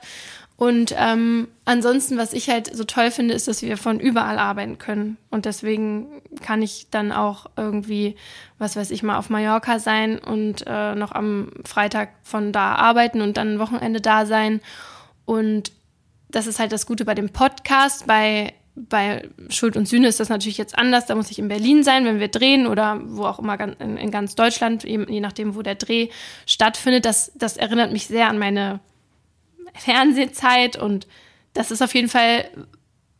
Und 0.55 0.93
ähm, 0.97 1.47
ansonsten, 1.65 2.17
was 2.17 2.31
ich 2.31 2.49
halt 2.49 2.73
so 2.73 2.83
toll 2.83 3.11
finde, 3.11 3.33
ist, 3.33 3.47
dass 3.47 3.61
wir 3.63 3.75
von 3.75 3.99
überall 3.99 4.37
arbeiten 4.37 4.77
können. 4.77 5.17
Und 5.29 5.45
deswegen 5.45 6.21
kann 6.41 6.61
ich 6.61 6.87
dann 6.91 7.11
auch 7.11 7.47
irgendwie, 7.57 8.15
was 8.59 8.75
weiß 8.75 8.91
ich 8.91 9.01
mal, 9.03 9.17
auf 9.17 9.29
Mallorca 9.29 9.79
sein 9.79 10.19
und 10.19 10.63
äh, 10.67 10.95
noch 10.95 11.11
am 11.11 11.51
Freitag 11.65 12.09
von 12.21 12.51
da 12.51 12.75
arbeiten 12.75 13.21
und 13.21 13.37
dann 13.37 13.55
ein 13.55 13.59
Wochenende 13.59 13.99
da 13.99 14.25
sein. 14.25 14.61
Und 15.25 15.71
das 16.29 16.47
ist 16.47 16.59
halt 16.59 16.71
das 16.71 16.85
Gute 16.85 17.03
bei 17.03 17.15
dem 17.15 17.29
Podcast. 17.29 18.05
Bei, 18.05 18.53
bei 18.75 19.29
Schuld 19.49 19.77
und 19.77 19.87
Sühne 19.87 20.07
ist 20.07 20.19
das 20.19 20.29
natürlich 20.29 20.57
jetzt 20.57 20.77
anders. 20.77 21.05
Da 21.05 21.15
muss 21.15 21.29
ich 21.29 21.39
in 21.39 21.47
Berlin 21.47 21.83
sein, 21.83 22.05
wenn 22.05 22.19
wir 22.19 22.27
drehen 22.27 22.65
oder 22.65 22.99
wo 23.05 23.25
auch 23.25 23.39
immer 23.39 23.59
in, 23.59 24.11
ganz 24.11 24.35
Deutschland, 24.35 24.83
je 24.83 25.19
nachdem, 25.19 25.55
wo 25.55 25.61
der 25.61 25.75
Dreh 25.75 26.09
stattfindet. 26.45 27.05
Das, 27.05 27.31
das 27.35 27.57
erinnert 27.57 27.91
mich 27.91 28.07
sehr 28.07 28.29
an 28.29 28.39
meine 28.39 28.79
Fernsehzeit 29.75 30.75
und 30.75 31.07
das 31.53 31.71
ist 31.71 31.81
auf 31.81 31.93
jeden 31.93 32.09
Fall 32.09 32.45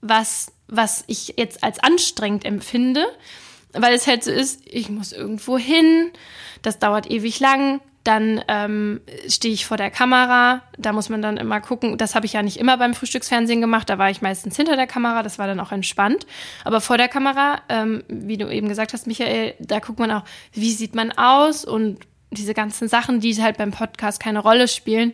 was, 0.01 0.51
was 0.67 1.03
ich 1.07 1.35
jetzt 1.37 1.63
als 1.63 1.79
anstrengend 1.79 2.45
empfinde, 2.45 3.05
weil 3.73 3.93
es 3.93 4.07
halt 4.07 4.23
so 4.23 4.31
ist, 4.31 4.61
ich 4.65 4.89
muss 4.89 5.13
irgendwo 5.13 5.57
hin, 5.57 6.11
das 6.61 6.79
dauert 6.79 7.09
ewig 7.09 7.39
lang, 7.39 7.79
dann 8.03 8.43
ähm, 8.47 9.01
stehe 9.27 9.53
ich 9.53 9.65
vor 9.65 9.77
der 9.77 9.89
Kamera, 9.89 10.61
da 10.77 10.91
muss 10.91 11.09
man 11.09 11.21
dann 11.21 11.37
immer 11.37 11.61
gucken, 11.61 11.97
das 11.97 12.15
habe 12.15 12.25
ich 12.25 12.33
ja 12.33 12.43
nicht 12.43 12.57
immer 12.57 12.77
beim 12.77 12.93
Frühstücksfernsehen 12.93 13.61
gemacht, 13.61 13.89
da 13.89 13.97
war 13.97 14.09
ich 14.09 14.21
meistens 14.21 14.55
hinter 14.57 14.75
der 14.75 14.87
Kamera, 14.87 15.23
das 15.23 15.39
war 15.39 15.47
dann 15.47 15.59
auch 15.59 15.71
entspannt, 15.71 16.25
aber 16.65 16.81
vor 16.81 16.97
der 16.97 17.07
Kamera, 17.07 17.61
ähm, 17.69 18.03
wie 18.09 18.37
du 18.37 18.49
eben 18.49 18.67
gesagt 18.67 18.93
hast, 18.93 19.07
Michael, 19.07 19.53
da 19.59 19.79
guckt 19.79 19.99
man 19.99 20.11
auch, 20.11 20.23
wie 20.51 20.71
sieht 20.71 20.95
man 20.95 21.11
aus? 21.11 21.63
Und 21.63 21.99
diese 22.31 22.53
ganzen 22.53 22.87
Sachen, 22.87 23.19
die 23.19 23.41
halt 23.41 23.57
beim 23.57 23.71
Podcast 23.71 24.19
keine 24.19 24.39
Rolle 24.39 24.67
spielen. 24.67 25.13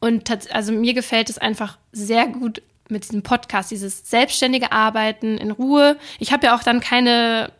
Und 0.00 0.30
also 0.54 0.72
mir 0.72 0.94
gefällt 0.94 1.30
es 1.30 1.38
einfach 1.38 1.78
sehr 1.92 2.26
gut 2.26 2.62
mit 2.88 3.04
diesem 3.04 3.22
Podcast, 3.22 3.70
dieses 3.70 4.08
selbstständige 4.08 4.72
Arbeiten 4.72 5.38
in 5.38 5.50
Ruhe. 5.50 5.98
Ich 6.18 6.32
habe 6.32 6.46
ja 6.46 6.56
auch 6.56 6.62
dann 6.62 6.80
keine 6.80 7.52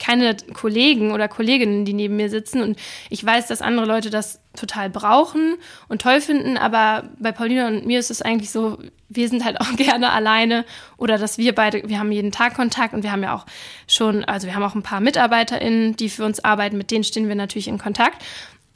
keine 0.00 0.36
Kollegen 0.52 1.12
oder 1.12 1.28
Kolleginnen, 1.28 1.84
die 1.84 1.92
neben 1.92 2.16
mir 2.16 2.30
sitzen. 2.30 2.62
Und 2.62 2.78
ich 3.10 3.24
weiß, 3.24 3.46
dass 3.46 3.62
andere 3.62 3.86
Leute 3.86 4.10
das 4.10 4.40
total 4.56 4.90
brauchen 4.90 5.56
und 5.88 6.02
toll 6.02 6.20
finden. 6.20 6.56
Aber 6.56 7.10
bei 7.18 7.32
Paulina 7.32 7.68
und 7.68 7.86
mir 7.86 7.98
ist 7.98 8.10
es 8.10 8.22
eigentlich 8.22 8.50
so, 8.50 8.78
wir 9.08 9.28
sind 9.28 9.44
halt 9.44 9.60
auch 9.60 9.76
gerne 9.76 10.12
alleine 10.12 10.64
oder 10.96 11.18
dass 11.18 11.38
wir 11.38 11.54
beide, 11.54 11.88
wir 11.88 11.98
haben 11.98 12.12
jeden 12.12 12.32
Tag 12.32 12.54
Kontakt 12.54 12.94
und 12.94 13.02
wir 13.02 13.12
haben 13.12 13.22
ja 13.22 13.34
auch 13.34 13.46
schon, 13.86 14.24
also 14.24 14.46
wir 14.46 14.54
haben 14.54 14.62
auch 14.62 14.74
ein 14.74 14.82
paar 14.82 15.00
MitarbeiterInnen, 15.00 15.96
die 15.96 16.08
für 16.08 16.24
uns 16.24 16.44
arbeiten. 16.44 16.76
Mit 16.76 16.90
denen 16.90 17.04
stehen 17.04 17.28
wir 17.28 17.34
natürlich 17.34 17.68
in 17.68 17.78
Kontakt. 17.78 18.22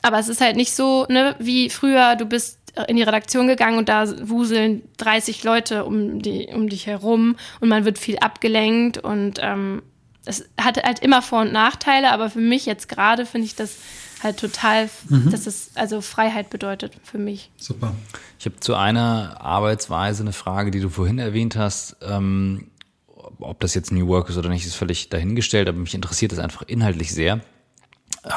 Aber 0.03 0.19
es 0.19 0.29
ist 0.29 0.41
halt 0.41 0.57
nicht 0.57 0.73
so, 0.73 1.07
ne, 1.09 1.35
wie 1.39 1.71
früher, 1.71 2.14
du 2.14 2.25
bist 2.25 2.59
in 2.87 2.97
die 2.97 3.03
Redaktion 3.03 3.49
gegangen 3.49 3.79
und 3.79 3.89
da 3.89 4.07
wuseln 4.29 4.83
30 4.99 5.43
Leute 5.43 5.85
um, 5.85 6.23
die, 6.23 6.49
um 6.55 6.69
dich 6.69 6.87
herum 6.87 7.37
und 7.61 7.69
man 7.69 7.85
wird 7.85 7.99
viel 7.99 8.19
abgelenkt 8.19 8.99
und 8.99 9.41
ähm, 9.43 9.83
es 10.29 10.45
hat 10.61 10.83
halt 10.83 11.01
immer 11.01 11.22
Vor- 11.22 11.41
und 11.41 11.53
Nachteile, 11.53 12.12
aber 12.12 12.31
für 12.31 12.41
mich 12.41 12.66
jetzt 12.66 12.89
gerade 12.89 13.26
finde 13.26 13.47
ich 13.47 13.55
das 13.55 13.76
halt 14.22 14.39
total, 14.39 14.91
mhm. 15.09 15.31
dass 15.31 15.47
es 15.47 15.70
also 15.74 16.01
Freiheit 16.01 16.51
bedeutet 16.51 16.95
für 17.03 17.18
mich. 17.18 17.51
Super. 17.57 17.95
Ich 18.39 18.47
habe 18.47 18.61
zu 18.61 18.74
einer 18.74 19.41
Arbeitsweise 19.41 20.22
eine 20.22 20.33
Frage, 20.33 20.70
die 20.70 20.81
du 20.81 20.89
vorhin 20.89 21.18
erwähnt 21.18 21.57
hast. 21.57 21.97
Ähm, 22.03 22.70
ob 23.41 23.61
das 23.61 23.74
jetzt 23.74 23.93
New 23.93 24.09
Work 24.09 24.29
ist 24.29 24.37
oder 24.37 24.49
nicht, 24.49 24.66
ist 24.66 24.74
völlig 24.74 25.09
dahingestellt, 25.09 25.68
aber 25.68 25.79
mich 25.79 25.95
interessiert 25.95 26.33
das 26.33 26.39
einfach 26.39 26.62
inhaltlich 26.62 27.12
sehr. 27.12 27.41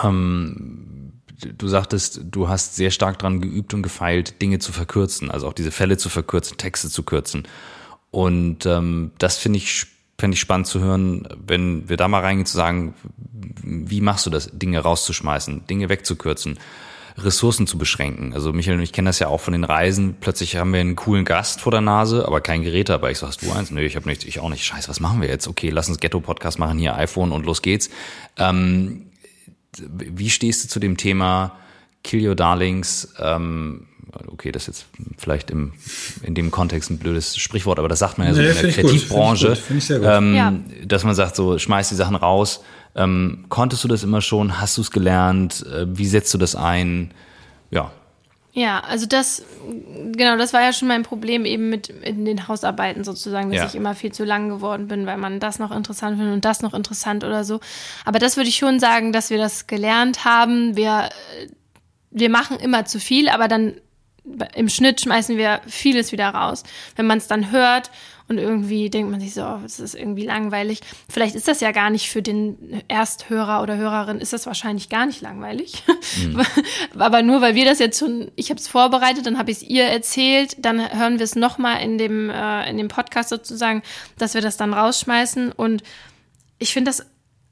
Ähm, 0.03 1.13
du 1.57 1.67
sagtest, 1.67 2.21
du 2.23 2.47
hast 2.47 2.75
sehr 2.75 2.91
stark 2.91 3.19
dran 3.19 3.41
geübt 3.41 3.73
und 3.73 3.81
gefeilt, 3.81 4.41
Dinge 4.41 4.59
zu 4.59 4.71
verkürzen, 4.71 5.31
also 5.31 5.47
auch 5.47 5.53
diese 5.53 5.71
Fälle 5.71 5.97
zu 5.97 6.09
verkürzen, 6.09 6.57
Texte 6.57 6.89
zu 6.89 7.03
kürzen. 7.03 7.47
Und 8.11 8.65
ähm, 8.65 9.11
das 9.17 9.37
finde 9.37 9.57
ich, 9.57 9.87
finde 10.21 10.35
ich 10.35 10.39
spannend 10.39 10.67
zu 10.67 10.79
hören, 10.79 11.27
wenn 11.45 11.89
wir 11.89 11.97
da 11.97 12.07
mal 12.07 12.21
reingehen, 12.21 12.45
zu 12.45 12.55
sagen, 12.55 12.93
wie 13.63 14.01
machst 14.01 14.25
du 14.25 14.29
das, 14.29 14.51
Dinge 14.53 14.79
rauszuschmeißen, 14.79 15.67
Dinge 15.67 15.89
wegzukürzen, 15.89 16.59
Ressourcen 17.17 17.67
zu 17.67 17.77
beschränken. 17.77 18.33
Also 18.33 18.53
Michael 18.53 18.77
und 18.77 18.83
ich 18.83 18.93
kennen 18.93 19.07
das 19.07 19.19
ja 19.19 19.27
auch 19.27 19.41
von 19.41 19.51
den 19.51 19.63
Reisen. 19.63 20.15
Plötzlich 20.21 20.55
haben 20.55 20.71
wir 20.71 20.79
einen 20.79 20.95
coolen 20.95 21.25
Gast 21.25 21.61
vor 21.61 21.71
der 21.71 21.81
Nase, 21.81 22.25
aber 22.25 22.39
kein 22.39 22.63
Gerät 22.63 22.87
dabei. 22.87 23.11
Ich 23.11 23.17
so, 23.17 23.27
hast 23.27 23.41
du 23.41 23.51
eins? 23.51 23.71
Nö, 23.71 23.81
ich 23.81 23.95
habe 23.95 24.07
nichts, 24.07 24.23
ich 24.23 24.39
auch 24.39 24.49
nicht. 24.49 24.63
Scheiße, 24.63 24.87
was 24.87 24.99
machen 24.99 25.21
wir 25.21 25.27
jetzt? 25.27 25.47
Okay, 25.47 25.69
lass 25.69 25.89
uns 25.89 25.99
Ghetto-Podcast 25.99 26.59
machen, 26.59 26.77
hier 26.77 26.95
iPhone 26.95 27.31
und 27.31 27.45
los 27.45 27.61
geht's. 27.61 27.89
Ähm, 28.37 29.07
wie 29.77 30.29
stehst 30.29 30.63
du 30.63 30.67
zu 30.69 30.79
dem 30.79 30.97
Thema 30.97 31.57
Kill 32.03 32.25
Your 32.25 32.35
Darlings? 32.35 33.13
Ähm, 33.19 33.87
okay, 34.27 34.51
das 34.51 34.63
ist 34.63 34.67
jetzt 34.67 34.85
vielleicht 35.17 35.51
im, 35.51 35.73
in 36.23 36.35
dem 36.35 36.51
Kontext 36.51 36.89
ein 36.89 36.97
blödes 36.97 37.37
Sprichwort, 37.37 37.79
aber 37.79 37.87
das 37.87 37.99
sagt 37.99 38.17
man 38.17 38.27
ja 38.27 38.33
so 38.33 38.41
nee, 38.41 38.49
in 38.49 38.55
der 38.55 38.71
Kreativbranche, 38.71 39.57
ähm, 40.03 40.35
ja. 40.35 40.53
dass 40.85 41.03
man 41.03 41.15
sagt, 41.15 41.35
so 41.35 41.57
schmeiß 41.57 41.89
die 41.89 41.95
Sachen 41.95 42.15
raus. 42.15 42.63
Ähm, 42.93 43.45
konntest 43.49 43.83
du 43.83 43.87
das 43.87 44.03
immer 44.03 44.21
schon? 44.21 44.59
Hast 44.59 44.77
du 44.77 44.81
es 44.81 44.91
gelernt? 44.91 45.65
Äh, 45.65 45.85
wie 45.87 46.05
setzt 46.05 46.33
du 46.33 46.37
das 46.37 46.55
ein? 46.55 47.13
Ja, 47.69 47.91
ja, 48.53 48.81
also 48.81 49.05
das, 49.05 49.45
genau, 50.11 50.35
das 50.35 50.51
war 50.51 50.61
ja 50.61 50.73
schon 50.73 50.89
mein 50.89 51.03
Problem 51.03 51.45
eben 51.45 51.69
mit 51.69 51.87
in 51.87 52.25
den 52.25 52.49
Hausarbeiten 52.49 53.05
sozusagen, 53.05 53.49
dass 53.49 53.57
ja. 53.57 53.65
ich 53.65 53.75
immer 53.75 53.95
viel 53.95 54.11
zu 54.11 54.25
lang 54.25 54.49
geworden 54.49 54.87
bin, 54.87 55.05
weil 55.05 55.17
man 55.17 55.39
das 55.39 55.57
noch 55.57 55.71
interessant 55.71 56.17
findet 56.17 56.33
und 56.33 56.43
das 56.43 56.61
noch 56.61 56.73
interessant 56.73 57.23
oder 57.23 57.45
so. 57.45 57.61
Aber 58.03 58.19
das 58.19 58.35
würde 58.35 58.49
ich 58.49 58.57
schon 58.57 58.81
sagen, 58.81 59.13
dass 59.13 59.29
wir 59.29 59.37
das 59.37 59.67
gelernt 59.67 60.25
haben. 60.25 60.75
Wir, 60.75 61.09
wir 62.09 62.29
machen 62.29 62.57
immer 62.57 62.83
zu 62.83 62.99
viel, 62.99 63.29
aber 63.29 63.47
dann 63.47 63.75
im 64.55 64.69
Schnitt 64.69 65.01
schmeißen 65.01 65.37
wir 65.37 65.61
vieles 65.67 66.11
wieder 66.11 66.29
raus. 66.29 66.63
Wenn 66.95 67.07
man 67.07 67.17
es 67.17 67.27
dann 67.27 67.51
hört 67.51 67.89
und 68.27 68.37
irgendwie 68.37 68.89
denkt 68.89 69.11
man 69.11 69.19
sich 69.19 69.33
so, 69.33 69.41
oh, 69.41 69.59
das 69.61 69.79
ist 69.79 69.95
irgendwie 69.95 70.25
langweilig. 70.25 70.79
Vielleicht 71.09 71.35
ist 71.35 71.47
das 71.47 71.59
ja 71.59 71.71
gar 71.71 71.89
nicht 71.89 72.09
für 72.09 72.21
den 72.21 72.81
Ersthörer 72.87 73.61
oder 73.61 73.77
Hörerin, 73.77 74.19
ist 74.19 74.31
das 74.31 74.45
wahrscheinlich 74.45 74.89
gar 74.89 75.05
nicht 75.05 75.21
langweilig. 75.21 75.83
Mhm. 76.23 76.41
Aber 76.99 77.23
nur 77.23 77.41
weil 77.41 77.55
wir 77.55 77.65
das 77.65 77.79
jetzt 77.79 77.99
schon, 77.99 78.31
ich 78.35 78.49
habe 78.49 78.59
es 78.59 78.67
vorbereitet, 78.67 79.25
dann 79.25 79.37
habe 79.37 79.51
ich 79.51 79.57
es 79.57 79.63
ihr 79.63 79.85
erzählt, 79.85 80.55
dann 80.59 80.79
hören 80.97 81.17
wir 81.17 81.23
es 81.23 81.35
nochmal 81.35 81.81
in 81.81 81.97
dem, 81.97 82.29
äh, 82.29 82.69
in 82.69 82.77
dem 82.77 82.87
Podcast 82.87 83.29
sozusagen, 83.29 83.81
dass 84.17 84.33
wir 84.33 84.41
das 84.41 84.55
dann 84.55 84.73
rausschmeißen. 84.73 85.51
Und 85.51 85.83
ich 86.59 86.73
finde 86.73 86.89
das 86.89 87.05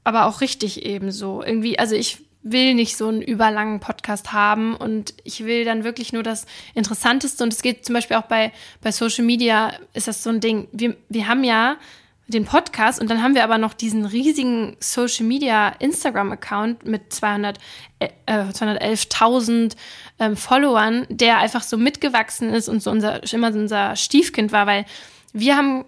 aber 0.04 0.26
auch 0.26 0.40
richtig 0.40 0.86
eben 0.86 1.10
so. 1.10 1.42
Irgendwie, 1.42 1.78
also 1.78 1.94
ich 1.94 2.29
will 2.42 2.74
nicht 2.74 2.96
so 2.96 3.08
einen 3.08 3.22
überlangen 3.22 3.80
Podcast 3.80 4.32
haben 4.32 4.74
und 4.74 5.14
ich 5.24 5.44
will 5.44 5.64
dann 5.64 5.84
wirklich 5.84 6.12
nur 6.12 6.22
das 6.22 6.46
Interessanteste 6.74 7.44
und 7.44 7.52
es 7.52 7.62
geht 7.62 7.84
zum 7.84 7.94
Beispiel 7.94 8.16
auch 8.16 8.26
bei, 8.26 8.52
bei 8.80 8.92
Social 8.92 9.24
Media 9.24 9.72
ist 9.92 10.08
das 10.08 10.22
so 10.22 10.30
ein 10.30 10.40
Ding. 10.40 10.68
Wir, 10.72 10.96
wir 11.08 11.28
haben 11.28 11.44
ja 11.44 11.76
den 12.30 12.44
Podcast 12.44 13.00
und 13.00 13.10
dann 13.10 13.22
haben 13.22 13.34
wir 13.34 13.44
aber 13.44 13.58
noch 13.58 13.74
diesen 13.74 14.04
riesigen 14.06 14.76
Social 14.78 15.26
Media 15.26 15.70
Instagram 15.80 16.32
Account 16.32 16.86
mit 16.86 17.12
200, 17.12 17.58
äh, 17.98 18.08
211.000 18.26 19.74
ähm, 20.18 20.36
Followern, 20.36 21.06
der 21.08 21.38
einfach 21.38 21.62
so 21.62 21.76
mitgewachsen 21.76 22.50
ist 22.50 22.68
und 22.68 22.82
so 22.82 22.90
unser, 22.90 23.30
immer 23.32 23.48
unser 23.48 23.96
Stiefkind 23.96 24.52
war, 24.52 24.66
weil 24.66 24.86
wir 25.32 25.56
haben 25.56 25.84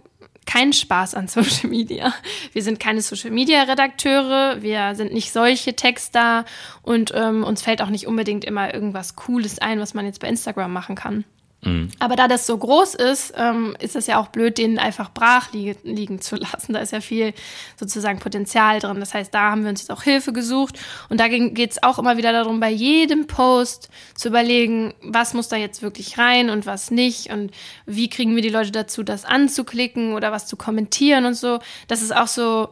keinen 0.47 0.73
Spaß 0.73 1.15
an 1.15 1.29
Social 1.29 1.71
Media. 1.71 2.13
Wir 2.53 2.63
sind 2.63 2.81
keine 2.81 3.03
Social 3.03 3.31
Media 3.31 3.63
Redakteure, 3.63 4.63
wir 4.63 4.95
sind 4.95 5.13
nicht 5.13 5.33
solche 5.33 5.75
Texter 5.75 6.45
und 6.83 7.13
ähm, 7.15 7.45
uns 7.45 7.63
fällt 7.63 7.83
auch 7.83 7.91
nicht 7.91 8.07
unbedingt 8.07 8.45
immer 8.45 8.73
irgendwas 8.73 9.17
Cooles 9.17 9.59
ein, 9.59 9.81
was 9.81 9.95
man 9.95 10.07
jetzt 10.07 10.21
bei 10.21 10.29
Instagram 10.29 10.73
machen 10.73 10.95
kann. 10.95 11.25
Mhm. 11.65 11.91
Aber 12.01 12.17
da 12.17 12.27
das 12.27 12.47
so 12.47 12.59
groß 12.59 12.97
ist, 12.97 13.35
ähm, 13.37 13.77
ist 13.79 13.95
es 13.95 14.09
ja 14.09 14.21
auch 14.21 14.29
blöd, 14.29 14.59
den 14.59 14.81
einfach 14.81 15.13
brach 15.13 15.53
li 15.53 15.77
liegen 15.85 16.21
zu 16.21 16.37
lassen. 16.53 16.73
Da 16.73 16.81
ist 16.81 16.93
ja 16.93 17.01
viel 17.01 17.35
sozusagen 17.77 18.19
Potenzial 18.19 18.81
drin. 18.81 18.99
Das 18.99 19.15
heißt, 19.15 19.33
da 19.33 19.53
haben 19.53 19.63
wir 19.63 19.71
uns 19.71 19.81
jetzt 19.81 19.91
auch 19.91 20.03
Hilfe 20.03 20.33
gesucht. 20.33 20.79
Und 21.09 21.21
da 21.21 21.29
geht 21.29 21.71
es 21.71 21.83
auch 21.83 21.99
immer 22.01 22.17
wieder 22.17 22.33
darum, 22.33 22.59
bei 22.59 22.71
jedem 22.71 23.29
Post 23.29 23.91
zu 24.17 24.29
überlegen, 24.29 24.93
was 25.03 25.35
muss 25.35 25.49
da 25.49 25.57
jetzt 25.57 25.83
wirklich 25.83 26.19
rein 26.19 26.51
und 26.51 26.67
was 26.67 26.91
nicht. 26.91 27.31
Und 27.31 27.53
wie 27.87 28.11
kriegen 28.11 28.35
wir 28.35 28.43
die 28.43 28.49
Leute 28.49 28.73
dazu, 28.73 29.05
das 29.05 29.25
anzuklicken 29.25 30.15
oder 30.15 30.33
was 30.33 30.49
zu 30.49 30.57
kommentieren 30.57 31.27
und 31.27 31.35
so. 31.35 31.61
Das 31.87 32.03
ist 32.03 32.15
auch 32.15 32.29
so 32.29 32.69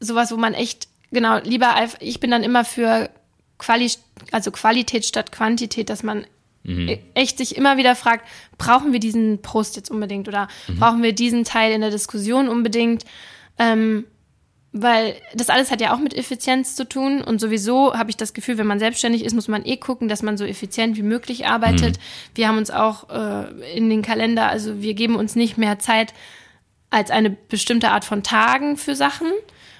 sowas, 0.00 0.30
wo 0.30 0.36
man 0.36 0.54
echt, 0.54 0.86
genau, 1.10 1.38
lieber, 1.38 1.74
ich 1.98 2.20
bin 2.20 2.30
dann 2.30 2.44
immer 2.44 2.64
für 2.64 3.10
Quali 3.58 3.90
also 4.30 4.52
Qualität 4.52 5.04
statt 5.04 5.32
Quantität, 5.32 5.90
dass 5.90 6.04
man 6.04 6.24
mhm. 6.62 6.98
Echt 7.14 7.38
sich 7.38 7.56
immer 7.56 7.76
wieder 7.76 7.94
fragt, 7.94 8.26
brauchen 8.56 8.92
wir 8.92 9.00
diesen 9.00 9.40
Post 9.42 9.76
jetzt 9.76 9.90
unbedingt 9.90 10.28
oder 10.28 10.48
mhm. 10.66 10.78
brauchen 10.78 11.02
wir 11.02 11.12
diesen 11.12 11.44
Teil 11.44 11.72
in 11.72 11.80
der 11.80 11.90
Diskussion 11.90 12.48
unbedingt? 12.48 13.04
Ähm, 13.58 14.04
weil 14.72 15.16
das 15.34 15.48
alles 15.48 15.70
hat 15.70 15.80
ja 15.80 15.94
auch 15.94 15.98
mit 15.98 16.14
Effizienz 16.14 16.76
zu 16.76 16.86
tun 16.86 17.22
und 17.22 17.40
sowieso 17.40 17.94
habe 17.94 18.10
ich 18.10 18.16
das 18.16 18.34
Gefühl, 18.34 18.58
wenn 18.58 18.66
man 18.66 18.78
selbstständig 18.78 19.24
ist, 19.24 19.34
muss 19.34 19.48
man 19.48 19.64
eh 19.64 19.78
gucken, 19.78 20.08
dass 20.08 20.22
man 20.22 20.36
so 20.36 20.44
effizient 20.44 20.96
wie 20.96 21.02
möglich 21.02 21.46
arbeitet. 21.46 21.96
Mhm. 21.96 22.02
Wir 22.34 22.48
haben 22.48 22.58
uns 22.58 22.70
auch 22.70 23.08
äh, 23.08 23.76
in 23.76 23.88
den 23.88 24.02
Kalender, 24.02 24.48
also 24.48 24.82
wir 24.82 24.94
geben 24.94 25.16
uns 25.16 25.36
nicht 25.36 25.56
mehr 25.56 25.78
Zeit 25.78 26.12
als 26.90 27.10
eine 27.10 27.30
bestimmte 27.30 27.90
Art 27.90 28.04
von 28.04 28.22
Tagen 28.22 28.76
für 28.76 28.94
Sachen, 28.94 29.28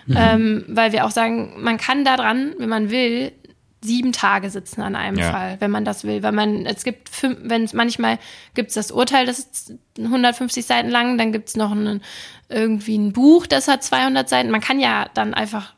mhm. 0.06 0.16
ähm, 0.16 0.64
weil 0.68 0.92
wir 0.92 1.04
auch 1.04 1.10
sagen, 1.10 1.54
man 1.58 1.76
kann 1.76 2.04
da 2.04 2.16
dran, 2.16 2.54
wenn 2.58 2.68
man 2.68 2.90
will, 2.90 3.32
sieben 3.80 4.12
Tage 4.12 4.50
sitzen 4.50 4.82
an 4.82 4.96
einem 4.96 5.18
ja. 5.18 5.30
Fall, 5.30 5.56
wenn 5.60 5.70
man 5.70 5.84
das 5.84 6.04
will. 6.04 6.22
Weil 6.22 6.32
man, 6.32 6.66
es 6.66 6.84
gibt, 6.84 7.10
wenn 7.22 7.64
es 7.64 7.72
manchmal 7.72 8.18
gibt 8.54 8.68
es 8.68 8.74
das 8.74 8.90
Urteil, 8.90 9.26
das 9.26 9.38
ist 9.38 9.72
150 9.98 10.66
Seiten 10.66 10.88
lang, 10.88 11.18
dann 11.18 11.32
gibt 11.32 11.48
es 11.48 11.56
noch 11.56 11.70
einen, 11.70 12.02
irgendwie 12.48 12.98
ein 12.98 13.12
Buch, 13.12 13.46
das 13.46 13.68
hat 13.68 13.82
200 13.84 14.28
Seiten. 14.28 14.50
Man 14.50 14.60
kann 14.60 14.80
ja 14.80 15.06
dann 15.14 15.34
einfach 15.34 15.74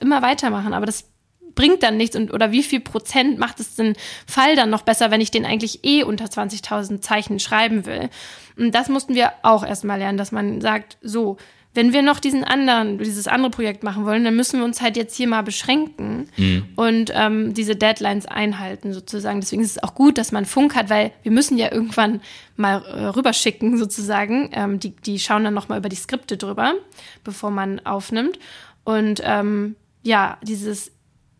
immer 0.00 0.22
weitermachen, 0.22 0.74
aber 0.74 0.86
das 0.86 1.10
bringt 1.54 1.82
dann 1.82 1.96
nichts 1.96 2.16
und 2.16 2.32
oder 2.32 2.52
wie 2.52 2.62
viel 2.62 2.80
Prozent 2.80 3.38
macht 3.38 3.60
es 3.60 3.76
den 3.76 3.94
Fall 4.26 4.56
dann 4.56 4.70
noch 4.70 4.82
besser, 4.82 5.10
wenn 5.10 5.20
ich 5.20 5.30
den 5.30 5.44
eigentlich 5.44 5.84
eh 5.84 6.02
unter 6.04 6.26
20.000 6.26 7.00
Zeichen 7.00 7.40
schreiben 7.40 7.86
will? 7.86 8.08
Und 8.56 8.74
das 8.74 8.88
mussten 8.88 9.14
wir 9.14 9.32
auch 9.42 9.64
erstmal 9.64 9.98
lernen, 9.98 10.18
dass 10.18 10.32
man 10.32 10.60
sagt, 10.60 10.98
so, 11.00 11.38
wenn 11.72 11.92
wir 11.92 12.02
noch 12.02 12.18
diesen 12.18 12.42
anderen, 12.42 12.98
dieses 12.98 13.28
andere 13.28 13.50
Projekt 13.50 13.84
machen 13.84 14.04
wollen, 14.04 14.24
dann 14.24 14.34
müssen 14.34 14.58
wir 14.58 14.64
uns 14.64 14.82
halt 14.82 14.96
jetzt 14.96 15.14
hier 15.16 15.28
mal 15.28 15.42
beschränken 15.42 16.28
mhm. 16.36 16.64
und 16.74 17.12
ähm, 17.14 17.54
diese 17.54 17.76
Deadlines 17.76 18.26
einhalten 18.26 18.92
sozusagen. 18.92 19.40
Deswegen 19.40 19.62
ist 19.62 19.76
es 19.76 19.82
auch 19.82 19.94
gut, 19.94 20.18
dass 20.18 20.32
man 20.32 20.46
Funk 20.46 20.74
hat, 20.74 20.90
weil 20.90 21.12
wir 21.22 21.30
müssen 21.30 21.56
ja 21.56 21.70
irgendwann 21.70 22.22
mal 22.56 22.82
äh, 22.84 23.04
rüberschicken 23.06 23.78
sozusagen. 23.78 24.50
Ähm, 24.52 24.80
die, 24.80 24.90
die 24.90 25.20
schauen 25.20 25.44
dann 25.44 25.54
nochmal 25.54 25.78
über 25.78 25.88
die 25.88 25.96
Skripte 25.96 26.36
drüber, 26.36 26.74
bevor 27.22 27.52
man 27.52 27.78
aufnimmt. 27.86 28.40
Und 28.82 29.22
ähm, 29.24 29.76
ja, 30.02 30.38
dieses 30.42 30.90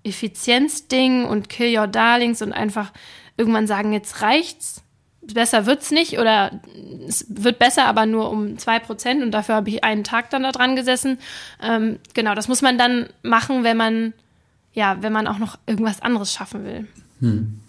Effizienzding 0.05 1.25
und 1.25 1.49
Kill 1.49 1.77
Your 1.77 1.89
Darlings 1.89 2.41
und 2.41 2.53
einfach 2.53 2.93
irgendwann 3.37 3.67
sagen, 3.67 3.93
jetzt 3.93 4.23
reicht's 4.23 4.85
besser 5.35 5.67
wird's 5.67 5.91
nicht 5.91 6.19
oder 6.19 6.61
es 7.07 7.27
wird 7.29 7.59
besser, 7.59 7.87
aber 7.87 8.07
nur 8.07 8.31
um 8.31 8.59
zwei 8.59 8.79
Prozent 8.79 9.23
und 9.23 9.31
dafür 9.33 9.57
habe 9.57 9.71
ich 9.71 9.85
einen 9.85 10.05
Tag 10.05 10.31
dann 10.31 10.43
da 10.43 10.53
dran 10.53 10.77
gesessen. 10.77 11.19
Ähm, 11.63 11.99
genau, 12.15 12.35
das 12.35 12.49
muss 12.49 12.63
man 12.63 12.79
dann 12.79 13.09
machen, 13.23 13.65
wenn 13.65 13.77
man, 13.77 14.13
ja, 14.73 14.99
wenn 15.01 15.13
man 15.13 15.27
auch 15.27 15.39
noch 15.39 15.59
irgendwas 15.67 16.03
anderes 16.03 16.33
schaffen 16.33 16.65
will. 16.65 16.87
Hm. 17.21 17.61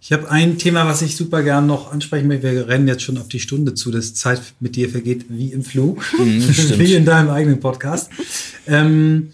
Ich 0.00 0.12
habe 0.12 0.30
ein 0.30 0.56
Thema, 0.56 0.86
was 0.86 1.02
ich 1.02 1.16
super 1.16 1.42
gern 1.42 1.66
noch 1.66 1.92
ansprechen 1.92 2.28
möchte. 2.28 2.52
Wir 2.52 2.68
rennen 2.68 2.86
jetzt 2.86 3.02
schon 3.02 3.18
auf 3.18 3.26
die 3.26 3.40
Stunde 3.40 3.74
zu, 3.74 3.90
dass 3.90 4.14
Zeit 4.14 4.40
mit 4.60 4.76
dir 4.76 4.88
vergeht 4.88 5.26
wie 5.28 5.52
im 5.52 5.64
Flug, 5.64 6.00
mhm, 6.16 6.46
wie 6.78 6.94
in 6.94 7.04
deinem 7.04 7.28
eigenen 7.28 7.58
Podcast. 7.58 8.10
Ähm, 8.68 9.32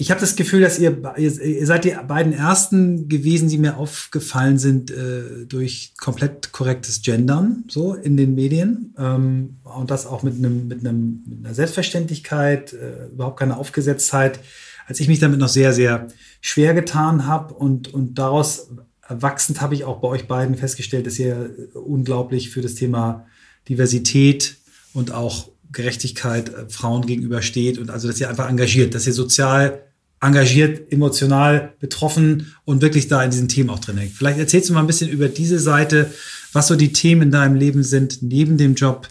ich 0.00 0.12
habe 0.12 0.20
das 0.20 0.36
Gefühl, 0.36 0.60
dass 0.60 0.78
ihr, 0.78 0.96
ihr, 1.16 1.66
seid 1.66 1.84
die 1.84 1.94
beiden 2.06 2.32
ersten 2.32 3.08
gewesen, 3.08 3.48
die 3.48 3.58
mir 3.58 3.76
aufgefallen 3.76 4.56
sind 4.56 4.92
äh, 4.92 5.44
durch 5.48 5.92
komplett 5.98 6.52
korrektes 6.52 7.02
Gendern 7.02 7.64
so 7.66 7.94
in 7.94 8.16
den 8.16 8.36
Medien 8.36 8.94
ähm, 8.96 9.56
und 9.64 9.90
das 9.90 10.06
auch 10.06 10.22
mit 10.22 10.36
einem 10.36 10.68
mit 10.68 10.86
einem 10.86 11.24
mit 11.26 11.44
einer 11.44 11.52
Selbstverständlichkeit, 11.52 12.74
äh, 12.74 13.08
überhaupt 13.12 13.40
keine 13.40 13.56
Aufgesetztheit. 13.56 14.38
Als 14.86 15.00
ich 15.00 15.08
mich 15.08 15.18
damit 15.18 15.40
noch 15.40 15.48
sehr 15.48 15.72
sehr 15.72 16.06
schwer 16.40 16.74
getan 16.74 17.26
habe 17.26 17.54
und 17.54 17.92
und 17.92 18.20
daraus 18.20 18.70
erwachsend 19.02 19.60
habe 19.60 19.74
ich 19.74 19.82
auch 19.82 19.98
bei 19.98 20.06
euch 20.06 20.28
beiden 20.28 20.54
festgestellt, 20.54 21.08
dass 21.08 21.18
ihr 21.18 21.50
unglaublich 21.74 22.50
für 22.50 22.60
das 22.60 22.76
Thema 22.76 23.26
Diversität 23.68 24.58
und 24.92 25.10
auch 25.10 25.48
Gerechtigkeit 25.72 26.54
äh, 26.54 26.68
Frauen 26.68 27.04
gegenüber 27.04 27.42
steht 27.42 27.78
und 27.78 27.90
also, 27.90 28.06
dass 28.06 28.20
ihr 28.20 28.30
einfach 28.30 28.48
engagiert, 28.48 28.94
dass 28.94 29.04
ihr 29.04 29.12
sozial 29.12 29.87
engagiert, 30.20 30.92
emotional 30.92 31.74
betroffen 31.80 32.54
und 32.64 32.82
wirklich 32.82 33.08
da 33.08 33.22
in 33.22 33.30
diesen 33.30 33.48
Themen 33.48 33.70
auch 33.70 33.78
drin 33.78 33.98
hängt. 33.98 34.12
Vielleicht 34.12 34.38
erzählst 34.38 34.68
du 34.68 34.74
mal 34.74 34.80
ein 34.80 34.86
bisschen 34.86 35.10
über 35.10 35.28
diese 35.28 35.58
Seite, 35.58 36.12
was 36.52 36.66
so 36.66 36.76
die 36.76 36.92
Themen 36.92 37.22
in 37.22 37.30
deinem 37.30 37.54
Leben 37.54 37.82
sind, 37.84 38.22
neben 38.22 38.58
dem 38.58 38.74
Job, 38.74 39.08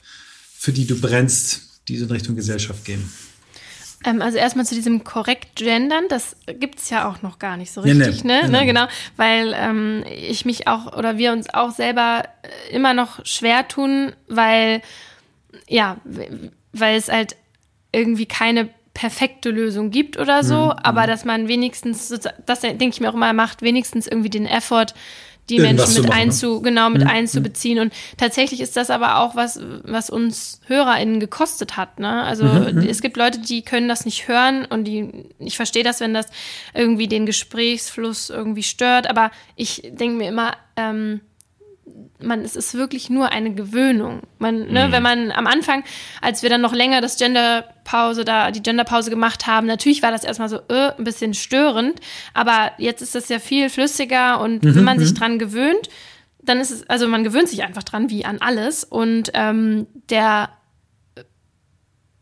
für 0.58 0.72
die 0.72 0.86
du 0.86 1.00
brennst, 1.00 1.82
die 1.88 1.98
so 1.98 2.06
in 2.06 2.12
Richtung 2.12 2.36
Gesellschaft 2.36 2.84
gehen. 2.84 3.10
Ähm, 4.04 4.22
also 4.22 4.38
erstmal 4.38 4.66
zu 4.66 4.76
diesem 4.76 5.04
korrekt 5.04 5.56
gendern, 5.56 6.06
das 6.10 6.36
gibt's 6.60 6.90
ja 6.90 7.10
auch 7.10 7.22
noch 7.22 7.40
gar 7.40 7.58
nicht 7.58 7.72
so 7.72 7.82
richtig, 7.82 8.20
ja, 8.20 8.24
ne, 8.24 8.42
ne? 8.42 8.42
Genau. 8.42 8.60
ne? 8.60 8.66
Genau, 8.66 8.88
weil 9.16 9.56
ähm, 9.56 10.04
ich 10.08 10.46
mich 10.46 10.68
auch 10.68 10.96
oder 10.96 11.18
wir 11.18 11.32
uns 11.32 11.52
auch 11.54 11.72
selber 11.72 12.24
immer 12.72 12.94
noch 12.94 13.26
schwer 13.26 13.68
tun, 13.68 14.14
weil 14.28 14.82
ja, 15.68 15.98
weil 16.74 16.98
es 16.98 17.08
halt 17.08 17.36
irgendwie 17.92 18.26
keine 18.26 18.70
perfekte 18.98 19.52
Lösung 19.52 19.92
gibt 19.92 20.18
oder 20.18 20.44
so, 20.44 20.66
mhm. 20.66 20.72
aber 20.82 21.04
mhm. 21.04 21.08
dass 21.08 21.24
man 21.24 21.48
wenigstens, 21.48 22.10
das 22.48 22.62
denke 22.62 22.90
ich 22.90 23.00
mir 23.00 23.12
auch 23.12 23.14
immer, 23.14 23.32
macht 23.32 23.62
wenigstens 23.62 24.08
irgendwie 24.08 24.32
den 24.32 24.48
Effort, 24.48 24.88
die 25.52 25.58
Irgendwas 25.58 25.90
Menschen 25.90 26.02
mit 26.02 26.10
machen, 26.10 26.22
einzu, 26.22 26.56
ne? 26.56 26.62
genau 26.64 26.90
mit 26.90 27.04
mhm. 27.04 27.10
einzubeziehen. 27.10 27.78
Und 27.78 27.94
tatsächlich 28.18 28.60
ist 28.60 28.76
das 28.76 28.90
aber 28.90 29.20
auch 29.20 29.36
was, 29.36 29.62
was 29.84 30.10
uns 30.10 30.62
HörerInnen 30.66 31.20
gekostet 31.20 31.78
hat. 31.78 32.00
Ne? 32.00 32.24
Also 32.24 32.46
mhm. 32.46 32.80
mhm. 32.80 32.90
es 32.90 33.02
gibt 33.02 33.18
Leute, 33.18 33.38
die 33.38 33.62
können 33.62 33.88
das 33.88 34.04
nicht 34.04 34.28
hören 34.28 34.66
und 34.66 34.86
die, 34.86 35.30
ich 35.38 35.56
verstehe 35.56 35.84
das, 35.84 36.00
wenn 36.00 36.16
das 36.16 36.26
irgendwie 36.74 37.08
den 37.08 37.28
Gesprächsfluss 37.28 38.32
irgendwie 38.32 38.64
stört, 38.64 39.08
aber 39.08 39.30
ich 39.56 39.84
denke 39.86 40.18
mir 40.18 40.30
immer, 40.30 40.54
ähm, 40.76 41.22
man, 42.20 42.42
es 42.42 42.56
ist 42.56 42.74
wirklich 42.74 43.10
nur 43.10 43.32
eine 43.32 43.54
Gewöhnung. 43.54 44.22
Man, 44.40 44.68
ne, 44.72 44.88
mhm. 44.88 44.92
wenn 44.92 45.04
man 45.04 45.32
am 45.32 45.48
Anfang, 45.48 45.84
als 46.22 46.44
wir 46.44 46.50
dann 46.50 46.62
noch 46.62 46.74
länger 46.74 47.02
das 47.02 47.18
Genderpause 47.18 48.26
da, 48.26 48.52
die 48.52 48.64
Genderpause 48.64 49.10
gemacht 49.10 49.48
haben, 49.48 49.68
natürlich 49.68 50.02
war 50.02 50.12
das 50.12 50.24
erstmal 50.24 50.50
so 50.50 50.58
äh, 50.70 50.94
ein 50.98 51.04
bisschen 51.04 51.34
störend, 51.34 52.00
aber 52.34 52.72
jetzt 52.78 53.02
ist 53.02 53.16
das 53.16 53.30
ja 53.30 53.40
viel 53.40 53.70
flüssiger 53.70 54.40
und 54.40 54.64
mhm. 54.64 54.76
wenn 54.76 54.84
man 54.84 55.00
sich 55.00 55.12
mhm. 55.12 55.16
dran 55.16 55.40
gewöhnt, 55.40 55.90
dann 56.42 56.60
ist 56.60 56.72
es, 56.72 56.90
also 56.90 57.08
man 57.08 57.24
gewöhnt 57.24 57.50
sich 57.50 57.64
einfach 57.64 57.84
dran 57.84 58.10
wie 58.10 58.26
an 58.26 58.40
alles 58.40 58.84
und 58.84 59.32
ähm, 59.34 59.88
der 60.10 60.50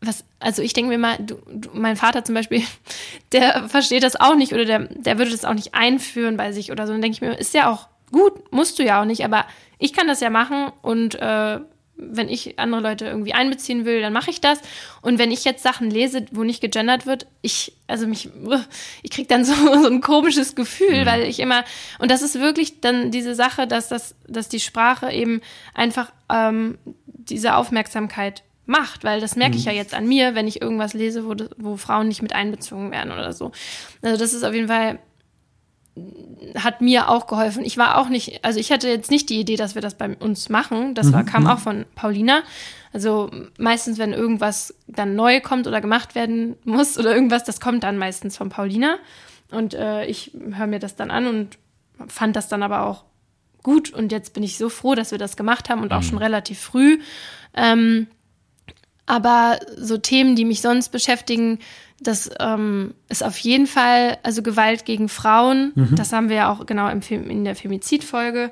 was, 0.02 0.24
also 0.40 0.62
ich 0.62 0.72
denke 0.74 0.90
mir 0.90 0.98
mal, 0.98 1.16
du, 1.18 1.36
du, 1.50 1.70
mein 1.72 1.96
Vater 1.96 2.24
zum 2.24 2.34
Beispiel, 2.34 2.62
der 3.32 3.68
versteht 3.68 4.02
das 4.02 4.16
auch 4.16 4.34
nicht 4.34 4.52
oder 4.52 4.64
der, 4.64 4.80
der 4.80 5.18
würde 5.18 5.30
das 5.30 5.44
auch 5.44 5.54
nicht 5.54 5.74
einführen 5.74 6.36
bei 6.36 6.52
sich 6.52 6.70
oder 6.70 6.86
so. 6.86 6.92
Dann 6.92 7.02
denke 7.02 7.14
ich 7.14 7.20
mir, 7.20 7.38
ist 7.38 7.54
ja 7.54 7.70
auch 7.70 7.88
gut, 8.12 8.52
musst 8.52 8.78
du 8.78 8.84
ja 8.84 9.00
auch 9.00 9.04
nicht, 9.04 9.24
aber 9.24 9.46
ich 9.78 9.92
kann 9.92 10.06
das 10.06 10.20
ja 10.20 10.30
machen 10.30 10.72
und 10.82 11.16
äh, 11.16 11.60
wenn 11.98 12.28
ich 12.28 12.58
andere 12.58 12.82
Leute 12.82 13.06
irgendwie 13.06 13.32
einbeziehen 13.32 13.84
will, 13.84 14.02
dann 14.02 14.12
mache 14.12 14.30
ich 14.30 14.40
das. 14.40 14.60
Und 15.00 15.18
wenn 15.18 15.30
ich 15.30 15.44
jetzt 15.44 15.62
Sachen 15.62 15.90
lese, 15.90 16.26
wo 16.30 16.44
nicht 16.44 16.60
gegendert 16.60 17.06
wird, 17.06 17.26
ich, 17.40 17.72
also 17.86 18.06
mich, 18.06 18.28
ich 19.02 19.10
krieg 19.10 19.28
dann 19.28 19.44
so, 19.46 19.54
so 19.54 19.88
ein 19.88 20.00
komisches 20.00 20.54
Gefühl, 20.54 21.02
mhm. 21.02 21.06
weil 21.06 21.22
ich 21.22 21.40
immer, 21.40 21.64
und 21.98 22.10
das 22.10 22.22
ist 22.22 22.38
wirklich 22.38 22.80
dann 22.80 23.10
diese 23.10 23.34
Sache, 23.34 23.66
dass 23.66 23.88
das, 23.88 24.14
dass 24.28 24.48
die 24.48 24.60
Sprache 24.60 25.10
eben 25.10 25.40
einfach 25.74 26.12
ähm, 26.30 26.78
diese 27.06 27.56
Aufmerksamkeit 27.56 28.42
macht, 28.66 29.04
weil 29.04 29.20
das 29.20 29.36
merke 29.36 29.56
ich 29.56 29.64
mhm. 29.64 29.72
ja 29.72 29.76
jetzt 29.76 29.94
an 29.94 30.06
mir, 30.06 30.34
wenn 30.34 30.48
ich 30.48 30.60
irgendwas 30.60 30.92
lese, 30.92 31.24
wo, 31.24 31.34
wo 31.56 31.76
Frauen 31.76 32.08
nicht 32.08 32.22
mit 32.22 32.34
einbezogen 32.34 32.90
werden 32.90 33.12
oder 33.12 33.32
so. 33.32 33.52
Also 34.02 34.18
das 34.18 34.34
ist 34.34 34.44
auf 34.44 34.54
jeden 34.54 34.68
Fall 34.68 34.98
hat 36.56 36.80
mir 36.80 37.08
auch 37.08 37.26
geholfen. 37.26 37.64
Ich 37.64 37.78
war 37.78 37.98
auch 37.98 38.08
nicht, 38.08 38.44
also 38.44 38.60
ich 38.60 38.70
hatte 38.70 38.88
jetzt 38.88 39.10
nicht 39.10 39.30
die 39.30 39.40
Idee, 39.40 39.56
dass 39.56 39.74
wir 39.74 39.82
das 39.82 39.94
bei 39.94 40.14
uns 40.16 40.48
machen. 40.48 40.94
Das 40.94 41.12
war, 41.12 41.22
mhm. 41.22 41.26
kam 41.26 41.42
mhm. 41.44 41.48
auch 41.48 41.58
von 41.58 41.86
Paulina. 41.94 42.42
Also 42.92 43.30
meistens, 43.58 43.98
wenn 43.98 44.12
irgendwas 44.12 44.74
dann 44.86 45.16
neu 45.16 45.40
kommt 45.40 45.66
oder 45.66 45.80
gemacht 45.80 46.14
werden 46.14 46.56
muss 46.64 46.98
oder 46.98 47.14
irgendwas, 47.14 47.44
das 47.44 47.60
kommt 47.60 47.82
dann 47.82 47.98
meistens 47.98 48.36
von 48.36 48.50
Paulina. 48.50 48.98
Und 49.50 49.74
äh, 49.74 50.04
ich 50.06 50.32
höre 50.52 50.66
mir 50.66 50.78
das 50.78 50.96
dann 50.96 51.10
an 51.10 51.26
und 51.26 51.58
fand 52.08 52.36
das 52.36 52.48
dann 52.48 52.62
aber 52.62 52.82
auch 52.86 53.04
gut. 53.62 53.90
Und 53.90 54.12
jetzt 54.12 54.34
bin 54.34 54.42
ich 54.42 54.58
so 54.58 54.68
froh, 54.68 54.94
dass 54.94 55.12
wir 55.12 55.18
das 55.18 55.36
gemacht 55.36 55.70
haben 55.70 55.82
und 55.82 55.92
auch 55.92 56.00
mhm. 56.00 56.06
schon 56.06 56.18
relativ 56.18 56.60
früh. 56.60 56.98
Ähm, 57.54 58.06
aber 59.06 59.60
so 59.76 59.96
Themen, 59.98 60.36
die 60.36 60.44
mich 60.44 60.60
sonst 60.60 60.90
beschäftigen, 60.90 61.60
das 62.00 62.30
ähm, 62.40 62.94
ist 63.08 63.24
auf 63.24 63.38
jeden 63.38 63.66
Fall, 63.66 64.18
also 64.22 64.42
Gewalt 64.42 64.84
gegen 64.84 65.08
Frauen, 65.08 65.72
mhm. 65.74 65.96
das 65.96 66.12
haben 66.12 66.28
wir 66.28 66.36
ja 66.36 66.52
auch 66.52 66.66
genau 66.66 66.88
im, 66.88 67.00
in 67.10 67.44
der 67.44 67.56
Femizidfolge 67.56 68.50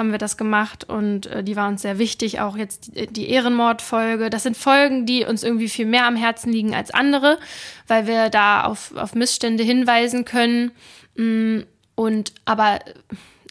haben 0.00 0.12
wir 0.12 0.18
das 0.18 0.38
gemacht 0.38 0.84
und 0.84 1.26
äh, 1.26 1.44
die 1.44 1.56
war 1.56 1.68
uns 1.68 1.82
sehr 1.82 1.98
wichtig, 1.98 2.40
auch 2.40 2.56
jetzt 2.56 2.96
die, 2.96 3.06
die 3.06 3.28
Ehrenmordfolge. 3.28 4.30
Das 4.30 4.44
sind 4.44 4.56
Folgen, 4.56 5.04
die 5.04 5.26
uns 5.26 5.42
irgendwie 5.42 5.68
viel 5.68 5.84
mehr 5.84 6.06
am 6.06 6.16
Herzen 6.16 6.50
liegen 6.50 6.74
als 6.74 6.90
andere, 6.90 7.38
weil 7.86 8.06
wir 8.06 8.30
da 8.30 8.64
auf, 8.64 8.96
auf 8.96 9.14
Missstände 9.14 9.62
hinweisen 9.62 10.24
können. 10.24 10.70
Mm, 11.16 11.60
und 11.96 12.32
aber 12.46 12.78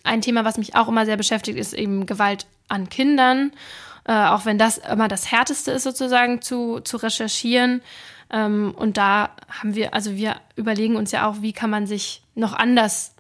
ein 0.03 0.21
Thema, 0.21 0.43
was 0.43 0.57
mich 0.57 0.75
auch 0.75 0.87
immer 0.87 1.05
sehr 1.05 1.17
beschäftigt, 1.17 1.59
ist 1.59 1.73
eben 1.73 2.07
Gewalt 2.07 2.47
an 2.67 2.89
Kindern. 2.89 3.51
Äh, 4.05 4.13
auch 4.13 4.45
wenn 4.45 4.57
das 4.57 4.79
immer 4.79 5.07
das 5.07 5.31
Härteste 5.31 5.69
ist, 5.69 5.83
sozusagen 5.83 6.41
zu, 6.41 6.79
zu 6.79 6.97
recherchieren. 6.97 7.81
Ähm, 8.31 8.73
und 8.75 8.97
da 8.97 9.31
haben 9.47 9.75
wir, 9.75 9.93
also 9.93 10.15
wir 10.15 10.35
überlegen 10.55 10.95
uns 10.95 11.11
ja 11.11 11.27
auch, 11.27 11.41
wie 11.41 11.53
kann 11.53 11.69
man 11.69 11.87
sich 11.87 12.23
noch 12.35 12.53
anders 12.53 13.15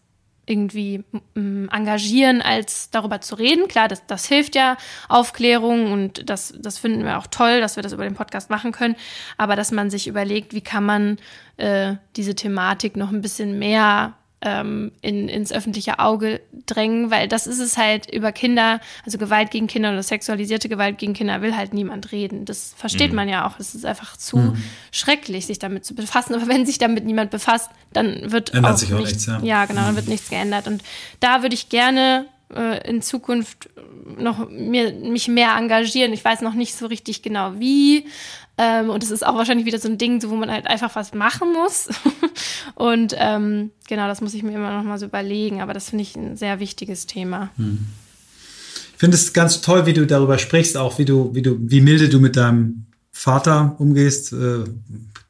irgendwie 0.49 1.03
ähm, 1.35 1.69
engagieren, 1.71 2.41
als 2.41 2.89
darüber 2.89 3.21
zu 3.21 3.35
reden. 3.35 3.67
Klar, 3.67 3.87
das, 3.87 4.05
das 4.07 4.25
hilft 4.25 4.55
ja 4.55 4.77
Aufklärung 5.07 5.91
und 5.91 6.27
das, 6.29 6.53
das 6.59 6.79
finden 6.79 7.05
wir 7.05 7.19
auch 7.19 7.27
toll, 7.27 7.61
dass 7.61 7.75
wir 7.75 7.83
das 7.83 7.93
über 7.93 8.03
den 8.03 8.15
Podcast 8.15 8.49
machen 8.49 8.71
können. 8.71 8.95
Aber 9.37 9.55
dass 9.55 9.71
man 9.71 9.91
sich 9.91 10.07
überlegt, 10.07 10.53
wie 10.53 10.61
kann 10.61 10.83
man 10.83 11.17
äh, 11.57 11.95
diese 12.15 12.33
Thematik 12.33 12.97
noch 12.97 13.11
ein 13.11 13.21
bisschen 13.21 13.59
mehr 13.59 14.15
ähm, 14.41 14.91
in, 15.01 15.27
ins 15.27 15.51
öffentliche 15.51 15.99
Auge 15.99 16.41
drängen, 16.65 17.11
weil 17.11 17.27
das 17.27 17.47
ist 17.47 17.59
es 17.59 17.77
halt 17.77 18.09
über 18.11 18.31
Kinder, 18.31 18.79
also 19.05 19.17
Gewalt 19.17 19.51
gegen 19.51 19.67
Kinder 19.67 19.91
oder 19.91 20.03
sexualisierte 20.03 20.69
Gewalt 20.69 20.97
gegen 20.97 21.13
Kinder 21.13 21.41
will 21.41 21.55
halt 21.55 21.73
niemand 21.73 22.11
reden. 22.11 22.45
Das 22.45 22.73
versteht 22.77 23.09
mhm. 23.09 23.15
man 23.17 23.29
ja 23.29 23.47
auch. 23.47 23.59
Es 23.59 23.75
ist 23.75 23.85
einfach 23.85 24.15
zu 24.15 24.37
mhm. 24.37 24.63
schrecklich, 24.91 25.45
sich 25.45 25.59
damit 25.59 25.85
zu 25.85 25.93
befassen. 25.93 26.35
Aber 26.35 26.47
wenn 26.47 26.65
sich 26.65 26.77
damit 26.77 27.05
niemand 27.05 27.31
befasst, 27.31 27.69
dann 27.91 28.31
wird 28.31 28.53
Ändert 28.53 28.73
auch, 28.73 28.77
sich 28.77 28.93
auch 28.93 28.99
nichts, 28.99 29.25
ja. 29.25 29.39
ja 29.43 29.65
genau, 29.65 29.81
dann 29.81 29.95
wird 29.95 30.07
nichts 30.07 30.29
geändert. 30.29 30.67
Und 30.67 30.83
da 31.19 31.41
würde 31.41 31.55
ich 31.55 31.69
gerne 31.69 32.25
äh, 32.55 32.87
in 32.87 33.01
Zukunft 33.01 33.69
noch 34.17 34.49
mir, 34.49 34.93
mich 34.93 35.27
mehr 35.27 35.55
engagieren. 35.55 36.13
Ich 36.13 36.23
weiß 36.23 36.41
noch 36.41 36.53
nicht 36.53 36.75
so 36.75 36.85
richtig 36.87 37.21
genau 37.21 37.53
wie. 37.57 38.05
Ähm, 38.61 38.89
und 38.89 39.01
es 39.03 39.09
ist 39.09 39.25
auch 39.25 39.35
wahrscheinlich 39.35 39.65
wieder 39.65 39.79
so 39.79 39.87
ein 39.87 39.97
Ding, 39.97 40.19
so, 40.19 40.29
wo 40.29 40.35
man 40.35 40.51
halt 40.51 40.67
einfach 40.67 40.93
was 40.93 41.13
machen 41.13 41.53
muss. 41.53 41.87
und 42.75 43.15
ähm, 43.17 43.71
genau, 43.87 44.09
das 44.09 44.19
muss 44.19 44.33
ich 44.33 44.43
mir 44.43 44.51
immer 44.51 44.75
noch 44.75 44.83
mal 44.83 44.99
so 44.99 45.05
überlegen. 45.05 45.61
Aber 45.61 45.73
das 45.73 45.89
finde 45.89 46.01
ich 46.01 46.15
ein 46.17 46.35
sehr 46.35 46.59
wichtiges 46.59 47.05
Thema. 47.05 47.51
Hm. 47.55 47.87
Ich 48.93 48.99
finde 48.99 49.15
es 49.15 49.31
ganz 49.31 49.61
toll, 49.61 49.85
wie 49.85 49.93
du 49.93 50.05
darüber 50.05 50.37
sprichst, 50.37 50.75
auch 50.75 50.99
wie 50.99 51.05
du, 51.05 51.33
wie 51.33 51.41
du, 51.41 51.57
wie 51.61 51.79
milde 51.79 52.09
du 52.09 52.19
mit 52.19 52.35
deinem 52.35 52.87
Vater 53.13 53.77
umgehst. 53.79 54.33
Äh, 54.33 54.65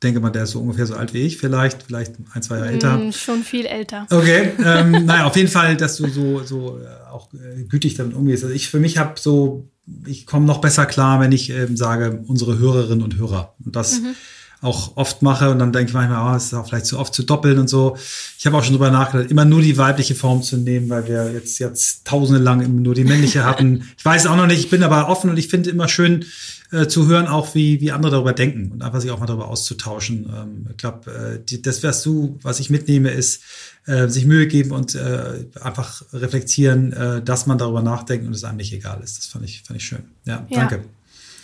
denke 0.01 0.21
mal, 0.21 0.31
der 0.31 0.43
ist 0.43 0.51
so 0.51 0.61
ungefähr 0.61 0.87
so 0.87 0.95
alt 0.95 1.13
wie 1.13 1.19
ich, 1.19 1.37
vielleicht, 1.37 1.83
vielleicht 1.83 2.13
ein, 2.33 2.41
zwei 2.41 2.57
Jahre 2.57 2.69
älter. 2.69 2.97
Mm, 2.97 3.11
schon 3.11 3.43
viel 3.43 3.65
älter. 3.65 4.07
Okay, 4.09 4.53
ähm, 4.65 5.05
naja, 5.05 5.25
auf 5.25 5.35
jeden 5.35 5.49
Fall, 5.49 5.75
dass 5.77 5.97
du 5.97 6.07
so, 6.07 6.43
so 6.43 6.79
äh, 6.79 7.11
auch 7.11 7.31
äh, 7.33 7.63
gütig 7.63 7.95
damit 7.95 8.15
umgehst. 8.15 8.43
Also 8.43 8.55
ich 8.55 8.69
für 8.69 8.79
mich 8.79 8.97
habe 8.97 9.19
so, 9.19 9.69
ich 10.05 10.25
komme 10.25 10.45
noch 10.45 10.61
besser 10.61 10.85
klar, 10.85 11.19
wenn 11.19 11.31
ich 11.31 11.49
ähm, 11.49 11.77
sage, 11.77 12.23
unsere 12.27 12.57
Hörerinnen 12.57 13.03
und 13.03 13.17
Hörer. 13.17 13.55
Und 13.63 13.75
das 13.75 14.01
mhm. 14.01 14.15
auch 14.61 14.97
oft 14.97 15.21
mache 15.21 15.49
und 15.49 15.59
dann 15.59 15.71
denke 15.71 15.89
ich 15.89 15.93
manchmal, 15.93 16.33
oh, 16.33 16.35
es 16.35 16.45
ist 16.45 16.53
auch 16.53 16.67
vielleicht 16.67 16.85
zu 16.85 16.99
oft 16.99 17.13
zu 17.13 17.23
doppeln 17.23 17.59
und 17.59 17.69
so. 17.69 17.97
Ich 18.37 18.45
habe 18.45 18.57
auch 18.57 18.63
schon 18.63 18.73
drüber 18.73 18.91
nachgedacht, 18.91 19.31
immer 19.31 19.45
nur 19.45 19.61
die 19.61 19.77
weibliche 19.77 20.15
Form 20.15 20.43
zu 20.43 20.57
nehmen, 20.57 20.89
weil 20.89 21.07
wir 21.07 21.31
jetzt, 21.33 21.59
jetzt 21.59 22.05
tausende 22.05 22.41
lang 22.41 22.81
nur 22.81 22.95
die 22.95 23.03
männliche 23.03 23.45
hatten. 23.45 23.83
Ich 23.97 24.05
weiß 24.05 24.27
auch 24.27 24.35
noch 24.35 24.47
nicht, 24.47 24.59
ich 24.59 24.69
bin 24.69 24.83
aber 24.83 25.09
offen 25.09 25.29
und 25.29 25.37
ich 25.37 25.47
finde 25.47 25.69
immer 25.69 25.87
schön, 25.87 26.25
äh, 26.71 26.87
zu 26.87 27.07
hören, 27.07 27.27
auch 27.27 27.55
wie, 27.55 27.81
wie 27.81 27.91
andere 27.91 28.11
darüber 28.11 28.33
denken 28.33 28.71
und 28.71 28.83
einfach 28.83 29.01
sich 29.01 29.11
auch 29.11 29.19
mal 29.19 29.25
darüber 29.25 29.47
auszutauschen. 29.47 30.29
Ähm, 30.35 30.67
ich 30.69 30.77
glaube, 30.77 31.41
äh, 31.47 31.61
das, 31.61 31.83
was 31.83 32.03
du, 32.03 32.37
was 32.41 32.59
ich 32.59 32.69
mitnehme, 32.69 33.09
ist, 33.09 33.41
äh, 33.85 34.07
sich 34.07 34.25
Mühe 34.25 34.47
geben 34.47 34.71
und 34.71 34.95
äh, 34.95 35.45
einfach 35.61 36.03
reflektieren, 36.13 36.93
äh, 36.93 37.21
dass 37.23 37.47
man 37.47 37.57
darüber 37.57 37.81
nachdenkt 37.81 38.27
und 38.27 38.33
es 38.33 38.43
einem 38.43 38.57
nicht 38.57 38.73
egal 38.73 39.01
ist. 39.03 39.17
Das 39.17 39.25
fand 39.25 39.45
ich, 39.45 39.63
fand 39.63 39.79
ich 39.79 39.85
schön. 39.85 40.03
Ja, 40.25 40.45
ja. 40.49 40.59
danke. 40.59 40.83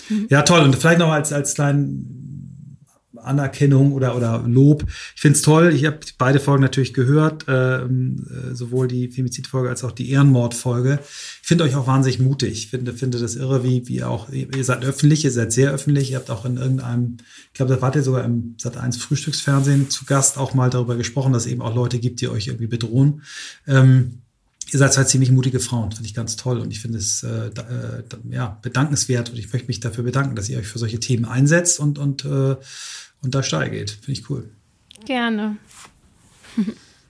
Mhm. 0.09 0.27
Ja, 0.29 0.43
toll. 0.43 0.61
Und 0.61 0.75
vielleicht 0.75 0.99
noch 0.99 1.11
als, 1.11 1.33
als 1.33 1.55
kleinen 1.55 2.14
Anerkennung 3.25 3.93
oder, 3.93 4.15
oder 4.15 4.43
Lob. 4.47 4.85
Ich 5.15 5.21
finde 5.21 5.35
es 5.37 5.41
toll. 5.41 5.73
Ich 5.73 5.85
habe 5.85 5.99
beide 6.17 6.39
Folgen 6.39 6.61
natürlich 6.61 6.93
gehört, 6.93 7.45
ähm, 7.47 8.25
äh, 8.29 8.55
sowohl 8.55 8.87
die 8.87 9.09
Femizidfolge 9.09 9.69
als 9.69 9.83
auch 9.83 9.91
die 9.91 10.09
Ehrenmordfolge. 10.11 10.99
Ich 11.41 11.47
finde 11.47 11.63
euch 11.63 11.75
auch 11.75 11.87
wahnsinnig 11.87 12.19
mutig. 12.19 12.51
Ich 12.53 12.67
finde, 12.69 12.93
finde 12.93 13.19
das 13.19 13.35
irre, 13.35 13.63
wie, 13.63 13.87
wie 13.87 14.03
auch, 14.03 14.29
ihr 14.29 14.63
seid 14.63 14.83
öffentlich, 14.85 15.23
ihr 15.23 15.31
seid 15.31 15.51
sehr 15.51 15.71
öffentlich. 15.71 16.11
Ihr 16.11 16.17
habt 16.17 16.29
auch 16.29 16.45
in 16.45 16.57
irgendeinem, 16.57 17.17
ich 17.47 17.53
glaube, 17.53 17.73
da 17.73 17.81
wart 17.81 17.95
ihr 17.95 18.03
sogar 18.03 18.23
im 18.23 18.55
Sat 18.57 18.77
1 18.77 18.97
Frühstücksfernsehen 18.97 19.89
zu 19.89 20.05
Gast 20.05 20.37
auch 20.37 20.53
mal 20.53 20.69
darüber 20.69 20.95
gesprochen, 20.95 21.33
dass 21.33 21.45
es 21.45 21.51
eben 21.51 21.61
auch 21.61 21.75
Leute 21.75 21.99
gibt, 21.99 22.21
die 22.21 22.27
euch 22.27 22.47
irgendwie 22.47 22.67
bedrohen. 22.67 23.21
Ähm, 23.67 24.21
ihr 24.71 24.79
seid 24.79 24.93
zwei 24.93 25.03
ziemlich 25.03 25.31
mutige 25.31 25.59
Frauen, 25.59 25.91
finde 25.91 26.07
ich 26.07 26.13
ganz 26.13 26.35
toll 26.35 26.59
und 26.59 26.71
ich 26.71 26.79
finde 26.79 26.97
es 26.97 27.23
äh, 27.23 27.51
da, 27.53 27.61
äh, 27.63 28.03
ja, 28.31 28.57
bedankenswert 28.61 29.29
und 29.29 29.37
ich 29.37 29.51
möchte 29.53 29.67
mich 29.67 29.79
dafür 29.79 30.03
bedanken, 30.03 30.35
dass 30.35 30.49
ihr 30.49 30.57
euch 30.57 30.67
für 30.67 30.79
solche 30.79 30.99
Themen 30.99 31.25
einsetzt 31.25 31.79
und, 31.79 31.99
und 31.99 32.25
äh, 32.25 32.55
und 33.21 33.35
da 33.35 33.43
steil 33.43 33.69
geht. 33.69 33.91
Finde 33.91 34.19
ich 34.19 34.29
cool. 34.29 34.49
Gerne. 35.05 35.57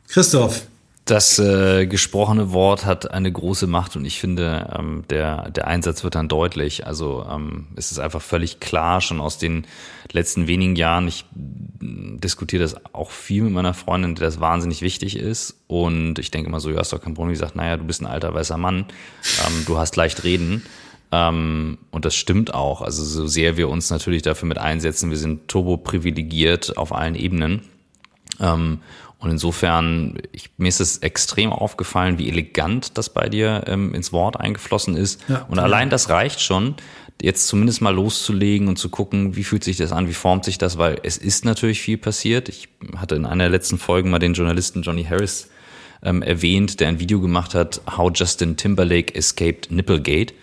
Christoph. 0.07 0.67
Das 1.05 1.37
äh, 1.37 1.85
gesprochene 1.85 2.51
Wort 2.51 2.83
hat 2.83 3.11
eine 3.11 3.31
große 3.31 3.67
Macht 3.67 3.95
und 3.95 4.05
ich 4.05 4.19
finde, 4.19 4.73
ähm, 4.75 5.03
der, 5.11 5.51
der 5.51 5.67
Einsatz 5.67 6.03
wird 6.03 6.15
dann 6.15 6.27
deutlich. 6.27 6.87
Also 6.87 7.23
ähm, 7.29 7.67
es 7.75 7.91
ist 7.91 7.99
einfach 7.99 8.23
völlig 8.23 8.59
klar, 8.59 9.01
schon 9.01 9.21
aus 9.21 9.37
den 9.37 9.67
letzten 10.11 10.47
wenigen 10.47 10.75
Jahren. 10.75 11.07
Ich 11.07 11.25
mm, 11.35 12.17
diskutiere 12.17 12.63
das 12.63 12.75
auch 12.91 13.11
viel 13.11 13.43
mit 13.43 13.53
meiner 13.53 13.75
Freundin, 13.75 14.15
der 14.15 14.25
das 14.25 14.39
wahnsinnig 14.39 14.81
wichtig 14.81 15.15
ist. 15.15 15.61
Und 15.67 16.17
ich 16.17 16.31
denke 16.31 16.49
immer 16.49 16.59
so, 16.59 16.71
ja, 16.71 16.81
ist 16.81 16.91
doch 16.91 17.01
kein 17.01 17.13
Problem. 17.13 17.33
Die 17.33 17.39
sagt, 17.39 17.55
naja, 17.55 17.77
du 17.77 17.83
bist 17.83 18.01
ein 18.01 18.07
alter 18.07 18.33
weißer 18.33 18.57
Mann, 18.57 18.85
ähm, 19.45 19.63
du 19.67 19.77
hast 19.77 19.95
leicht 19.97 20.23
reden. 20.23 20.63
Ähm, 21.15 21.77
und 21.91 22.03
das 22.03 22.15
stimmt 22.15 22.53
auch. 22.53 22.81
Also 22.81 23.03
so 23.03 23.25
sehr 23.25 23.55
wir 23.55 23.69
uns 23.69 23.89
natürlich 23.89 24.21
dafür 24.21 24.47
mit 24.49 24.57
einsetzen, 24.57 25.09
wir 25.09 25.17
sind 25.17 25.47
turbo 25.47 25.77
privilegiert 25.77 26.77
auf 26.77 26.93
allen 26.93 27.15
Ebenen. 27.15 27.61
Ähm, 28.41 28.79
und 29.19 29.31
insofern, 29.31 30.17
ich, 30.33 30.49
mir 30.57 30.67
ist 30.67 30.81
es 30.81 30.97
extrem 30.97 31.53
aufgefallen, 31.53 32.17
wie 32.17 32.27
elegant 32.27 32.97
das 32.97 33.09
bei 33.09 33.29
dir 33.29 33.63
ähm, 33.65 33.95
ins 33.95 34.11
Wort 34.11 34.39
eingeflossen 34.39 34.97
ist. 34.97 35.23
Ja, 35.29 35.45
und 35.49 35.57
allein 35.57 35.89
das 35.89 36.09
reicht 36.09 36.41
schon, 36.41 36.75
jetzt 37.21 37.47
zumindest 37.47 37.81
mal 37.81 37.95
loszulegen 37.95 38.67
und 38.67 38.77
zu 38.77 38.89
gucken, 38.89 39.37
wie 39.37 39.45
fühlt 39.45 39.63
sich 39.63 39.77
das 39.77 39.93
an, 39.93 40.09
wie 40.09 40.13
formt 40.13 40.43
sich 40.43 40.57
das, 40.57 40.77
weil 40.77 40.99
es 41.03 41.17
ist 41.17 41.45
natürlich 41.45 41.79
viel 41.79 41.97
passiert. 41.97 42.49
Ich 42.49 42.67
hatte 42.97 43.15
in 43.15 43.25
einer 43.25 43.45
der 43.45 43.51
letzten 43.51 43.77
Folgen 43.77 44.09
mal 44.09 44.19
den 44.19 44.33
Journalisten 44.33 44.81
Johnny 44.81 45.05
Harris 45.05 45.49
ähm, 46.03 46.21
erwähnt, 46.21 46.81
der 46.81 46.89
ein 46.89 46.99
Video 46.99 47.21
gemacht 47.21 47.55
hat, 47.55 47.81
How 47.95 48.11
Justin 48.13 48.57
Timberlake 48.57 49.15
Escaped 49.15 49.71
Nipplegate 49.71 50.33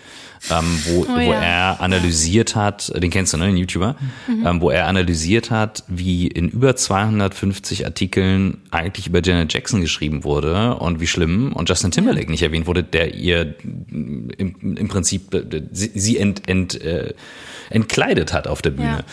ähm, 0.51 0.79
wo, 0.87 1.03
oh, 1.03 1.09
wo 1.09 1.33
er 1.33 1.81
analysiert 1.81 2.57
hat, 2.57 2.93
den 3.01 3.11
kennst 3.11 3.33
du, 3.33 3.37
ne, 3.37 3.47
den 3.47 3.57
YouTuber, 3.57 3.97
mhm. 4.27 4.47
ähm, 4.47 4.61
wo 4.61 4.71
er 4.71 4.87
analysiert 4.87 5.51
hat, 5.51 5.85
wie 5.89 6.27
in 6.27 6.49
über 6.49 6.75
250 6.75 7.87
Artikeln 7.87 8.59
eigentlich 8.71 9.07
über 9.07 9.23
Janet 9.23 9.53
Jackson 9.53 9.81
geschrieben 9.81 10.25
wurde 10.25 10.75
und 10.77 11.01
wie 11.01 11.07
schlimm 11.07 11.53
und 11.53 11.69
Justin 11.69 11.93
Timberlake 11.93 12.31
nicht 12.31 12.43
erwähnt 12.43 12.67
wurde, 12.67 12.83
der 12.83 13.15
ihr 13.15 13.55
im, 13.63 14.31
im 14.77 14.89
Prinzip 14.89 15.33
äh, 15.35 15.63
sie 15.71 16.19
ent, 16.19 16.49
ent, 16.49 16.81
äh, 16.81 17.15
entkleidet 17.71 18.33
hat 18.33 18.49
auf 18.49 18.63
der 18.63 18.71
Bühne. 18.71 18.89
Ja. 18.89 19.05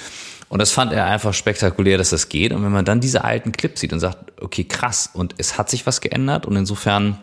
Und 0.50 0.60
das 0.60 0.72
fand 0.72 0.92
er 0.92 1.06
einfach 1.06 1.36
spektakulär, 1.36 2.00
dass 2.00 2.10
das 2.10 2.28
geht. 2.28 2.52
Und 2.54 2.64
wenn 2.64 2.72
man 2.72 2.84
dann 2.84 3.00
diese 3.00 3.24
alten 3.24 3.52
Clips 3.52 3.82
sieht 3.82 3.94
und 3.94 4.00
sagt, 4.00 4.42
okay, 4.42 4.64
krass, 4.64 5.12
und 5.14 5.36
es 5.38 5.60
hat 5.60 5.70
sich 5.70 5.86
was 5.86 6.02
geändert 6.02 6.48
und 6.48 6.56
insofern 6.56 7.20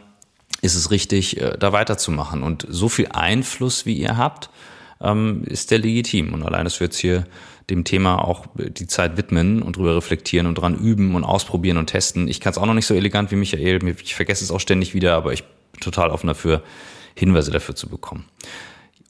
ist 0.63 0.75
es 0.75 0.91
richtig, 0.91 1.41
äh, 1.41 1.57
da 1.59 1.73
weiterzumachen. 1.73 2.43
Und 2.43 2.67
so 2.69 2.89
viel 2.89 3.09
Einfluss, 3.09 3.87
wie 3.87 3.95
ihr 3.95 4.17
habt, 4.17 4.51
ähm, 5.01 5.45
ist 5.45 5.71
der 5.71 5.79
legitim. 5.79 6.35
Und 6.35 6.43
allein, 6.43 6.65
dass 6.65 6.81
wir 6.81 6.87
jetzt 6.87 6.99
hier 6.99 7.27
dem 7.71 7.85
Thema 7.85 8.25
auch 8.25 8.47
die 8.57 8.87
Zeit 8.87 9.17
widmen 9.17 9.63
und 9.63 9.77
drüber 9.77 9.97
reflektieren 9.97 10.47
und 10.47 10.57
dran 10.57 10.77
üben 10.77 11.15
und 11.15 11.25
ausprobieren 11.25 11.79
und 11.79 11.87
testen. 11.87 12.29
Ich 12.29 12.41
kann 12.41 12.53
es 12.53 12.59
auch 12.59 12.67
noch 12.67 12.75
nicht 12.75 12.87
so 12.87 12.95
elegant 12.95 13.31
wie 13.33 13.37
Michael. 13.37 13.81
Ich 14.03 14.15
vergesse 14.15 14.45
es 14.45 14.51
auch 14.51 14.61
ständig 14.61 14.95
wieder, 14.95 15.17
aber 15.17 15.33
ich 15.33 15.43
bin 15.43 15.81
total 15.81 16.11
offen 16.11 16.29
dafür, 16.29 16.63
Hinweise 17.15 17.51
dafür 17.51 17.75
zu 17.75 17.89
bekommen. 17.89 18.25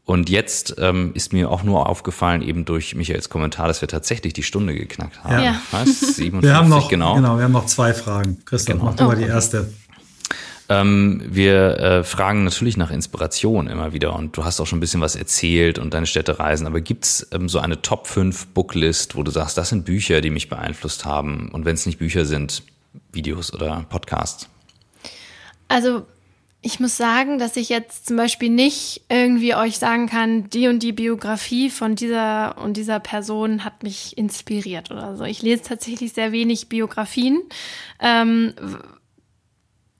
Und 0.06 0.30
jetzt 0.30 0.76
ähm, 0.78 1.10
ist 1.14 1.32
mir 1.32 1.50
auch 1.50 1.64
nur 1.64 1.88
aufgefallen, 1.88 2.40
eben 2.40 2.64
durch 2.64 2.94
Michaels 2.94 3.28
Kommentar, 3.28 3.66
dass 3.66 3.80
wir 3.80 3.88
tatsächlich 3.88 4.32
die 4.32 4.44
Stunde 4.44 4.72
geknackt 4.72 5.22
haben. 5.24 5.42
Ja. 5.42 5.60
Was? 5.72 6.00
57, 6.16 6.42
wir 6.42 6.54
haben 6.54 6.68
noch, 6.68 6.88
genau. 6.88 7.16
genau. 7.16 7.36
Wir 7.36 7.44
haben 7.44 7.52
noch 7.52 7.66
zwei 7.66 7.92
Fragen. 7.92 8.38
Christoph, 8.44 8.74
genau. 8.74 8.84
mach 8.86 8.94
du 8.94 9.04
mal 9.04 9.16
die 9.16 9.24
erste. 9.24 9.72
Ähm, 10.68 11.22
wir 11.26 11.78
äh, 11.78 12.04
fragen 12.04 12.44
natürlich 12.44 12.76
nach 12.76 12.90
Inspiration 12.90 13.68
immer 13.68 13.92
wieder 13.92 14.16
und 14.16 14.36
du 14.36 14.44
hast 14.44 14.60
auch 14.60 14.66
schon 14.66 14.78
ein 14.78 14.80
bisschen 14.80 15.00
was 15.00 15.14
erzählt 15.14 15.78
und 15.78 15.94
deine 15.94 16.06
Städtereisen, 16.06 16.66
aber 16.66 16.80
gibt's 16.80 17.26
ähm, 17.32 17.48
so 17.48 17.60
eine 17.60 17.82
Top 17.82 18.06
5 18.06 18.48
Booklist, 18.48 19.14
wo 19.14 19.22
du 19.22 19.30
sagst, 19.30 19.56
das 19.56 19.68
sind 19.68 19.84
Bücher, 19.84 20.20
die 20.20 20.30
mich 20.30 20.48
beeinflusst 20.48 21.04
haben 21.04 21.50
und 21.52 21.64
wenn 21.64 21.74
es 21.74 21.86
nicht 21.86 21.98
Bücher 21.98 22.24
sind, 22.24 22.62
Videos 23.12 23.52
oder 23.52 23.86
Podcasts? 23.88 24.48
Also 25.68 26.06
ich 26.62 26.80
muss 26.80 26.96
sagen, 26.96 27.38
dass 27.38 27.56
ich 27.56 27.68
jetzt 27.68 28.06
zum 28.06 28.16
Beispiel 28.16 28.50
nicht 28.50 29.02
irgendwie 29.08 29.54
euch 29.54 29.78
sagen 29.78 30.08
kann, 30.08 30.50
die 30.50 30.66
und 30.66 30.82
die 30.82 30.92
Biografie 30.92 31.70
von 31.70 31.94
dieser 31.94 32.58
und 32.58 32.76
dieser 32.76 32.98
Person 32.98 33.62
hat 33.62 33.84
mich 33.84 34.18
inspiriert 34.18 34.90
oder 34.90 35.16
so. 35.16 35.22
Ich 35.22 35.42
lese 35.42 35.62
tatsächlich 35.62 36.12
sehr 36.12 36.32
wenig 36.32 36.68
Biografien. 36.68 37.40
Ähm, 38.00 38.54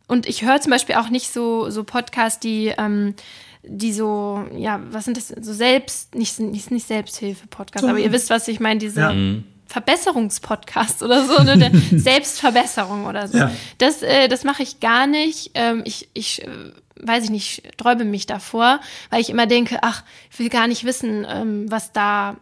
und 0.09 0.27
ich 0.27 0.45
höre 0.45 0.61
zum 0.61 0.71
Beispiel 0.71 0.97
auch 0.97 1.09
nicht 1.09 1.33
so, 1.33 1.71
so 1.71 1.85
Podcasts, 1.85 2.41
die, 2.41 2.73
ähm, 2.77 3.15
die 3.63 3.93
so, 3.93 4.45
ja, 4.57 4.81
was 4.91 5.05
sind 5.05 5.17
das, 5.17 5.29
so 5.29 5.53
selbst, 5.53 6.15
nicht, 6.15 6.39
nicht, 6.39 6.71
nicht 6.71 6.87
Selbsthilfe-Podcasts, 6.87 7.89
aber 7.89 7.99
ihr 7.99 8.13
wisst, 8.13 8.31
was 8.31 8.47
ich 8.49 8.61
meine, 8.61 8.79
diese 8.79 9.01
ja. 9.01 9.13
Mhm. 9.13 9.45
Verbesserungspodcast 9.67 11.03
oder 11.03 11.25
so, 11.27 11.43
ne, 11.43 11.59
der 11.59 11.73
Selbstverbesserung 11.99 13.07
oder 13.07 13.27
so. 13.27 13.39
Ja. 13.39 13.51
Das, 13.79 14.03
äh, 14.03 14.29
das 14.29 14.45
mache 14.45 14.63
ich 14.63 14.79
gar 14.79 15.09
nicht. 15.09 15.51
Ähm, 15.55 15.83
ich, 15.85 16.09
ich 16.15 16.45
äh, 16.45 16.73
weiß 17.01 17.25
ich 17.25 17.31
nicht, 17.31 17.63
sträube 17.75 18.05
mich 18.05 18.27
davor, 18.27 18.81
weil 19.11 19.21
ich 19.21 19.31
immer 19.31 19.47
denke, 19.47 19.79
ach, 19.83 20.05
ich 20.31 20.39
will 20.39 20.49
gar 20.49 20.69
nicht 20.69 20.85
wissen, 20.85 21.27
ähm, 21.29 21.71
was 21.71 21.93
da 21.93 22.37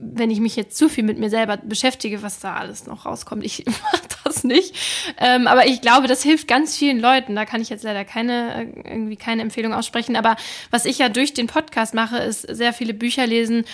wenn 0.00 0.30
ich 0.30 0.40
mich 0.40 0.56
jetzt 0.56 0.76
zu 0.76 0.88
viel 0.88 1.04
mit 1.04 1.18
mir 1.18 1.30
selber 1.30 1.56
beschäftige, 1.56 2.22
was 2.22 2.40
da 2.40 2.56
alles 2.56 2.86
noch 2.86 3.06
rauskommt. 3.06 3.44
Ich 3.44 3.64
mache 3.66 4.07
es 4.38 4.44
nicht. 4.44 4.74
Ähm, 5.18 5.46
aber 5.46 5.66
ich 5.66 5.80
glaube, 5.80 6.06
das 6.06 6.22
hilft 6.22 6.48
ganz 6.48 6.76
vielen 6.76 7.00
Leuten. 7.00 7.34
Da 7.34 7.44
kann 7.44 7.60
ich 7.60 7.68
jetzt 7.68 7.84
leider 7.84 8.04
keine, 8.04 8.54
äh, 8.54 8.90
irgendwie 8.90 9.16
keine 9.16 9.42
Empfehlung 9.42 9.74
aussprechen. 9.74 10.16
Aber 10.16 10.36
was 10.70 10.84
ich 10.84 10.98
ja 10.98 11.08
durch 11.08 11.34
den 11.34 11.46
Podcast 11.46 11.94
mache, 11.94 12.18
ist 12.18 12.42
sehr 12.42 12.72
viele 12.72 12.94
Bücher 12.94 13.26
lesen 13.26 13.64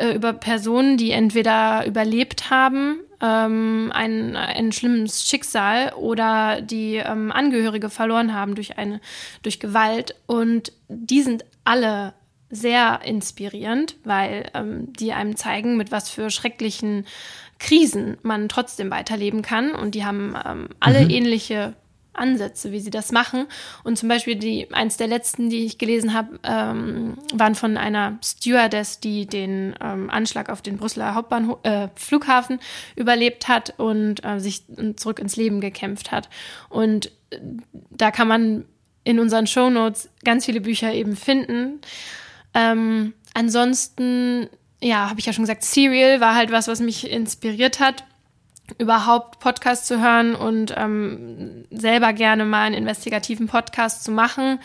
äh, 0.00 0.14
über 0.14 0.32
Personen, 0.32 0.96
die 0.96 1.10
entweder 1.10 1.86
überlebt 1.86 2.50
haben, 2.50 3.00
ähm, 3.20 3.90
ein, 3.94 4.36
ein 4.36 4.72
schlimmes 4.72 5.28
Schicksal 5.28 5.92
oder 5.94 6.60
die 6.60 6.96
ähm, 6.96 7.32
Angehörige 7.32 7.90
verloren 7.90 8.34
haben 8.34 8.54
durch 8.54 8.78
eine, 8.78 9.00
durch 9.42 9.60
Gewalt. 9.60 10.14
Und 10.26 10.72
die 10.88 11.22
sind 11.22 11.44
alle 11.64 12.14
sehr 12.50 13.00
inspirierend, 13.04 13.96
weil 14.04 14.50
ähm, 14.54 14.92
die 14.94 15.12
einem 15.12 15.36
zeigen, 15.36 15.76
mit 15.76 15.92
was 15.92 16.08
für 16.08 16.30
schrecklichen 16.30 17.06
Krisen 17.58 18.18
man 18.22 18.48
trotzdem 18.48 18.90
weiterleben 18.90 19.42
kann. 19.42 19.74
Und 19.74 19.94
die 19.94 20.04
haben 20.04 20.34
ähm, 20.44 20.68
alle 20.80 21.04
mhm. 21.04 21.10
ähnliche 21.10 21.74
Ansätze, 22.18 22.72
wie 22.72 22.80
sie 22.80 22.90
das 22.90 23.12
machen. 23.12 23.46
Und 23.84 23.96
zum 23.96 24.08
Beispiel 24.08 24.36
die 24.36 24.72
eins 24.72 24.96
der 24.96 25.06
letzten, 25.06 25.50
die 25.50 25.64
ich 25.64 25.78
gelesen 25.78 26.14
habe, 26.14 26.38
ähm, 26.42 27.16
waren 27.32 27.54
von 27.54 27.76
einer 27.76 28.18
Stewardess, 28.22 29.00
die 29.00 29.26
den 29.26 29.74
ähm, 29.80 30.10
Anschlag 30.10 30.50
auf 30.50 30.62
den 30.62 30.76
Brüsseler 30.76 31.14
Hauptbahnhof, 31.14 31.58
äh, 31.62 31.88
Flughafen 31.94 32.60
überlebt 32.96 33.48
hat 33.48 33.74
und 33.78 34.24
äh, 34.24 34.40
sich 34.40 34.64
zurück 34.96 35.18
ins 35.18 35.36
Leben 35.36 35.60
gekämpft 35.60 36.12
hat. 36.12 36.28
Und 36.68 37.12
äh, 37.30 37.38
da 37.90 38.10
kann 38.10 38.28
man 38.28 38.64
in 39.04 39.18
unseren 39.20 39.46
Shownotes 39.46 40.10
ganz 40.24 40.44
viele 40.44 40.60
Bücher 40.60 40.92
eben 40.92 41.16
finden. 41.16 41.80
Ähm, 42.52 43.14
ansonsten, 43.32 44.48
ja, 44.80 45.08
habe 45.10 45.20
ich 45.20 45.26
ja 45.26 45.32
schon 45.32 45.44
gesagt, 45.44 45.64
Serial 45.64 46.20
war 46.20 46.34
halt 46.34 46.52
was, 46.52 46.68
was 46.68 46.80
mich 46.80 47.10
inspiriert 47.10 47.80
hat, 47.80 48.04
überhaupt 48.78 49.40
Podcasts 49.40 49.86
zu 49.86 50.00
hören 50.00 50.34
und 50.34 50.74
ähm, 50.76 51.64
selber 51.70 52.12
gerne 52.12 52.44
mal 52.44 52.64
einen 52.64 52.74
investigativen 52.74 53.46
Podcast 53.46 54.04
zu 54.04 54.12
machen 54.12 54.60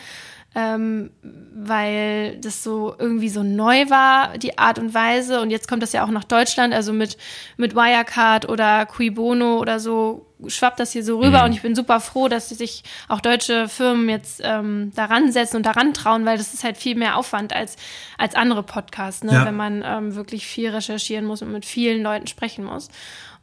ähm, 0.54 1.10
weil 1.54 2.38
das 2.40 2.62
so 2.62 2.94
irgendwie 2.98 3.28
so 3.28 3.42
neu 3.42 3.90
war, 3.90 4.38
die 4.38 4.56
Art 4.56 4.78
und 4.78 4.94
Weise. 4.94 5.40
Und 5.40 5.50
jetzt 5.50 5.68
kommt 5.68 5.82
das 5.82 5.92
ja 5.92 6.04
auch 6.04 6.10
nach 6.10 6.24
Deutschland, 6.24 6.72
also 6.72 6.92
mit, 6.92 7.16
mit 7.56 7.74
Wirecard 7.74 8.48
oder 8.48 8.86
Cui 8.86 9.10
Bono 9.10 9.58
oder 9.58 9.80
so 9.80 10.26
schwappt 10.46 10.78
das 10.78 10.92
hier 10.92 11.02
so 11.02 11.18
rüber. 11.18 11.40
Mhm. 11.40 11.44
Und 11.44 11.52
ich 11.52 11.62
bin 11.62 11.74
super 11.74 12.00
froh, 12.00 12.28
dass 12.28 12.48
sich 12.50 12.84
auch 13.08 13.20
deutsche 13.20 13.68
Firmen 13.68 14.08
jetzt 14.08 14.40
ähm, 14.44 14.92
daran 14.94 15.32
setzen 15.32 15.56
und 15.56 15.66
daran 15.66 15.94
trauen, 15.94 16.24
weil 16.24 16.38
das 16.38 16.54
ist 16.54 16.64
halt 16.64 16.76
viel 16.76 16.96
mehr 16.96 17.16
Aufwand 17.16 17.52
als, 17.52 17.76
als 18.18 18.34
andere 18.34 18.62
Podcasts, 18.62 19.24
ne? 19.24 19.32
Ja. 19.32 19.46
wenn 19.46 19.56
man 19.56 19.82
ähm, 19.84 20.14
wirklich 20.14 20.46
viel 20.46 20.70
recherchieren 20.70 21.24
muss 21.24 21.42
und 21.42 21.52
mit 21.52 21.64
vielen 21.64 22.02
Leuten 22.02 22.26
sprechen 22.26 22.64
muss. 22.64 22.88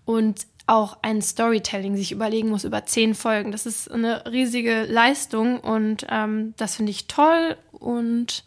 Und 0.06 0.48
auch 0.68 0.98
ein 1.02 1.22
Storytelling 1.22 1.96
sich 1.96 2.12
überlegen 2.12 2.50
muss 2.50 2.64
über 2.64 2.86
zehn 2.86 3.16
Folgen. 3.16 3.52
Das 3.52 3.66
ist 3.66 3.92
eine 3.92 4.26
riesige 4.26 4.84
Leistung 4.84 5.60
und 5.60 6.06
ähm, 6.10 6.54
das 6.58 6.76
finde 6.76 6.92
ich 6.92 7.08
toll 7.08 7.56
und 7.72 8.44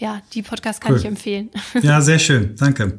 ja, 0.00 0.22
die 0.32 0.42
Podcast 0.42 0.80
kann 0.80 0.92
cool. 0.92 0.98
ich 0.98 1.04
empfehlen. 1.04 1.50
Ja, 1.82 2.00
sehr 2.00 2.18
schön, 2.18 2.56
danke. 2.56 2.98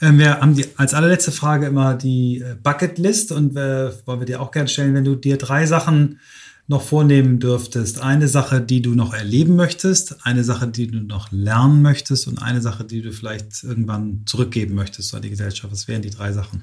Ähm, 0.00 0.18
wir 0.18 0.40
haben 0.40 0.54
die, 0.54 0.64
als 0.76 0.94
allerletzte 0.94 1.30
Frage 1.30 1.66
immer 1.66 1.94
die 1.94 2.38
äh, 2.38 2.56
Bucketlist 2.60 3.32
und 3.32 3.54
äh, 3.56 3.92
wollen 4.06 4.20
wir 4.20 4.26
dir 4.26 4.40
auch 4.40 4.50
gerne 4.50 4.68
stellen, 4.68 4.94
wenn 4.94 5.04
du 5.04 5.14
dir 5.14 5.36
drei 5.36 5.66
Sachen 5.66 6.18
noch 6.66 6.82
vornehmen 6.82 7.38
dürftest. 7.38 8.00
Eine 8.02 8.28
Sache, 8.28 8.60
die 8.60 8.82
du 8.82 8.94
noch 8.94 9.14
erleben 9.14 9.56
möchtest, 9.56 10.24
eine 10.26 10.44
Sache, 10.44 10.68
die 10.68 10.86
du 10.86 11.00
noch 11.00 11.32
lernen 11.32 11.82
möchtest 11.82 12.28
und 12.28 12.40
eine 12.42 12.60
Sache, 12.60 12.84
die 12.84 13.02
du 13.02 13.12
vielleicht 13.12 13.62
irgendwann 13.64 14.22
zurückgeben 14.26 14.74
möchtest 14.74 15.14
an 15.14 15.22
die 15.22 15.30
Gesellschaft. 15.30 15.72
Was 15.72 15.88
wären 15.88 16.02
die 16.02 16.10
drei 16.10 16.32
Sachen? 16.32 16.62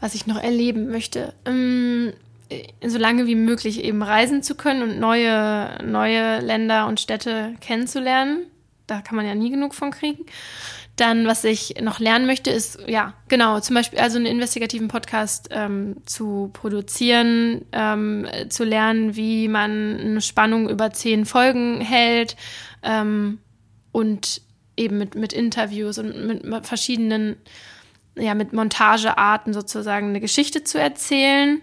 Was 0.00 0.14
ich 0.14 0.26
noch 0.26 0.42
erleben 0.42 0.90
möchte. 0.90 1.34
Ähm, 1.44 2.12
so 2.84 2.98
lange 2.98 3.26
wie 3.26 3.34
möglich 3.36 3.84
eben 3.84 4.02
reisen 4.02 4.42
zu 4.42 4.54
können 4.54 4.82
und 4.82 4.98
neue, 4.98 5.78
neue 5.84 6.40
Länder 6.40 6.86
und 6.86 7.00
Städte 7.00 7.54
kennenzulernen. 7.60 8.46
Da 8.86 9.02
kann 9.02 9.16
man 9.16 9.26
ja 9.26 9.34
nie 9.34 9.50
genug 9.50 9.74
von 9.74 9.90
kriegen. 9.92 10.24
Dann, 10.96 11.26
was 11.26 11.44
ich 11.44 11.76
noch 11.80 12.00
lernen 12.00 12.26
möchte, 12.26 12.50
ist, 12.50 12.80
ja, 12.86 13.14
genau, 13.28 13.60
zum 13.60 13.74
Beispiel 13.74 14.00
also 14.00 14.18
einen 14.18 14.26
investigativen 14.26 14.88
Podcast 14.88 15.48
ähm, 15.50 15.96
zu 16.04 16.50
produzieren, 16.52 17.64
ähm, 17.72 18.26
zu 18.48 18.64
lernen, 18.64 19.16
wie 19.16 19.48
man 19.48 19.98
eine 19.98 20.20
Spannung 20.20 20.68
über 20.68 20.90
zehn 20.90 21.24
Folgen 21.24 21.80
hält 21.80 22.36
ähm, 22.82 23.38
und 23.92 24.42
eben 24.76 24.98
mit, 24.98 25.14
mit 25.14 25.32
Interviews 25.32 25.98
und 25.98 26.26
mit 26.26 26.66
verschiedenen 26.66 27.36
ja, 28.16 28.34
mit 28.34 28.52
Montagearten 28.52 29.52
sozusagen 29.52 30.08
eine 30.08 30.20
Geschichte 30.20 30.64
zu 30.64 30.78
erzählen 30.78 31.60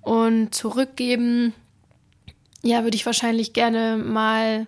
und 0.00 0.54
zurückgeben. 0.54 1.54
Ja, 2.62 2.84
würde 2.84 2.96
ich 2.96 3.06
wahrscheinlich 3.06 3.52
gerne 3.52 3.96
mal 3.96 4.66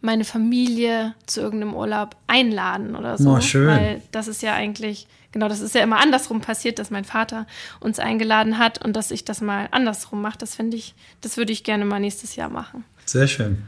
meine 0.00 0.24
Familie 0.24 1.14
zu 1.26 1.40
irgendeinem 1.40 1.74
Urlaub 1.74 2.16
einladen 2.26 2.94
oder 2.94 3.16
so. 3.16 3.30
Oh, 3.30 3.40
schön. 3.40 3.66
Weil 3.66 4.02
das 4.12 4.28
ist 4.28 4.42
ja 4.42 4.52
eigentlich, 4.52 5.08
genau, 5.32 5.48
das 5.48 5.60
ist 5.60 5.74
ja 5.74 5.82
immer 5.82 5.98
andersrum 5.98 6.40
passiert, 6.42 6.78
dass 6.78 6.90
mein 6.90 7.04
Vater 7.04 7.46
uns 7.80 7.98
eingeladen 7.98 8.58
hat 8.58 8.84
und 8.84 8.94
dass 8.94 9.10
ich 9.10 9.24
das 9.24 9.40
mal 9.40 9.68
andersrum 9.70 10.20
mache. 10.20 10.38
Das 10.38 10.54
finde 10.54 10.76
ich, 10.76 10.94
das 11.22 11.36
würde 11.36 11.52
ich 11.52 11.64
gerne 11.64 11.86
mal 11.86 12.00
nächstes 12.00 12.36
Jahr 12.36 12.50
machen. 12.50 12.84
Sehr 13.06 13.26
schön. 13.26 13.64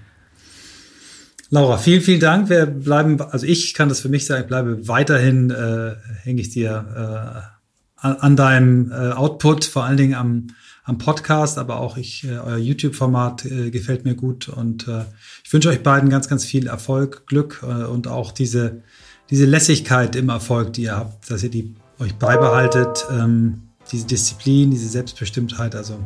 Laura, 1.49 1.79
vielen, 1.79 2.01
vielen 2.01 2.21
Dank. 2.21 2.49
Wir 2.49 2.67
bleiben, 2.67 3.21
also 3.21 3.47
ich 3.47 3.73
kann 3.75 3.89
das 3.89 4.01
für 4.01 4.09
mich 4.09 4.27
sagen, 4.27 4.43
ich 4.43 4.49
bleibe 4.49 4.89
weiterhin, 4.89 5.51
äh, 5.51 5.95
hänge 6.25 6.41
ich 6.41 6.51
dir 6.51 7.47
äh, 8.03 8.07
an, 8.07 8.37
deinem 8.37 8.91
äh, 8.91 9.13
Output, 9.13 9.65
vor 9.65 9.85
allen 9.85 9.97
Dingen 9.97 10.15
am, 10.15 10.49
am 10.83 10.99
Podcast, 10.99 11.59
aber 11.59 11.79
auch 11.79 11.97
ich, 11.97 12.25
äh, 12.25 12.39
euer 12.39 12.57
YouTube-Format 12.57 13.45
äh, 13.45 13.71
gefällt 13.71 14.05
mir 14.05 14.17
gut 14.17 14.49
und 14.49 14.89
äh, 14.89 15.05
ich 15.45 15.53
wünsche 15.53 15.69
euch 15.69 15.85
beiden 15.85 16.11
ganz, 16.11 16.29
ganz 16.29 16.45
viel 16.45 16.67
Erfolg, 16.67 17.27
Glück 17.27 17.63
äh, 17.63 17.85
und 17.85 18.09
auch 18.09 18.33
diese, 18.33 18.83
diese 19.31 19.45
Lässigkeit 19.45 20.17
im 20.17 20.29
Erfolg, 20.29 20.73
die 20.73 20.83
ihr 20.83 20.97
habt, 20.97 21.31
dass 21.31 21.45
ihr 21.45 21.51
die 21.51 21.77
euch 22.01 22.15
beibehaltet, 22.17 23.07
ähm, 23.11 23.63
diese 23.93 24.07
Disziplin, 24.07 24.73
diese 24.73 24.89
Selbstbestimmtheit, 24.89 25.77
also 25.77 26.01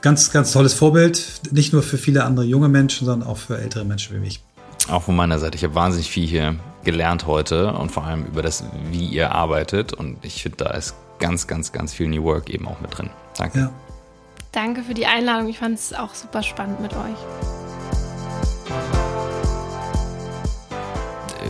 ganz, 0.00 0.30
ganz 0.32 0.52
tolles 0.52 0.74
Vorbild, 0.74 1.40
nicht 1.50 1.72
nur 1.72 1.82
für 1.82 1.98
viele 1.98 2.24
andere 2.24 2.44
junge 2.44 2.68
Menschen, 2.68 3.06
sondern 3.06 3.28
auch 3.28 3.38
für 3.38 3.58
ältere 3.58 3.84
Menschen 3.84 4.16
wie 4.16 4.20
mich. 4.20 4.40
Auch 4.88 5.02
von 5.02 5.16
meiner 5.16 5.38
Seite. 5.38 5.56
Ich 5.56 5.64
habe 5.64 5.74
wahnsinnig 5.74 6.10
viel 6.10 6.26
hier 6.26 6.56
gelernt 6.84 7.26
heute 7.26 7.72
und 7.72 7.90
vor 7.90 8.04
allem 8.04 8.24
über 8.24 8.42
das, 8.42 8.64
wie 8.90 9.06
ihr 9.06 9.32
arbeitet. 9.32 9.92
Und 9.92 10.18
ich 10.22 10.42
finde, 10.42 10.58
da 10.64 10.70
ist 10.70 10.94
ganz, 11.18 11.46
ganz, 11.46 11.72
ganz 11.72 11.92
viel 11.92 12.08
New 12.08 12.22
Work 12.24 12.50
eben 12.50 12.68
auch 12.68 12.80
mit 12.80 12.96
drin. 12.96 13.10
Danke. 13.36 13.58
Ja. 13.58 13.70
Danke 14.52 14.82
für 14.82 14.94
die 14.94 15.06
Einladung. 15.06 15.48
Ich 15.48 15.58
fand 15.58 15.78
es 15.78 15.92
auch 15.92 16.14
super 16.14 16.42
spannend 16.42 16.80
mit 16.80 16.92
euch. 16.94 17.16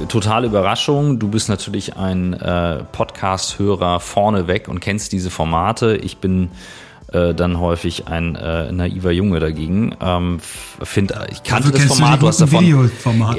Totale 0.08 0.46
Überraschung. 0.46 1.18
Du 1.18 1.28
bist 1.28 1.48
natürlich 1.48 1.96
ein 1.96 2.32
äh, 2.34 2.84
Podcast-Hörer 2.92 4.00
vorneweg 4.00 4.68
und 4.68 4.80
kennst 4.80 5.12
diese 5.12 5.30
Formate. 5.30 5.96
Ich 5.96 6.18
bin 6.18 6.50
äh, 7.16 7.34
dann 7.34 7.58
häufig 7.58 8.08
ein 8.08 8.36
äh, 8.36 8.70
naiver 8.72 9.10
Junge 9.10 9.40
dagegen. 9.40 9.94
Ähm, 10.00 10.38
find, 10.82 11.14
ich 11.30 11.42
kannte 11.42 11.70
das 11.70 11.84
Format, 11.84 12.16
du, 12.16 12.20
du 12.20 12.28
hast 12.28 12.40
davon. 12.40 12.64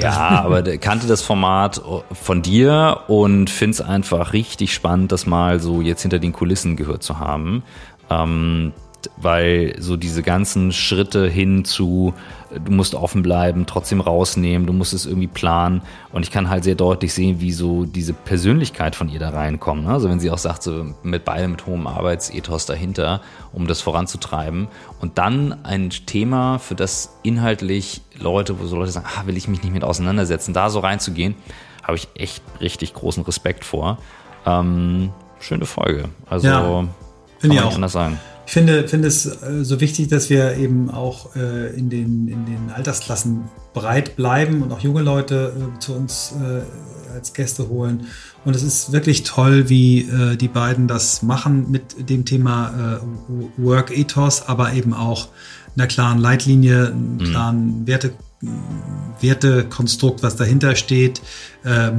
Ja, 0.00 0.42
aber 0.42 0.62
kannte 0.78 1.06
das 1.06 1.22
Format 1.22 1.78
äh, 1.78 2.14
von 2.14 2.42
dir 2.42 3.00
und 3.06 3.50
finde 3.50 3.74
es 3.74 3.80
einfach 3.80 4.32
richtig 4.32 4.74
spannend, 4.74 5.12
das 5.12 5.26
mal 5.26 5.60
so 5.60 5.80
jetzt 5.80 6.02
hinter 6.02 6.18
den 6.18 6.32
Kulissen 6.32 6.76
gehört 6.76 7.02
zu 7.02 7.18
haben. 7.18 7.62
Ähm, 8.10 8.72
weil 9.16 9.74
so 9.78 9.96
diese 9.96 10.22
ganzen 10.22 10.72
Schritte 10.72 11.28
hin 11.28 11.64
zu, 11.64 12.14
du 12.52 12.72
musst 12.72 12.94
offen 12.94 13.22
bleiben, 13.22 13.66
trotzdem 13.66 14.00
rausnehmen, 14.00 14.66
du 14.66 14.72
musst 14.72 14.92
es 14.92 15.06
irgendwie 15.06 15.26
planen. 15.26 15.82
Und 16.12 16.22
ich 16.22 16.30
kann 16.30 16.48
halt 16.48 16.64
sehr 16.64 16.74
deutlich 16.74 17.12
sehen, 17.12 17.40
wie 17.40 17.52
so 17.52 17.84
diese 17.84 18.12
Persönlichkeit 18.12 18.94
von 18.94 19.08
ihr 19.08 19.18
da 19.18 19.30
reinkommt. 19.30 19.84
Ne? 19.84 19.92
Also 19.92 20.08
wenn 20.08 20.20
sie 20.20 20.30
auch 20.30 20.38
sagt, 20.38 20.62
so 20.62 20.86
mit 21.02 21.24
beide 21.24 21.48
mit 21.48 21.66
hohem 21.66 21.86
Arbeitsethos 21.86 22.66
dahinter, 22.66 23.20
um 23.52 23.66
das 23.66 23.80
voranzutreiben. 23.80 24.68
Und 25.00 25.18
dann 25.18 25.64
ein 25.64 25.90
Thema, 25.90 26.58
für 26.58 26.74
das 26.74 27.18
inhaltlich 27.22 28.02
Leute, 28.18 28.60
wo 28.60 28.66
so 28.66 28.76
Leute 28.76 28.92
sagen, 28.92 29.06
ah, 29.16 29.26
will 29.26 29.36
ich 29.36 29.48
mich 29.48 29.62
nicht 29.62 29.72
mit 29.72 29.84
auseinandersetzen, 29.84 30.54
da 30.54 30.70
so 30.70 30.80
reinzugehen, 30.80 31.34
habe 31.82 31.96
ich 31.96 32.08
echt 32.14 32.42
richtig 32.60 32.94
großen 32.94 33.24
Respekt 33.24 33.64
vor. 33.64 33.98
Ähm, 34.46 35.10
schöne 35.40 35.66
Folge. 35.66 36.08
Also 36.28 36.46
ja, 36.46 36.60
kann 36.60 36.90
man 37.42 37.50
nicht 37.50 37.74
anders 37.74 37.92
sagen 37.92 38.18
ich 38.48 38.54
finde, 38.54 38.88
finde 38.88 39.08
es 39.08 39.26
äh, 39.26 39.62
so 39.62 39.78
wichtig, 39.78 40.08
dass 40.08 40.30
wir 40.30 40.56
eben 40.56 40.90
auch 40.90 41.36
äh, 41.36 41.68
in, 41.76 41.90
den, 41.90 42.28
in 42.28 42.46
den 42.46 42.70
Altersklassen 42.74 43.42
breit 43.74 44.16
bleiben 44.16 44.62
und 44.62 44.72
auch 44.72 44.80
junge 44.80 45.02
Leute 45.02 45.52
äh, 45.54 45.78
zu 45.80 45.92
uns 45.92 46.32
als 47.12 47.34
Gäste 47.34 47.68
holen. 47.68 48.06
Und 48.46 48.56
es 48.56 48.62
ist 48.62 48.90
wirklich 48.90 49.24
toll, 49.24 49.68
wie 49.68 50.08
äh, 50.08 50.36
die 50.36 50.48
beiden 50.48 50.88
das 50.88 51.22
machen 51.22 51.70
mit 51.70 52.08
dem 52.08 52.24
Thema 52.24 53.00
äh, 53.02 53.62
Work 53.62 53.94
Ethos, 53.94 54.48
aber 54.48 54.72
eben 54.72 54.94
auch 54.94 55.28
einer 55.76 55.86
klaren 55.86 56.18
Leitlinie, 56.18 56.86
einem 56.86 57.16
mhm. 57.16 57.24
klaren 57.24 57.86
Werte, 57.86 58.12
Wertekonstrukt, 59.20 60.22
was 60.22 60.36
dahinter 60.36 60.74
steht. 60.76 61.20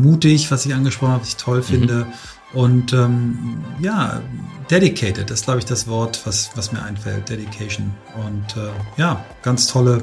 mutig, 0.01 0.49
was 0.51 0.65
ich 0.65 0.73
angesprochen 0.73 1.11
habe, 1.11 1.21
was 1.21 1.29
ich 1.29 1.35
toll 1.35 1.59
mhm. 1.59 2.05
Und 2.53 2.93
ähm, 2.93 3.63
ja, 3.79 4.21
dedicated 4.69 5.29
ist, 5.29 5.45
glaube 5.45 5.59
ich, 5.59 5.65
das 5.65 5.87
Wort, 5.87 6.21
was, 6.25 6.51
was 6.55 6.71
mir 6.71 6.81
einfällt. 6.81 7.29
Dedication. 7.29 7.93
Und 8.25 8.57
äh, 8.57 8.71
ja, 8.97 9.23
ganz 9.41 9.67
tolle 9.67 10.01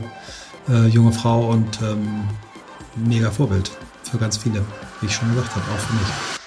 äh, 0.68 0.86
junge 0.86 1.12
Frau 1.12 1.50
und 1.50 1.80
ähm, 1.82 2.24
mega 2.96 3.30
Vorbild 3.30 3.70
für 4.04 4.18
ganz 4.18 4.36
viele, 4.36 4.64
wie 5.00 5.06
ich 5.06 5.14
schon 5.14 5.28
gesagt 5.34 5.54
habe, 5.54 5.64
auch 5.72 5.78
für 5.78 5.94
mich. 5.94 6.45